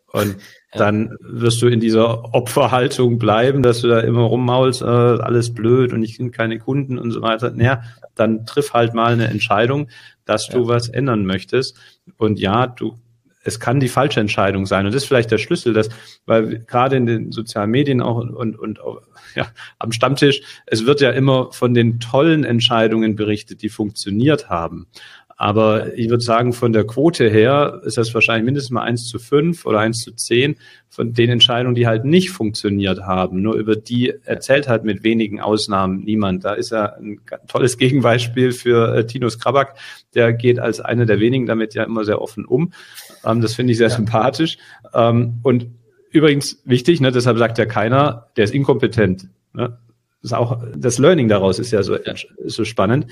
Und 0.06 0.36
ja. 0.72 0.78
dann 0.78 1.16
wirst 1.20 1.62
du 1.62 1.68
in 1.68 1.78
dieser 1.78 2.34
Opferhaltung 2.34 3.20
bleiben, 3.20 3.62
dass 3.62 3.82
du 3.82 3.86
da 3.86 4.00
immer 4.00 4.22
rummaulst, 4.22 4.82
äh, 4.82 4.84
alles 4.84 5.54
blöd 5.54 5.92
und 5.92 6.02
ich 6.02 6.18
bin 6.18 6.32
keine 6.32 6.58
Kunden 6.58 6.98
und 6.98 7.12
so 7.12 7.22
weiter. 7.22 7.52
Naja, 7.52 7.84
dann 8.16 8.46
triff 8.46 8.72
halt 8.72 8.94
mal 8.94 9.12
eine 9.12 9.28
Entscheidung, 9.28 9.90
dass 10.24 10.48
ja. 10.48 10.54
du 10.54 10.66
was 10.66 10.88
ändern 10.88 11.24
möchtest. 11.24 11.78
Und 12.16 12.40
ja, 12.40 12.66
du 12.66 12.98
es 13.44 13.60
kann 13.60 13.80
die 13.80 13.88
falsche 13.88 14.20
Entscheidung 14.20 14.66
sein. 14.66 14.86
Und 14.86 14.94
das 14.94 15.02
ist 15.02 15.08
vielleicht 15.08 15.30
der 15.30 15.38
Schlüssel, 15.38 15.72
dass, 15.72 15.88
weil 16.26 16.60
gerade 16.60 16.96
in 16.96 17.06
den 17.06 17.32
sozialen 17.32 17.70
Medien 17.70 18.00
auch 18.00 18.16
und, 18.16 18.58
und, 18.58 18.78
ja, 19.34 19.48
am 19.78 19.92
Stammtisch, 19.92 20.42
es 20.66 20.86
wird 20.86 21.00
ja 21.00 21.10
immer 21.10 21.52
von 21.52 21.74
den 21.74 22.00
tollen 22.00 22.44
Entscheidungen 22.44 23.16
berichtet, 23.16 23.62
die 23.62 23.68
funktioniert 23.68 24.48
haben. 24.48 24.86
Aber 25.42 25.98
ich 25.98 26.08
würde 26.08 26.22
sagen, 26.22 26.52
von 26.52 26.72
der 26.72 26.84
Quote 26.84 27.28
her 27.28 27.80
ist 27.84 27.98
das 27.98 28.14
wahrscheinlich 28.14 28.44
mindestens 28.44 28.70
mal 28.70 28.84
eins 28.84 29.08
zu 29.08 29.18
fünf 29.18 29.66
oder 29.66 29.80
eins 29.80 29.98
zu 29.98 30.12
zehn 30.12 30.54
von 30.88 31.14
den 31.14 31.30
Entscheidungen, 31.30 31.74
die 31.74 31.88
halt 31.88 32.04
nicht 32.04 32.30
funktioniert 32.30 33.00
haben. 33.00 33.42
Nur 33.42 33.54
über 33.56 33.74
die 33.74 34.14
erzählt 34.22 34.68
halt 34.68 34.84
mit 34.84 35.02
wenigen 35.02 35.40
Ausnahmen 35.40 36.04
niemand. 36.04 36.44
Da 36.44 36.52
ist 36.52 36.70
ja 36.70 36.94
ein 36.94 37.18
tolles 37.48 37.76
Gegenbeispiel 37.76 38.52
für 38.52 38.94
äh, 38.94 39.04
Tinus 39.04 39.40
Krabak. 39.40 39.74
Der 40.14 40.32
geht 40.32 40.60
als 40.60 40.80
einer 40.80 41.06
der 41.06 41.18
wenigen 41.18 41.46
damit 41.46 41.74
ja 41.74 41.82
immer 41.82 42.04
sehr 42.04 42.22
offen 42.22 42.44
um. 42.44 42.72
Ähm, 43.24 43.40
das 43.40 43.54
finde 43.54 43.72
ich 43.72 43.78
sehr 43.78 43.88
ja. 43.88 43.96
sympathisch. 43.96 44.58
Ähm, 44.94 45.40
und 45.42 45.66
übrigens 46.12 46.62
wichtig, 46.64 47.00
ne, 47.00 47.10
deshalb 47.10 47.38
sagt 47.38 47.58
ja 47.58 47.66
keiner, 47.66 48.28
der 48.36 48.44
ist 48.44 48.54
inkompetent. 48.54 49.26
Ne? 49.54 49.76
Das 50.22 50.30
ist 50.30 50.34
auch 50.34 50.62
das 50.76 50.98
Learning 50.98 51.26
daraus 51.26 51.58
ist 51.58 51.72
ja 51.72 51.82
so, 51.82 51.98
so 52.46 52.64
spannend. 52.64 53.08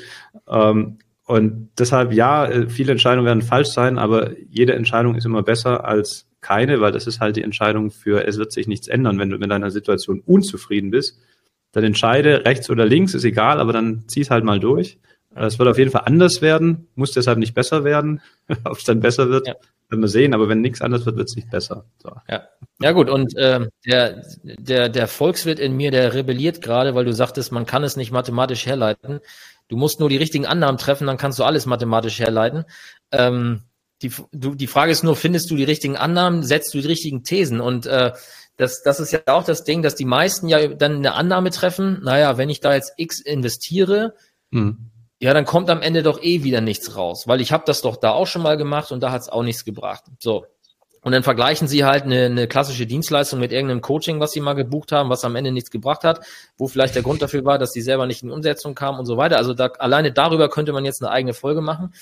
Ähm, 0.48 0.98
und 1.30 1.70
deshalb, 1.78 2.12
ja, 2.12 2.44
äh, 2.44 2.68
viele 2.68 2.90
Entscheidungen 2.90 3.24
werden 3.24 3.42
falsch 3.42 3.68
sein, 3.68 3.98
aber 3.98 4.32
jede 4.50 4.74
Entscheidung 4.74 5.14
ist 5.14 5.24
immer 5.24 5.44
besser 5.44 5.84
als 5.84 6.26
keine, 6.40 6.80
weil 6.80 6.90
das 6.90 7.06
ist 7.06 7.20
halt 7.20 7.36
die 7.36 7.44
Entscheidung 7.44 7.92
für, 7.92 8.26
es 8.26 8.36
wird 8.36 8.50
sich 8.50 8.66
nichts 8.66 8.88
ändern. 8.88 9.16
Wenn 9.20 9.30
du 9.30 9.38
mit 9.38 9.48
deiner 9.48 9.70
Situation 9.70 10.24
unzufrieden 10.26 10.90
bist, 10.90 11.20
dann 11.70 11.84
entscheide 11.84 12.44
rechts 12.44 12.68
oder 12.68 12.84
links, 12.84 13.14
ist 13.14 13.22
egal, 13.22 13.60
aber 13.60 13.72
dann 13.72 14.08
zieh 14.08 14.22
es 14.22 14.30
halt 14.30 14.42
mal 14.42 14.58
durch. 14.58 14.98
Es 15.32 15.60
wird 15.60 15.68
auf 15.68 15.78
jeden 15.78 15.92
Fall 15.92 16.02
anders 16.06 16.42
werden, 16.42 16.88
muss 16.96 17.12
deshalb 17.12 17.38
nicht 17.38 17.54
besser 17.54 17.84
werden. 17.84 18.20
Ob 18.64 18.78
es 18.78 18.82
dann 18.84 18.98
besser 18.98 19.30
wird, 19.30 19.46
ja. 19.46 19.54
werden 19.88 20.00
wir 20.00 20.08
sehen, 20.08 20.34
aber 20.34 20.48
wenn 20.48 20.60
nichts 20.60 20.82
anders 20.82 21.06
wird, 21.06 21.16
wird 21.16 21.28
es 21.28 21.36
nicht 21.36 21.48
besser. 21.48 21.84
So. 22.02 22.10
Ja. 22.28 22.48
ja 22.80 22.90
gut, 22.90 23.08
und 23.08 23.36
äh, 23.36 23.68
der, 23.86 24.24
der, 24.42 24.88
der 24.88 25.06
Volkswirt 25.06 25.60
in 25.60 25.76
mir, 25.76 25.92
der 25.92 26.12
rebelliert 26.12 26.60
gerade, 26.60 26.96
weil 26.96 27.04
du 27.04 27.12
sagtest, 27.12 27.52
man 27.52 27.66
kann 27.66 27.84
es 27.84 27.96
nicht 27.96 28.10
mathematisch 28.10 28.66
herleiten 28.66 29.20
Du 29.70 29.76
musst 29.76 30.00
nur 30.00 30.09
die 30.09 30.16
richtigen 30.16 30.46
Annahmen 30.46 30.78
treffen, 30.78 31.06
dann 31.06 31.16
kannst 31.16 31.38
du 31.38 31.44
alles 31.44 31.64
mathematisch 31.64 32.18
herleiten. 32.18 32.64
Ähm, 33.12 33.62
die, 34.02 34.11
du, 34.33 34.56
die 34.56 34.66
Frage 34.66 34.90
ist 34.90 35.04
nur, 35.04 35.14
findest 35.14 35.48
du 35.48 35.54
die 35.54 35.64
richtigen 35.64 35.96
Annahmen, 35.96 36.42
setzt 36.42 36.74
du 36.74 36.80
die 36.80 36.88
richtigen 36.88 37.22
Thesen? 37.22 37.61
Und 37.61 37.87
äh, 37.87 38.11
das, 38.56 38.83
das 38.83 38.98
ist 38.98 39.12
ja 39.12 39.20
auch 39.26 39.44
das 39.44 39.62
Ding, 39.62 39.83
dass 39.83 39.94
die 39.94 40.04
meisten 40.04 40.48
ja 40.48 40.66
dann 40.66 40.96
eine 40.96 41.14
Annahme 41.14 41.50
treffen, 41.50 42.00
naja, 42.02 42.37
wenn 42.37 42.50
ich 42.50 42.59
da 42.59 42.74
jetzt 42.74 42.94
X 42.96 43.20
investiere, 43.20 44.14
hm. 44.50 44.90
ja, 45.20 45.33
dann 45.35 45.44
kommt 45.44 45.70
am 45.70 45.83
Ende 45.83 46.02
doch 46.02 46.20
eh 46.20 46.42
wieder 46.42 46.61
nichts 46.61 46.96
raus, 46.96 47.28
weil 47.28 47.40
ich 47.40 47.52
habe 47.52 47.62
das 47.64 47.80
doch 47.80 47.96
da 47.96 48.11
auch 48.11 48.26
schon 48.26 48.42
mal 48.42 48.56
gemacht 48.56 48.90
und 48.90 49.04
da 49.04 49.12
hat 49.12 49.22
es 49.22 49.28
auch 49.28 49.44
nichts 49.44 49.64
gebracht. 49.64 50.02
So. 50.18 50.46
Und 51.02 51.12
dann 51.12 51.22
vergleichen 51.22 51.66
sie 51.66 51.84
halt 51.84 52.04
eine, 52.04 52.26
eine 52.26 52.46
klassische 52.46 52.86
Dienstleistung 52.86 53.40
mit 53.40 53.52
irgendeinem 53.52 53.80
Coaching, 53.80 54.20
was 54.20 54.32
sie 54.32 54.40
mal 54.40 54.52
gebucht 54.52 54.92
haben, 54.92 55.08
was 55.08 55.24
am 55.24 55.34
Ende 55.34 55.50
nichts 55.50 55.70
gebracht 55.70 56.04
hat, 56.04 56.24
wo 56.58 56.68
vielleicht 56.68 56.94
der 56.94 57.02
Grund 57.02 57.22
dafür 57.22 57.44
war, 57.44 57.58
dass 57.58 57.72
sie 57.72 57.80
selber 57.80 58.06
nicht 58.06 58.22
in 58.22 58.30
Umsetzung 58.30 58.74
kamen 58.74 58.98
und 58.98 59.06
so 59.06 59.16
weiter. 59.16 59.38
Also 59.38 59.54
da, 59.54 59.66
alleine 59.78 60.12
darüber 60.12 60.50
könnte 60.50 60.72
man 60.72 60.84
jetzt 60.84 61.02
eine 61.02 61.10
eigene 61.10 61.32
Folge 61.32 61.62
machen. 61.62 61.94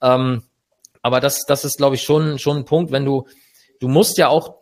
Ähm, 0.00 0.42
aber 1.02 1.20
das, 1.20 1.44
das 1.46 1.64
ist, 1.64 1.76
glaube 1.76 1.96
ich, 1.96 2.02
schon, 2.02 2.38
schon 2.38 2.58
ein 2.58 2.64
Punkt, 2.64 2.92
wenn 2.92 3.04
du, 3.04 3.26
du 3.78 3.88
musst 3.88 4.16
ja 4.16 4.28
auch, 4.28 4.56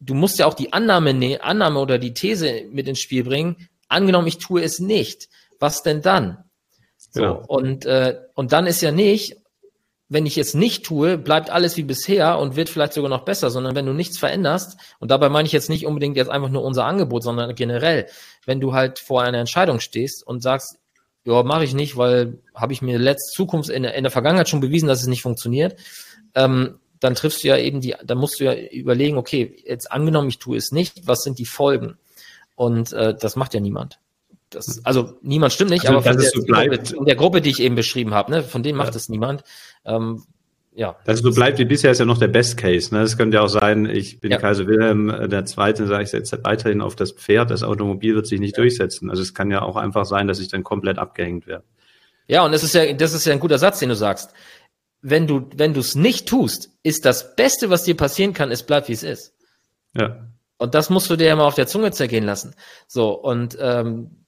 du 0.00 0.14
musst 0.14 0.38
ja 0.38 0.46
auch 0.46 0.54
die 0.54 0.72
Annahme, 0.72 1.12
ne, 1.12 1.38
Annahme 1.42 1.80
oder 1.80 1.98
die 1.98 2.14
These 2.14 2.64
mit 2.70 2.88
ins 2.88 3.00
Spiel 3.00 3.24
bringen. 3.24 3.68
Angenommen, 3.88 4.26
ich 4.26 4.38
tue 4.38 4.62
es 4.62 4.78
nicht. 4.78 5.28
Was 5.58 5.82
denn 5.82 6.00
dann? 6.00 6.44
So, 6.96 7.20
genau. 7.20 7.44
und, 7.46 7.84
äh, 7.84 8.20
und 8.34 8.52
dann 8.52 8.66
ist 8.66 8.80
ja 8.80 8.90
nicht, 8.90 9.36
wenn 10.12 10.26
ich 10.26 10.36
es 10.36 10.52
nicht 10.52 10.84
tue, 10.84 11.16
bleibt 11.16 11.48
alles 11.48 11.78
wie 11.78 11.84
bisher 11.84 12.38
und 12.38 12.54
wird 12.54 12.68
vielleicht 12.68 12.92
sogar 12.92 13.08
noch 13.08 13.24
besser, 13.24 13.50
sondern 13.50 13.74
wenn 13.74 13.86
du 13.86 13.94
nichts 13.94 14.18
veränderst, 14.18 14.76
und 14.98 15.10
dabei 15.10 15.30
meine 15.30 15.46
ich 15.46 15.52
jetzt 15.52 15.70
nicht 15.70 15.86
unbedingt 15.86 16.18
jetzt 16.18 16.30
einfach 16.30 16.50
nur 16.50 16.62
unser 16.62 16.84
Angebot, 16.84 17.22
sondern 17.22 17.54
generell, 17.54 18.06
wenn 18.44 18.60
du 18.60 18.74
halt 18.74 18.98
vor 18.98 19.22
einer 19.22 19.38
Entscheidung 19.38 19.80
stehst 19.80 20.26
und 20.26 20.42
sagst, 20.42 20.78
ja, 21.24 21.42
mache 21.42 21.64
ich 21.64 21.72
nicht, 21.72 21.96
weil 21.96 22.40
habe 22.54 22.74
ich 22.74 22.82
mir 22.82 22.98
letzt 22.98 23.32
Zukunft 23.32 23.70
in, 23.70 23.84
in, 23.84 24.04
der 24.04 24.10
Vergangenheit 24.10 24.50
schon 24.50 24.60
bewiesen, 24.60 24.86
dass 24.88 25.00
es 25.00 25.06
nicht 25.06 25.22
funktioniert, 25.22 25.76
ähm, 26.34 26.78
dann 27.00 27.14
triffst 27.14 27.42
du 27.42 27.48
ja 27.48 27.56
eben 27.56 27.80
die, 27.80 27.94
dann 28.04 28.18
musst 28.18 28.38
du 28.38 28.44
ja 28.44 28.54
überlegen, 28.54 29.16
okay, 29.16 29.56
jetzt 29.64 29.90
angenommen, 29.90 30.28
ich 30.28 30.38
tue 30.38 30.58
es 30.58 30.72
nicht, 30.72 31.06
was 31.06 31.22
sind 31.22 31.38
die 31.38 31.46
Folgen? 31.46 31.96
Und 32.54 32.92
äh, 32.92 33.14
das 33.18 33.34
macht 33.34 33.54
ja 33.54 33.60
niemand. 33.60 33.98
Das, 34.54 34.84
also 34.84 35.14
niemand 35.22 35.52
stimmt 35.52 35.70
nicht, 35.70 35.86
also, 35.86 35.98
aber 35.98 36.02
von 36.02 36.16
der, 36.16 36.30
so 36.30 36.42
Gruppe, 36.42 37.04
der, 37.04 37.16
Gruppe, 37.16 37.40
die 37.40 37.50
ich 37.50 37.60
eben 37.60 37.74
beschrieben 37.74 38.14
habe, 38.14 38.30
ne, 38.30 38.42
von 38.42 38.62
denen 38.62 38.78
macht 38.78 38.90
ja. 38.90 38.96
es 38.96 39.08
niemand. 39.08 39.44
Ähm, 39.84 40.22
ja. 40.74 40.96
Dass 41.04 41.16
es 41.16 41.22
so 41.22 41.32
bleibt 41.32 41.58
wie 41.58 41.64
bisher 41.64 41.90
ist 41.90 41.98
ja 41.98 42.06
noch 42.06 42.18
der 42.18 42.28
Best 42.28 42.56
Case. 42.56 42.94
Ne? 42.94 43.02
Es 43.02 43.18
könnte 43.18 43.36
ja 43.36 43.42
auch 43.42 43.48
sein, 43.48 43.86
ich 43.86 44.20
bin 44.20 44.30
ja. 44.30 44.38
Kaiser 44.38 44.66
Wilhelm 44.66 45.10
äh, 45.10 45.28
der 45.28 45.44
Zweite, 45.44 45.86
sage 45.86 46.04
ich 46.04 46.10
setze 46.10 46.40
weiterhin 46.44 46.80
auf 46.80 46.96
das 46.96 47.12
Pferd, 47.12 47.50
das 47.50 47.62
Automobil 47.62 48.14
wird 48.14 48.26
sich 48.26 48.40
nicht 48.40 48.56
ja. 48.56 48.62
durchsetzen. 48.62 49.10
Also 49.10 49.22
es 49.22 49.34
kann 49.34 49.50
ja 49.50 49.62
auch 49.62 49.76
einfach 49.76 50.06
sein, 50.06 50.28
dass 50.28 50.40
ich 50.40 50.48
dann 50.48 50.64
komplett 50.64 50.98
abgehängt 50.98 51.46
werde. 51.46 51.64
Ja, 52.26 52.44
und 52.44 52.52
das 52.52 52.62
ist 52.62 52.74
ja, 52.74 52.92
das 52.94 53.12
ist 53.12 53.26
ja 53.26 53.32
ein 53.32 53.40
guter 53.40 53.58
Satz, 53.58 53.80
den 53.80 53.90
du 53.90 53.96
sagst. 53.96 54.32
Wenn 55.02 55.26
du, 55.26 55.48
wenn 55.54 55.74
du 55.74 55.80
es 55.80 55.94
nicht 55.94 56.28
tust, 56.28 56.70
ist 56.82 57.04
das 57.04 57.36
Beste, 57.36 57.68
was 57.68 57.82
dir 57.82 57.96
passieren 57.96 58.32
kann, 58.32 58.50
es 58.50 58.62
bleibt 58.62 58.88
wie 58.88 58.92
es 58.92 59.02
ist. 59.02 59.34
Ja. 59.94 60.28
Und 60.56 60.74
das 60.74 60.90
musst 60.90 61.10
du 61.10 61.16
dir 61.16 61.26
ja 61.26 61.36
mal 61.36 61.44
auf 61.44 61.56
der 61.56 61.66
Zunge 61.66 61.90
zergehen 61.90 62.24
lassen. 62.24 62.54
So, 62.86 63.10
und 63.10 63.58
ähm, 63.60 64.21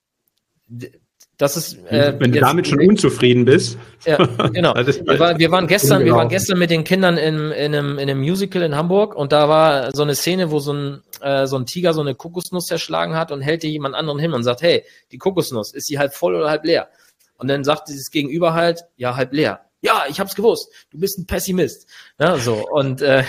das 1.36 1.56
ist, 1.56 1.78
äh, 1.90 2.14
wenn 2.18 2.30
du 2.30 2.40
damit 2.40 2.68
schon 2.68 2.80
unzufrieden 2.80 3.44
bist. 3.44 3.76
Ja, 4.06 4.16
genau. 4.48 4.74
wir, 4.76 5.18
war, 5.18 5.38
wir, 5.38 5.50
waren 5.50 5.66
gestern, 5.66 6.04
wir 6.04 6.12
waren 6.12 6.28
gestern 6.28 6.58
mit 6.58 6.70
den 6.70 6.84
Kindern 6.84 7.16
in, 7.16 7.50
in, 7.50 7.74
einem, 7.74 7.98
in 7.98 8.08
einem 8.08 8.20
Musical 8.20 8.62
in 8.62 8.76
Hamburg 8.76 9.16
und 9.16 9.32
da 9.32 9.48
war 9.48 9.94
so 9.94 10.02
eine 10.02 10.14
Szene, 10.14 10.52
wo 10.52 10.60
so 10.60 10.72
ein, 10.72 11.02
äh, 11.20 11.46
so 11.46 11.56
ein 11.56 11.66
Tiger 11.66 11.92
so 11.92 12.02
eine 12.02 12.14
Kokosnuss 12.14 12.66
zerschlagen 12.66 13.16
hat 13.16 13.32
und 13.32 13.40
hält 13.40 13.64
dir 13.64 13.70
jemand 13.70 13.96
anderen 13.96 14.20
hin 14.20 14.32
und 14.32 14.44
sagt, 14.44 14.62
hey, 14.62 14.84
die 15.10 15.18
Kokosnuss, 15.18 15.74
ist 15.74 15.86
sie 15.86 15.98
halb 15.98 16.14
voll 16.14 16.36
oder 16.36 16.50
halb 16.50 16.64
leer? 16.64 16.88
Und 17.36 17.48
dann 17.48 17.64
sagt 17.64 17.88
dieses 17.88 18.10
Gegenüber 18.10 18.54
halt, 18.54 18.84
ja, 18.96 19.16
halb 19.16 19.32
leer. 19.32 19.60
Ja, 19.80 20.04
ich 20.08 20.20
hab's 20.20 20.36
gewusst. 20.36 20.70
Du 20.90 20.98
bist 20.98 21.18
ein 21.18 21.26
Pessimist. 21.26 21.88
Ja, 22.18 22.38
so. 22.38 22.66
Und 22.70 23.02
äh, 23.02 23.24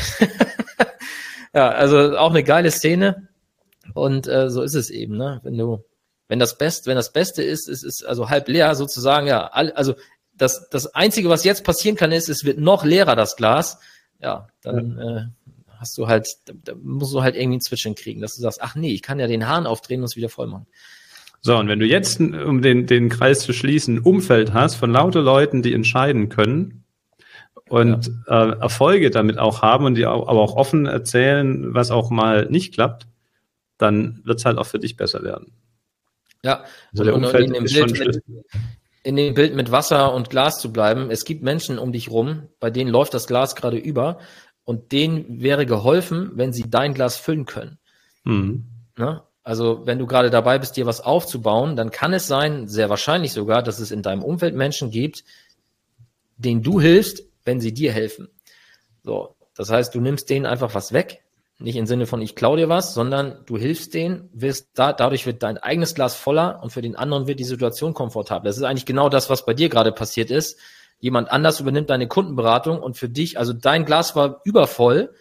ja, 1.54 1.70
also 1.70 2.16
auch 2.18 2.30
eine 2.30 2.44
geile 2.44 2.70
Szene. 2.72 3.28
Und 3.94 4.28
äh, 4.28 4.50
so 4.50 4.62
ist 4.62 4.76
es 4.76 4.90
eben, 4.90 5.18
ne? 5.18 5.42
Wenn 5.44 5.58
du 5.58 5.84
wenn 6.28 6.40
das 6.40 6.58
Beste, 6.58 6.90
wenn 6.90 6.96
das 6.96 7.14
Beste 7.14 7.44
ist, 7.44 7.70
ist, 7.70 7.84
ist 7.84 8.04
also 8.06 8.30
halb 8.30 8.48
leer 8.48 8.76
sozusagen, 8.76 9.28
ja, 9.28 9.48
also 9.48 9.96
das, 10.34 10.70
das 10.70 10.88
Einzige, 10.94 11.30
was 11.30 11.44
jetzt 11.44 11.64
passieren 11.64 11.96
kann, 11.96 12.12
ist, 12.12 12.30
es 12.30 12.44
wird 12.44 12.60
noch 12.60 12.84
leerer, 12.84 13.16
das 13.16 13.36
Glas. 13.36 13.80
Ja, 14.22 14.48
dann 14.62 14.98
ja. 14.98 15.18
Äh, 15.18 15.22
hast 15.80 15.98
du 15.98 16.08
halt, 16.08 16.28
da 16.46 16.74
musst 16.82 17.14
du 17.14 17.22
halt 17.22 17.36
irgendwie 17.36 17.58
ein 17.58 17.62
Zwitschern 17.62 17.96
kriegen, 17.96 18.22
dass 18.22 18.36
du 18.36 18.42
sagst, 18.42 18.62
ach 18.62 18.76
nee, 18.76 18.92
ich 18.92 19.02
kann 19.02 19.20
ja 19.20 19.28
den 19.28 19.48
Hahn 19.48 19.68
aufdrehen 19.68 20.02
und 20.02 20.06
es 20.06 20.16
wieder 20.16 20.30
voll 20.30 20.48
machen. 20.48 20.68
So, 21.42 21.58
und 21.58 21.68
wenn 21.68 21.80
du 21.80 21.86
jetzt, 21.86 22.20
um 22.20 22.62
den, 22.62 22.88
den 22.88 23.10
Kreis 23.10 23.42
zu 23.42 23.54
schließen, 23.54 23.98
ein 23.98 24.02
Umfeld 24.02 24.54
hast 24.54 24.76
von 24.76 24.92
lauter 24.92 25.22
Leuten, 25.22 25.62
die 25.62 25.74
entscheiden 25.74 26.30
können 26.30 26.86
und 27.70 28.12
ja. 28.28 28.46
äh, 28.46 28.60
Erfolge 28.60 29.12
damit 29.12 29.38
auch 29.38 29.62
haben 29.62 29.86
und 29.86 29.96
die 29.96 30.08
auch, 30.08 30.28
aber 30.28 30.42
auch 30.42 30.56
offen 30.56 30.88
erzählen, 30.88 31.74
was 31.74 31.92
auch 31.92 32.10
mal 32.10 32.48
nicht 32.50 32.74
klappt, 32.74 33.06
dann 33.78 34.22
wird 34.24 34.40
es 34.40 34.46
halt 34.46 34.58
auch 34.58 34.66
für 34.66 34.80
dich 34.80 34.98
besser 34.98 35.22
werden. 35.24 35.52
Ja, 36.46 36.64
also 36.92 37.04
der 37.04 37.16
Umfeld 37.16 37.48
in, 37.48 37.54
dem 37.54 37.64
Bild 37.64 37.98
mit, 37.98 38.24
in 39.02 39.16
dem 39.16 39.34
Bild 39.34 39.56
mit 39.56 39.72
Wasser 39.72 40.14
und 40.14 40.30
Glas 40.30 40.60
zu 40.60 40.72
bleiben. 40.72 41.10
Es 41.10 41.26
gibt 41.26 41.42
Menschen 41.42 41.80
um 41.80 41.92
dich 41.92 42.12
rum, 42.12 42.50
bei 42.60 42.70
denen 42.70 42.92
läuft 42.92 43.16
das 43.16 43.26
Glas 43.26 43.56
gerade 43.56 43.78
über 43.78 44.20
und 44.64 44.92
denen 44.92 45.42
wäre 45.42 45.66
geholfen, 45.66 46.34
wenn 46.36 46.54
sie 46.54 46.70
dein 46.70 46.94
Glas 46.94 47.18
füllen 47.18 47.46
können. 47.46 47.80
Mhm. 48.26 48.66
Ne? 48.96 49.24
Also 49.42 49.88
wenn 49.88 49.98
du 49.98 50.06
gerade 50.06 50.30
dabei 50.30 50.60
bist, 50.60 50.78
dir 50.78 50.86
was 50.86 51.02
aufzubauen, 51.02 51.76
dann 51.76 51.90
kann 51.90 52.14
es 52.14 52.28
sein, 52.28 52.68
sehr 52.68 52.92
wahrscheinlich 52.92 53.34
sogar, 53.34 53.64
dass 53.64 53.80
es 53.80 53.90
in 53.90 54.04
deinem 54.04 54.22
Umfeld 54.22 54.54
Menschen 54.54 54.92
gibt, 54.92 55.24
denen 56.38 56.62
du 56.62 56.80
hilfst, 56.80 57.24
wenn 57.44 57.60
sie 57.60 57.74
dir 57.74 57.92
helfen. 57.92 58.30
So, 59.02 59.36
das 59.56 59.72
heißt, 59.72 59.96
du 59.96 60.00
nimmst 60.00 60.30
denen 60.30 60.46
einfach 60.46 60.76
was 60.76 60.94
weg, 60.94 61.24
nicht 61.58 61.78
im 61.78 61.86
Sinne 61.86 62.06
von 62.06 62.22
ich 62.22 62.36
klau 62.36 62.56
dir 62.56 62.68
was, 62.68 62.94
sondern 62.94 63.38
du 63.46 63.58
hilfst 63.58 63.94
denen, 63.94 64.30
wirst 64.34 64.70
da, 64.74 64.92
dadurch 64.92 65.26
wird 65.26 65.42
dein 65.42 65.58
eigenes 65.58 65.96
Glas 65.96 66.16
voller 66.16 66.62
und 66.62 66.72
für 66.72 66.82
den 66.82 66.96
anderen 66.96 67.28
wird 67.28 67.40
die 67.40 67.46
Situation 67.46 67.94
komfortabler. 67.94 68.50
Das 68.50 68.58
ist 68.58 68.64
eigentlich 68.64 68.86
genau 68.86 69.08
das, 69.08 69.30
was 69.30 69.46
bei 69.46 69.54
dir 69.54 69.70
gerade 69.70 69.94
passiert 69.94 70.32
ist. 70.32 70.60
Jemand 71.00 71.32
anders 71.32 71.60
übernimmt 71.62 71.90
deine 71.90 72.08
Kundenberatung 72.08 72.80
und 72.80 72.98
für 72.98 73.08
dich, 73.08 73.40
also 73.40 73.54
dein 73.54 73.86
Glas 73.86 74.16
war 74.16 74.42
übervoll, 74.44 75.14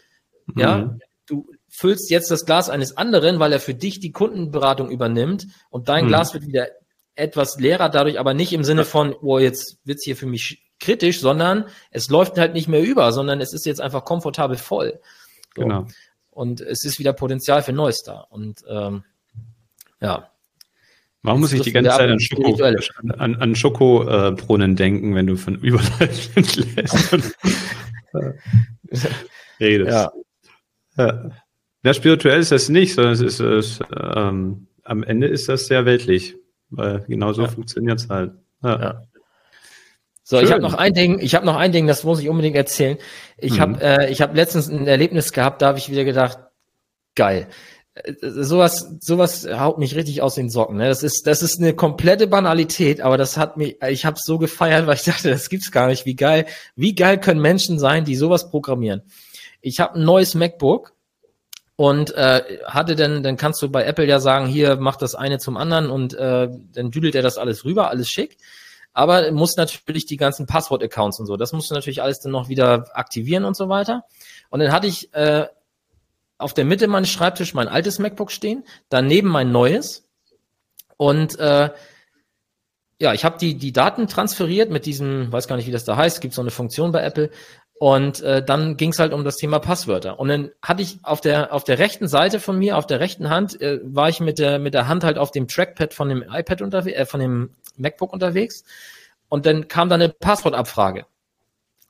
mhm. 0.46 0.60
ja, 0.60 0.96
du 1.26 1.46
füllst 1.68 2.10
jetzt 2.10 2.30
das 2.32 2.46
Glas 2.46 2.68
eines 2.68 2.96
anderen, 2.96 3.38
weil 3.38 3.52
er 3.52 3.60
für 3.60 3.74
dich 3.74 4.00
die 4.00 4.12
Kundenberatung 4.12 4.90
übernimmt 4.90 5.46
und 5.70 5.88
dein 5.88 6.04
mhm. 6.04 6.08
Glas 6.08 6.34
wird 6.34 6.46
wieder 6.46 6.66
etwas 7.14 7.60
leerer 7.60 7.90
dadurch, 7.90 8.18
aber 8.18 8.34
nicht 8.34 8.52
im 8.52 8.64
Sinne 8.64 8.84
von, 8.84 9.14
oh, 9.22 9.38
jetzt 9.38 9.78
wird's 9.84 10.04
hier 10.04 10.16
für 10.16 10.26
mich 10.26 10.64
kritisch, 10.80 11.20
sondern 11.20 11.66
es 11.92 12.10
läuft 12.10 12.38
halt 12.38 12.54
nicht 12.54 12.66
mehr 12.66 12.82
über, 12.82 13.12
sondern 13.12 13.40
es 13.40 13.52
ist 13.52 13.66
jetzt 13.66 13.80
einfach 13.80 14.04
komfortabel 14.04 14.56
voll. 14.56 14.98
So. 15.54 15.62
Genau 15.62 15.86
und 16.34 16.60
es 16.60 16.84
ist 16.84 16.98
wieder 16.98 17.12
Potenzial 17.12 17.62
für 17.62 17.72
Neues 17.72 18.02
da. 18.02 18.20
Und 18.20 18.62
ähm, 18.68 19.04
ja. 20.00 20.30
Warum 21.22 21.40
muss 21.40 21.52
ich 21.52 21.62
die 21.62 21.72
ganze 21.72 21.90
Zeit 21.90 22.10
an, 22.10 22.20
Schoko, 22.20 22.62
an, 23.16 23.36
an 23.36 23.54
Schokobrunnen 23.56 24.72
äh, 24.72 24.74
denken, 24.74 25.14
wenn 25.14 25.26
du 25.26 25.36
von 25.36 25.54
Überleitung 25.56 26.44
lässt 26.76 27.36
redest? 29.60 29.90
Ja. 29.90 30.12
ja. 30.98 31.30
ja. 31.82 31.94
spirituell 31.94 32.40
ist 32.40 32.52
das 32.52 32.68
nicht, 32.68 32.94
sondern 32.94 33.14
es 33.14 33.20
ist, 33.22 33.40
es, 33.40 33.80
ähm, 33.98 34.66
am 34.82 35.02
Ende 35.02 35.28
ist 35.28 35.48
das 35.48 35.66
sehr 35.66 35.86
weltlich, 35.86 36.36
weil 36.68 37.04
genau 37.08 37.32
so 37.32 37.42
ja. 37.42 37.48
funktioniert 37.48 38.00
es 38.00 38.08
halt. 38.10 38.32
Ja. 38.62 38.80
ja. 38.80 39.02
So, 40.26 40.38
Schön. 40.38 40.46
ich 40.46 40.52
habe 40.52 40.62
noch 40.62 40.72
ein 40.72 40.94
Ding, 40.94 41.18
ich 41.20 41.34
habe 41.34 41.44
noch 41.44 41.56
ein 41.56 41.70
Ding, 41.70 41.86
das 41.86 42.02
muss 42.02 42.18
ich 42.18 42.30
unbedingt 42.30 42.56
erzählen. 42.56 42.96
Ich 43.36 43.56
mhm. 43.56 43.60
habe 43.60 43.82
äh, 43.82 44.10
ich 44.10 44.22
habe 44.22 44.34
letztens 44.34 44.68
ein 44.68 44.86
Erlebnis 44.86 45.34
gehabt, 45.34 45.60
da 45.60 45.68
habe 45.68 45.78
ich 45.78 45.90
wieder 45.90 46.04
gedacht, 46.04 46.38
geil. 47.14 47.46
Äh, 47.94 48.14
sowas 48.20 48.96
sowas 49.00 49.46
haut 49.46 49.76
mich 49.76 49.94
richtig 49.94 50.22
aus 50.22 50.34
den 50.34 50.48
Socken, 50.48 50.78
ne? 50.78 50.88
Das 50.88 51.02
ist 51.02 51.26
das 51.26 51.42
ist 51.42 51.60
eine 51.60 51.74
komplette 51.74 52.26
Banalität, 52.26 53.02
aber 53.02 53.18
das 53.18 53.36
hat 53.36 53.58
mich 53.58 53.76
ich 53.86 54.06
habe 54.06 54.16
so 54.18 54.38
gefeiert, 54.38 54.86
weil 54.86 54.94
ich 54.94 55.04
dachte, 55.04 55.28
das 55.28 55.50
gibt's 55.50 55.70
gar 55.70 55.88
nicht, 55.88 56.06
wie 56.06 56.16
geil, 56.16 56.46
wie 56.74 56.94
geil 56.94 57.20
können 57.20 57.42
Menschen 57.42 57.78
sein, 57.78 58.06
die 58.06 58.16
sowas 58.16 58.50
programmieren. 58.50 59.02
Ich 59.60 59.78
habe 59.78 59.96
ein 59.96 60.04
neues 60.06 60.34
MacBook 60.34 60.94
und 61.76 62.14
äh, 62.14 62.60
hatte 62.64 62.96
dann 62.96 63.22
dann 63.22 63.36
kannst 63.36 63.60
du 63.60 63.68
bei 63.68 63.84
Apple 63.84 64.06
ja 64.06 64.20
sagen, 64.20 64.46
hier 64.46 64.76
mach 64.76 64.96
das 64.96 65.14
eine 65.14 65.38
zum 65.38 65.58
anderen 65.58 65.90
und 65.90 66.14
äh, 66.14 66.48
dann 66.72 66.90
düdelt 66.90 67.14
er 67.14 67.22
das 67.22 67.36
alles 67.36 67.66
rüber, 67.66 67.90
alles 67.90 68.08
schick 68.08 68.38
aber 68.94 69.30
muss 69.32 69.56
natürlich 69.56 70.06
die 70.06 70.16
ganzen 70.16 70.46
Passwort-Accounts 70.46 71.20
und 71.20 71.26
so, 71.26 71.36
das 71.36 71.52
musst 71.52 71.70
du 71.70 71.74
natürlich 71.74 72.00
alles 72.00 72.20
dann 72.20 72.32
noch 72.32 72.48
wieder 72.48 72.86
aktivieren 72.94 73.44
und 73.44 73.56
so 73.56 73.68
weiter. 73.68 74.04
Und 74.48 74.60
dann 74.60 74.72
hatte 74.72 74.86
ich 74.86 75.12
äh, 75.12 75.46
auf 76.38 76.54
der 76.54 76.64
Mitte 76.64 76.88
meines 76.88 77.10
Schreibtisch 77.10 77.52
mein 77.52 77.68
altes 77.68 77.98
MacBook 77.98 78.30
stehen, 78.30 78.64
daneben 78.88 79.28
mein 79.28 79.52
neues 79.52 80.08
und 80.96 81.38
äh, 81.38 81.70
ja, 83.00 83.12
ich 83.12 83.24
habe 83.24 83.38
die, 83.38 83.56
die 83.56 83.72
Daten 83.72 84.06
transferiert 84.06 84.70
mit 84.70 84.86
diesem, 84.86 85.32
weiß 85.32 85.48
gar 85.48 85.56
nicht, 85.56 85.66
wie 85.66 85.72
das 85.72 85.84
da 85.84 85.96
heißt, 85.96 86.20
gibt 86.20 86.34
so 86.34 86.40
eine 86.40 86.50
Funktion 86.50 86.92
bei 86.92 87.02
Apple. 87.02 87.30
Und 87.80 88.22
äh, 88.22 88.42
dann 88.42 88.76
ging 88.76 88.90
es 88.90 89.00
halt 89.00 89.12
um 89.12 89.24
das 89.24 89.36
Thema 89.36 89.58
Passwörter. 89.58 90.20
Und 90.20 90.28
dann 90.28 90.50
hatte 90.62 90.80
ich 90.80 91.00
auf 91.02 91.20
der 91.20 91.52
auf 91.52 91.64
der 91.64 91.80
rechten 91.80 92.06
Seite 92.06 92.38
von 92.38 92.56
mir, 92.56 92.78
auf 92.78 92.86
der 92.86 93.00
rechten 93.00 93.30
Hand, 93.30 93.60
äh, 93.60 93.80
war 93.82 94.08
ich 94.08 94.20
mit 94.20 94.38
der 94.38 94.60
mit 94.60 94.74
der 94.74 94.86
Hand 94.86 95.02
halt 95.02 95.18
auf 95.18 95.32
dem 95.32 95.48
Trackpad 95.48 95.92
von 95.92 96.08
dem 96.08 96.22
iPad 96.22 96.62
unterwegs, 96.62 96.96
äh, 96.96 97.04
von 97.04 97.18
dem 97.18 97.50
MacBook 97.76 98.12
unterwegs. 98.12 98.64
und 99.28 99.46
dann 99.46 99.66
kam 99.68 99.88
da 99.88 99.96
eine 99.96 100.10
Passwortabfrage. 100.10 101.06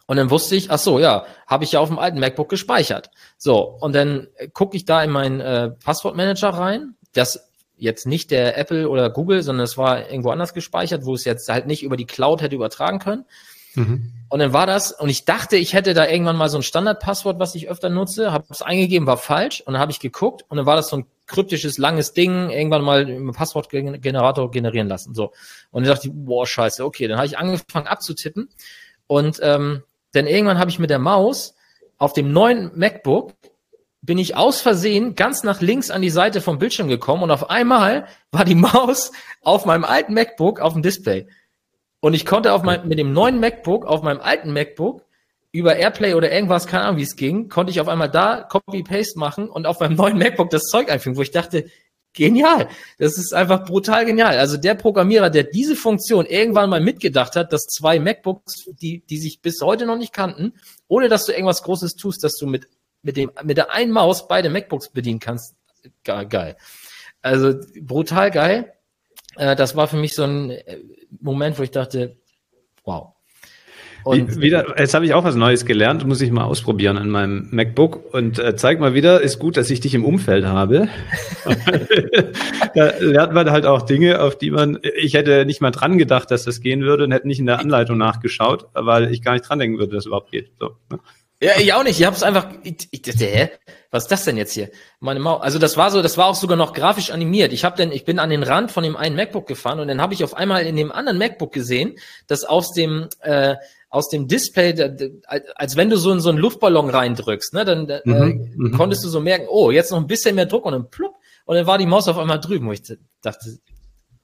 Und 0.06 0.16
dann 0.16 0.30
wusste 0.30 0.56
ich, 0.56 0.70
ach 0.70 0.78
so, 0.78 0.98
ja, 0.98 1.26
habe 1.46 1.64
ich 1.64 1.72
ja 1.72 1.80
auf 1.80 1.88
dem 1.88 1.98
alten 1.98 2.18
MacBook 2.18 2.48
gespeichert. 2.48 3.10
So, 3.38 3.60
und 3.80 3.94
dann 3.94 4.28
gucke 4.52 4.76
ich 4.76 4.84
da 4.84 5.02
in 5.02 5.10
meinen 5.10 5.40
äh, 5.40 5.70
Passwortmanager 5.70 6.50
rein. 6.50 6.94
Das 7.12 7.50
jetzt 7.76 8.06
nicht 8.06 8.30
der 8.30 8.56
Apple 8.56 8.88
oder 8.88 9.10
Google, 9.10 9.42
sondern 9.42 9.64
es 9.64 9.76
war 9.76 10.08
irgendwo 10.08 10.30
anders 10.30 10.54
gespeichert, 10.54 11.04
wo 11.04 11.14
es 11.14 11.24
jetzt 11.24 11.48
halt 11.48 11.66
nicht 11.66 11.82
über 11.82 11.96
die 11.96 12.06
Cloud 12.06 12.40
hätte 12.40 12.54
übertragen 12.54 12.98
können. 12.98 13.24
Mhm. 13.74 14.12
Und 14.28 14.38
dann 14.38 14.52
war 14.52 14.66
das, 14.66 14.92
und 14.92 15.08
ich 15.08 15.24
dachte, 15.24 15.56
ich 15.56 15.74
hätte 15.74 15.94
da 15.94 16.06
irgendwann 16.06 16.36
mal 16.36 16.48
so 16.48 16.58
ein 16.58 16.62
Standardpasswort, 16.62 17.38
was 17.38 17.54
ich 17.54 17.68
öfter 17.68 17.88
nutze, 17.88 18.32
habe 18.32 18.46
es 18.50 18.62
eingegeben, 18.62 19.06
war 19.06 19.16
falsch, 19.16 19.62
und 19.62 19.72
dann 19.74 19.80
habe 19.82 19.92
ich 19.92 20.00
geguckt, 20.00 20.44
und 20.48 20.56
dann 20.56 20.66
war 20.66 20.76
das 20.76 20.88
so 20.88 20.98
ein 20.98 21.06
kryptisches, 21.26 21.78
langes 21.78 22.12
Ding, 22.12 22.50
irgendwann 22.50 22.82
mal 22.82 23.08
im 23.08 23.32
Passwortgenerator 23.32 24.50
generieren 24.50 24.88
lassen. 24.88 25.14
So. 25.14 25.32
Und 25.70 25.84
dann 25.84 25.94
dachte 25.94 26.08
ich, 26.08 26.14
boah, 26.14 26.46
scheiße, 26.46 26.84
okay, 26.84 27.08
dann 27.08 27.16
habe 27.16 27.26
ich 27.26 27.38
angefangen 27.38 27.86
abzutippen. 27.86 28.48
Und 29.06 29.38
ähm, 29.42 29.82
denn 30.14 30.26
irgendwann 30.26 30.58
habe 30.58 30.70
ich 30.70 30.78
mit 30.78 30.90
der 30.90 30.98
Maus 30.98 31.54
auf 31.98 32.12
dem 32.12 32.32
neuen 32.32 32.70
MacBook 32.74 33.34
bin 34.04 34.18
ich 34.18 34.36
aus 34.36 34.60
Versehen 34.60 35.14
ganz 35.14 35.44
nach 35.44 35.62
links 35.62 35.90
an 35.90 36.02
die 36.02 36.10
Seite 36.10 36.42
vom 36.42 36.58
Bildschirm 36.58 36.88
gekommen 36.88 37.22
und 37.22 37.30
auf 37.30 37.48
einmal 37.48 38.06
war 38.32 38.44
die 38.44 38.54
Maus 38.54 39.12
auf 39.40 39.64
meinem 39.64 39.84
alten 39.84 40.12
MacBook 40.12 40.60
auf 40.60 40.74
dem 40.74 40.82
Display. 40.82 41.26
Und 42.00 42.12
ich 42.12 42.26
konnte 42.26 42.52
auf 42.52 42.62
mein, 42.62 42.86
mit 42.86 42.98
dem 42.98 43.14
neuen 43.14 43.40
MacBook 43.40 43.86
auf 43.86 44.02
meinem 44.02 44.20
alten 44.20 44.52
MacBook 44.52 45.03
über 45.54 45.76
Airplay 45.76 46.14
oder 46.14 46.32
irgendwas, 46.32 46.66
keine 46.66 46.82
Ahnung, 46.82 46.96
wie 46.98 47.04
es 47.04 47.14
ging, 47.14 47.48
konnte 47.48 47.70
ich 47.70 47.80
auf 47.80 47.86
einmal 47.86 48.10
da 48.10 48.42
Copy-Paste 48.42 49.20
machen 49.20 49.48
und 49.48 49.66
auf 49.66 49.78
meinem 49.78 49.94
neuen 49.96 50.18
MacBook 50.18 50.50
das 50.50 50.64
Zeug 50.64 50.90
einfügen, 50.90 51.16
wo 51.16 51.22
ich 51.22 51.30
dachte, 51.30 51.66
genial. 52.12 52.68
Das 52.98 53.18
ist 53.18 53.32
einfach 53.32 53.64
brutal 53.64 54.04
genial. 54.04 54.36
Also 54.36 54.56
der 54.56 54.74
Programmierer, 54.74 55.30
der 55.30 55.44
diese 55.44 55.76
Funktion 55.76 56.26
irgendwann 56.26 56.70
mal 56.70 56.80
mitgedacht 56.80 57.36
hat, 57.36 57.52
dass 57.52 57.66
zwei 57.66 58.00
MacBooks, 58.00 58.70
die, 58.82 59.06
die 59.06 59.16
sich 59.16 59.42
bis 59.42 59.60
heute 59.62 59.86
noch 59.86 59.96
nicht 59.96 60.12
kannten, 60.12 60.54
ohne 60.88 61.08
dass 61.08 61.24
du 61.24 61.32
irgendwas 61.32 61.62
Großes 61.62 61.94
tust, 61.94 62.24
dass 62.24 62.34
du 62.34 62.48
mit, 62.48 62.66
mit 63.02 63.16
dem, 63.16 63.30
mit 63.44 63.56
der 63.56 63.72
einen 63.72 63.92
Maus 63.92 64.26
beide 64.26 64.50
MacBooks 64.50 64.88
bedienen 64.88 65.20
kannst. 65.20 65.54
Geil. 66.02 66.56
Also 67.22 67.54
brutal 67.80 68.32
geil. 68.32 68.72
Äh, 69.36 69.54
das 69.54 69.76
war 69.76 69.86
für 69.86 69.98
mich 69.98 70.14
so 70.14 70.24
ein 70.24 70.50
äh, 70.50 70.80
Moment, 71.20 71.60
wo 71.60 71.62
ich 71.62 71.70
dachte, 71.70 72.16
wow. 72.82 73.13
Und 74.04 74.40
wieder, 74.40 74.78
jetzt 74.78 74.92
habe 74.92 75.06
ich 75.06 75.14
auch 75.14 75.24
was 75.24 75.34
Neues 75.34 75.64
gelernt, 75.64 76.06
muss 76.06 76.20
ich 76.20 76.30
mal 76.30 76.44
ausprobieren 76.44 76.98
an 76.98 77.08
meinem 77.08 77.48
MacBook 77.50 78.12
und 78.12 78.38
äh, 78.38 78.54
zeig 78.54 78.78
mal 78.78 78.92
wieder, 78.92 79.22
ist 79.22 79.38
gut, 79.38 79.56
dass 79.56 79.70
ich 79.70 79.80
dich 79.80 79.94
im 79.94 80.04
Umfeld 80.04 80.44
habe. 80.44 80.88
da 82.74 82.92
lernt 82.98 83.32
man 83.32 83.50
halt 83.50 83.64
auch 83.64 83.82
Dinge, 83.82 84.20
auf 84.20 84.36
die 84.36 84.50
man, 84.50 84.78
ich 84.94 85.14
hätte 85.14 85.46
nicht 85.46 85.62
mal 85.62 85.70
dran 85.70 85.96
gedacht, 85.96 86.30
dass 86.30 86.44
das 86.44 86.60
gehen 86.60 86.82
würde 86.82 87.04
und 87.04 87.12
hätte 87.12 87.26
nicht 87.26 87.38
in 87.38 87.46
der 87.46 87.58
Anleitung 87.58 87.96
nachgeschaut, 87.96 88.66
weil 88.74 89.10
ich 89.10 89.22
gar 89.22 89.32
nicht 89.32 89.48
dran 89.48 89.58
denken 89.58 89.78
würde, 89.78 89.92
dass 89.92 90.00
es 90.00 90.06
überhaupt 90.06 90.30
geht. 90.30 90.50
So, 90.60 90.76
ne? 90.90 90.98
Ja, 91.44 91.52
ich 91.58 91.72
auch 91.74 91.82
nicht. 91.82 92.00
Ich 92.00 92.06
habe 92.06 92.16
es 92.16 92.22
einfach. 92.22 92.48
Ich, 92.62 92.88
ich 92.90 93.02
hä? 93.20 93.50
Was 93.90 94.04
ist 94.04 94.12
das 94.12 94.24
denn 94.24 94.36
jetzt 94.36 94.54
hier? 94.54 94.70
Meine 95.00 95.20
Maus. 95.20 95.42
Also 95.42 95.58
das 95.58 95.76
war 95.76 95.90
so, 95.90 96.00
das 96.00 96.16
war 96.16 96.26
auch 96.26 96.34
sogar 96.34 96.56
noch 96.56 96.72
grafisch 96.72 97.10
animiert. 97.10 97.52
Ich 97.52 97.64
habe 97.64 97.76
denn, 97.76 97.92
ich 97.92 98.04
bin 98.04 98.18
an 98.18 98.30
den 98.30 98.42
Rand 98.42 98.70
von 98.70 98.82
dem 98.82 98.96
einen 98.96 99.14
MacBook 99.14 99.46
gefahren 99.46 99.78
und 99.78 99.88
dann 99.88 100.00
habe 100.00 100.14
ich 100.14 100.24
auf 100.24 100.34
einmal 100.34 100.64
in 100.64 100.74
dem 100.74 100.90
anderen 100.90 101.18
MacBook 101.18 101.52
gesehen, 101.52 101.96
dass 102.26 102.44
aus 102.44 102.72
dem 102.72 103.08
äh, 103.20 103.56
aus 103.94 104.08
dem 104.08 104.26
Display, 104.26 104.74
als 105.54 105.76
wenn 105.76 105.88
du 105.88 105.96
so 105.96 106.10
in 106.10 106.18
so 106.18 106.28
einen 106.28 106.38
Luftballon 106.38 106.90
reindrückst, 106.90 107.54
ne, 107.54 107.64
dann 107.64 107.88
äh, 107.88 108.00
mhm, 108.04 108.52
mhm, 108.56 108.72
konntest 108.72 109.04
du 109.04 109.08
so 109.08 109.20
merken, 109.20 109.46
oh, 109.48 109.70
jetzt 109.70 109.92
noch 109.92 109.98
ein 109.98 110.08
bisschen 110.08 110.34
mehr 110.34 110.46
Druck 110.46 110.66
und 110.66 110.72
dann 110.72 110.90
plupp, 110.90 111.14
und 111.44 111.54
dann 111.54 111.66
war 111.68 111.78
die 111.78 111.86
Maus 111.86 112.08
auf 112.08 112.18
einmal 112.18 112.40
drüben, 112.40 112.66
wo 112.66 112.72
ich 112.72 112.82
dachte, 113.22 113.58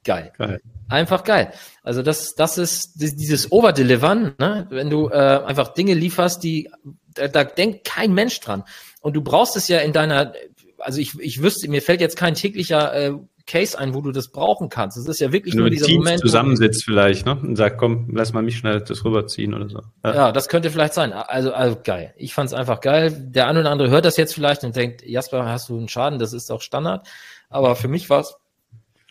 geil. 0.03 0.33
geil. 0.37 0.61
Einfach 0.89 1.23
geil. 1.23 1.53
Also 1.83 2.01
das, 2.01 2.35
das 2.35 2.57
ist 2.57 2.95
dieses 2.97 3.49
Overdelivern, 3.51 4.35
ne? 4.37 4.67
wenn 4.71 4.89
du 4.89 5.07
äh, 5.07 5.13
einfach 5.13 5.73
Dinge 5.73 5.93
lieferst, 5.93 6.43
die 6.43 6.69
da, 7.13 7.29
da 7.29 7.45
denkt 7.45 7.85
kein 7.85 8.13
Mensch 8.13 8.41
dran. 8.41 8.63
Und 8.99 9.13
du 9.13 9.21
brauchst 9.21 9.55
es 9.55 9.69
ja 9.69 9.79
in 9.79 9.93
deiner, 9.93 10.33
also 10.79 10.99
ich, 10.99 11.17
ich 11.19 11.41
wüsste, 11.41 11.69
mir 11.69 11.81
fällt 11.81 12.01
jetzt 12.01 12.17
kein 12.17 12.35
täglicher 12.35 12.93
äh, 12.93 13.13
Case 13.51 13.77
ein, 13.77 13.93
wo 13.93 13.99
du 13.99 14.13
das 14.13 14.29
brauchen 14.29 14.69
kannst. 14.69 14.95
Es 14.95 15.07
ist 15.07 15.19
ja 15.19 15.33
wirklich 15.33 15.55
nur 15.55 15.69
dieser 15.69 15.85
Teams 15.85 16.05
Moment. 16.05 16.21
zusammensitzt 16.21 16.85
vielleicht, 16.85 17.25
ne? 17.25 17.37
Und 17.37 17.57
sagt, 17.57 17.77
komm, 17.77 18.07
lass 18.13 18.31
mal 18.31 18.41
mich 18.41 18.57
schnell 18.57 18.79
das 18.79 19.03
rüberziehen 19.03 19.53
oder 19.53 19.67
so. 19.67 19.81
Ja, 20.05 20.15
ja 20.15 20.31
das 20.31 20.47
könnte 20.47 20.71
vielleicht 20.71 20.93
sein. 20.93 21.11
Also, 21.11 21.53
also 21.53 21.77
geil. 21.83 22.13
Ich 22.15 22.33
fand's 22.33 22.53
einfach 22.53 22.79
geil. 22.79 23.11
Der 23.11 23.47
eine 23.47 23.59
oder 23.59 23.71
andere 23.71 23.89
hört 23.89 24.05
das 24.05 24.15
jetzt 24.15 24.33
vielleicht 24.33 24.63
und 24.63 24.77
denkt, 24.77 25.05
Jasper, 25.05 25.45
hast 25.45 25.67
du 25.67 25.77
einen 25.77 25.89
Schaden? 25.89 26.17
Das 26.17 26.31
ist 26.31 26.49
auch 26.49 26.61
Standard. 26.61 27.05
Aber 27.49 27.75
für 27.75 27.89
mich 27.89 28.09
war 28.09 28.21
es 28.21 28.37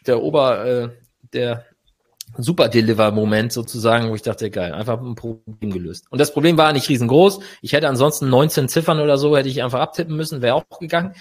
der 0.07 0.22
Ober, 0.22 0.64
äh, 0.64 0.88
der 1.34 1.66
super 2.38 2.70
Deliver-Moment 2.70 3.53
sozusagen, 3.53 4.09
wo 4.09 4.14
ich 4.14 4.22
dachte, 4.22 4.49
geil, 4.49 4.72
einfach 4.72 5.03
ein 5.03 5.16
Problem 5.16 5.70
gelöst. 5.70 6.07
Und 6.09 6.18
das 6.18 6.32
Problem 6.32 6.57
war 6.57 6.72
nicht 6.72 6.88
riesengroß. 6.88 7.41
Ich 7.61 7.74
hätte 7.74 7.88
ansonsten 7.88 8.30
19 8.30 8.70
Ziffern 8.70 9.01
oder 9.01 9.18
so, 9.18 9.36
hätte 9.36 9.51
ich 9.51 9.62
einfach 9.62 9.80
abtippen 9.80 10.16
müssen, 10.16 10.41
wäre 10.41 10.55
auch 10.55 10.78
gegangen. 10.78 11.14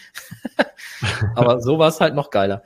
Aber 1.36 1.60
so 1.60 1.80
war 1.80 1.90
es 1.90 2.00
halt 2.00 2.16
noch 2.16 2.30
geiler. 2.30 2.64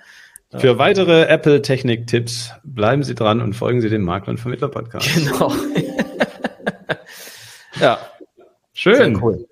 Für 0.58 0.78
weitere 0.78 1.24
Apple-Technik-Tipps 1.24 2.52
bleiben 2.64 3.04
Sie 3.04 3.16
dran 3.16 3.42
und 3.42 3.54
folgen 3.54 3.82
Sie 3.82 3.90
dem 3.90 4.04
Makler 4.04 4.30
und 4.30 4.40
Vermittler 4.40 4.70
Podcast. 4.70 5.10
Genau. 5.14 5.52
ja. 7.80 8.00
Schön. 8.74 9.22
Cool. 9.22 9.46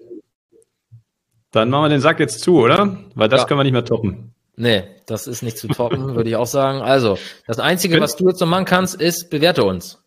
Dann 1.52 1.70
machen 1.70 1.86
wir 1.86 1.90
den 1.90 2.02
Sack 2.02 2.20
jetzt 2.20 2.42
zu, 2.42 2.60
oder? 2.60 2.98
Weil 3.16 3.30
das 3.30 3.42
ja. 3.42 3.48
können 3.48 3.60
wir 3.60 3.64
nicht 3.64 3.74
mehr 3.74 3.86
toppen. 3.86 4.34
Nee, 4.56 4.84
das 5.06 5.28
ist 5.28 5.42
nicht 5.42 5.58
zu 5.58 5.68
toppen, 5.68 6.08
würde 6.16 6.30
ich 6.30 6.36
auch 6.36 6.48
sagen. 6.48 6.82
Also, 6.82 7.18
das 7.48 7.60
Einzige, 7.60 8.00
was 8.00 8.16
du 8.16 8.28
jetzt 8.28 8.40
noch 8.40 8.48
machen 8.48 8.66
kannst, 8.66 9.00
ist, 9.00 9.30
bewerte 9.30 9.64
uns. 9.64 9.98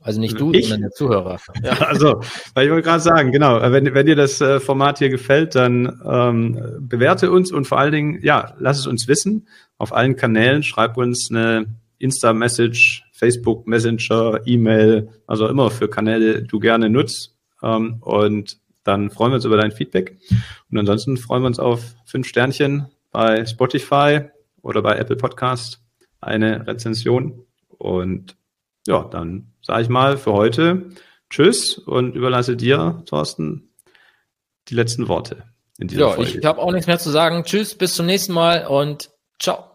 Also 0.00 0.20
nicht 0.20 0.38
du, 0.38 0.52
ich? 0.52 0.68
sondern 0.68 0.82
der 0.82 0.90
Zuhörer. 0.92 1.40
Ja. 1.62 1.76
Also, 1.88 2.22
weil 2.54 2.66
ich 2.66 2.72
wollte 2.72 2.88
gerade 2.88 3.02
sagen, 3.02 3.32
genau, 3.32 3.60
wenn, 3.60 3.94
wenn 3.94 4.06
dir 4.06 4.14
das 4.14 4.40
äh, 4.40 4.60
Format 4.60 4.98
hier 4.98 5.10
gefällt, 5.10 5.56
dann 5.56 6.00
ähm, 6.08 6.78
bewerte 6.80 7.32
uns 7.32 7.50
und 7.50 7.66
vor 7.66 7.78
allen 7.78 7.92
Dingen, 7.92 8.20
ja, 8.22 8.54
lass 8.58 8.78
es 8.78 8.86
uns 8.86 9.08
wissen 9.08 9.48
auf 9.78 9.92
allen 9.92 10.16
Kanälen, 10.16 10.62
schreib 10.62 10.96
uns 10.96 11.30
eine 11.30 11.66
Insta-Message, 11.98 13.04
Facebook 13.12 13.66
Messenger, 13.66 14.40
E-Mail, 14.44 15.08
also 15.26 15.48
immer 15.48 15.70
für 15.70 15.88
Kanäle, 15.88 16.42
du 16.42 16.58
gerne 16.58 16.90
nutzt. 16.90 17.34
Ähm, 17.62 17.98
und 18.00 18.58
dann 18.84 19.10
freuen 19.10 19.32
wir 19.32 19.36
uns 19.36 19.44
über 19.44 19.56
dein 19.56 19.72
Feedback. 19.72 20.16
Und 20.70 20.78
ansonsten 20.78 21.16
freuen 21.16 21.42
wir 21.42 21.48
uns 21.48 21.58
auf 21.58 21.94
fünf 22.06 22.28
Sternchen 22.28 22.86
bei 23.10 23.44
Spotify 23.46 24.22
oder 24.62 24.82
bei 24.82 24.96
Apple 24.96 25.16
Podcast, 25.16 25.80
eine 26.20 26.66
Rezension. 26.66 27.44
Und 27.68 28.36
ja, 28.86 29.04
dann 29.04 29.52
sage 29.62 29.82
ich 29.82 29.88
mal 29.88 30.16
für 30.16 30.32
heute 30.32 30.90
Tschüss 31.30 31.78
und 31.78 32.14
überlasse 32.16 32.56
dir, 32.56 33.02
Thorsten, 33.06 33.70
die 34.68 34.74
letzten 34.74 35.08
Worte 35.08 35.44
in 35.78 35.88
dieser 35.88 36.08
ja, 36.08 36.10
Folge. 36.12 36.38
Ich 36.38 36.44
habe 36.44 36.60
auch 36.60 36.72
nichts 36.72 36.86
mehr 36.86 36.98
zu 36.98 37.10
sagen. 37.10 37.44
Tschüss, 37.44 37.74
bis 37.74 37.94
zum 37.94 38.06
nächsten 38.06 38.32
Mal 38.32 38.66
und 38.66 39.10
ciao. 39.38 39.68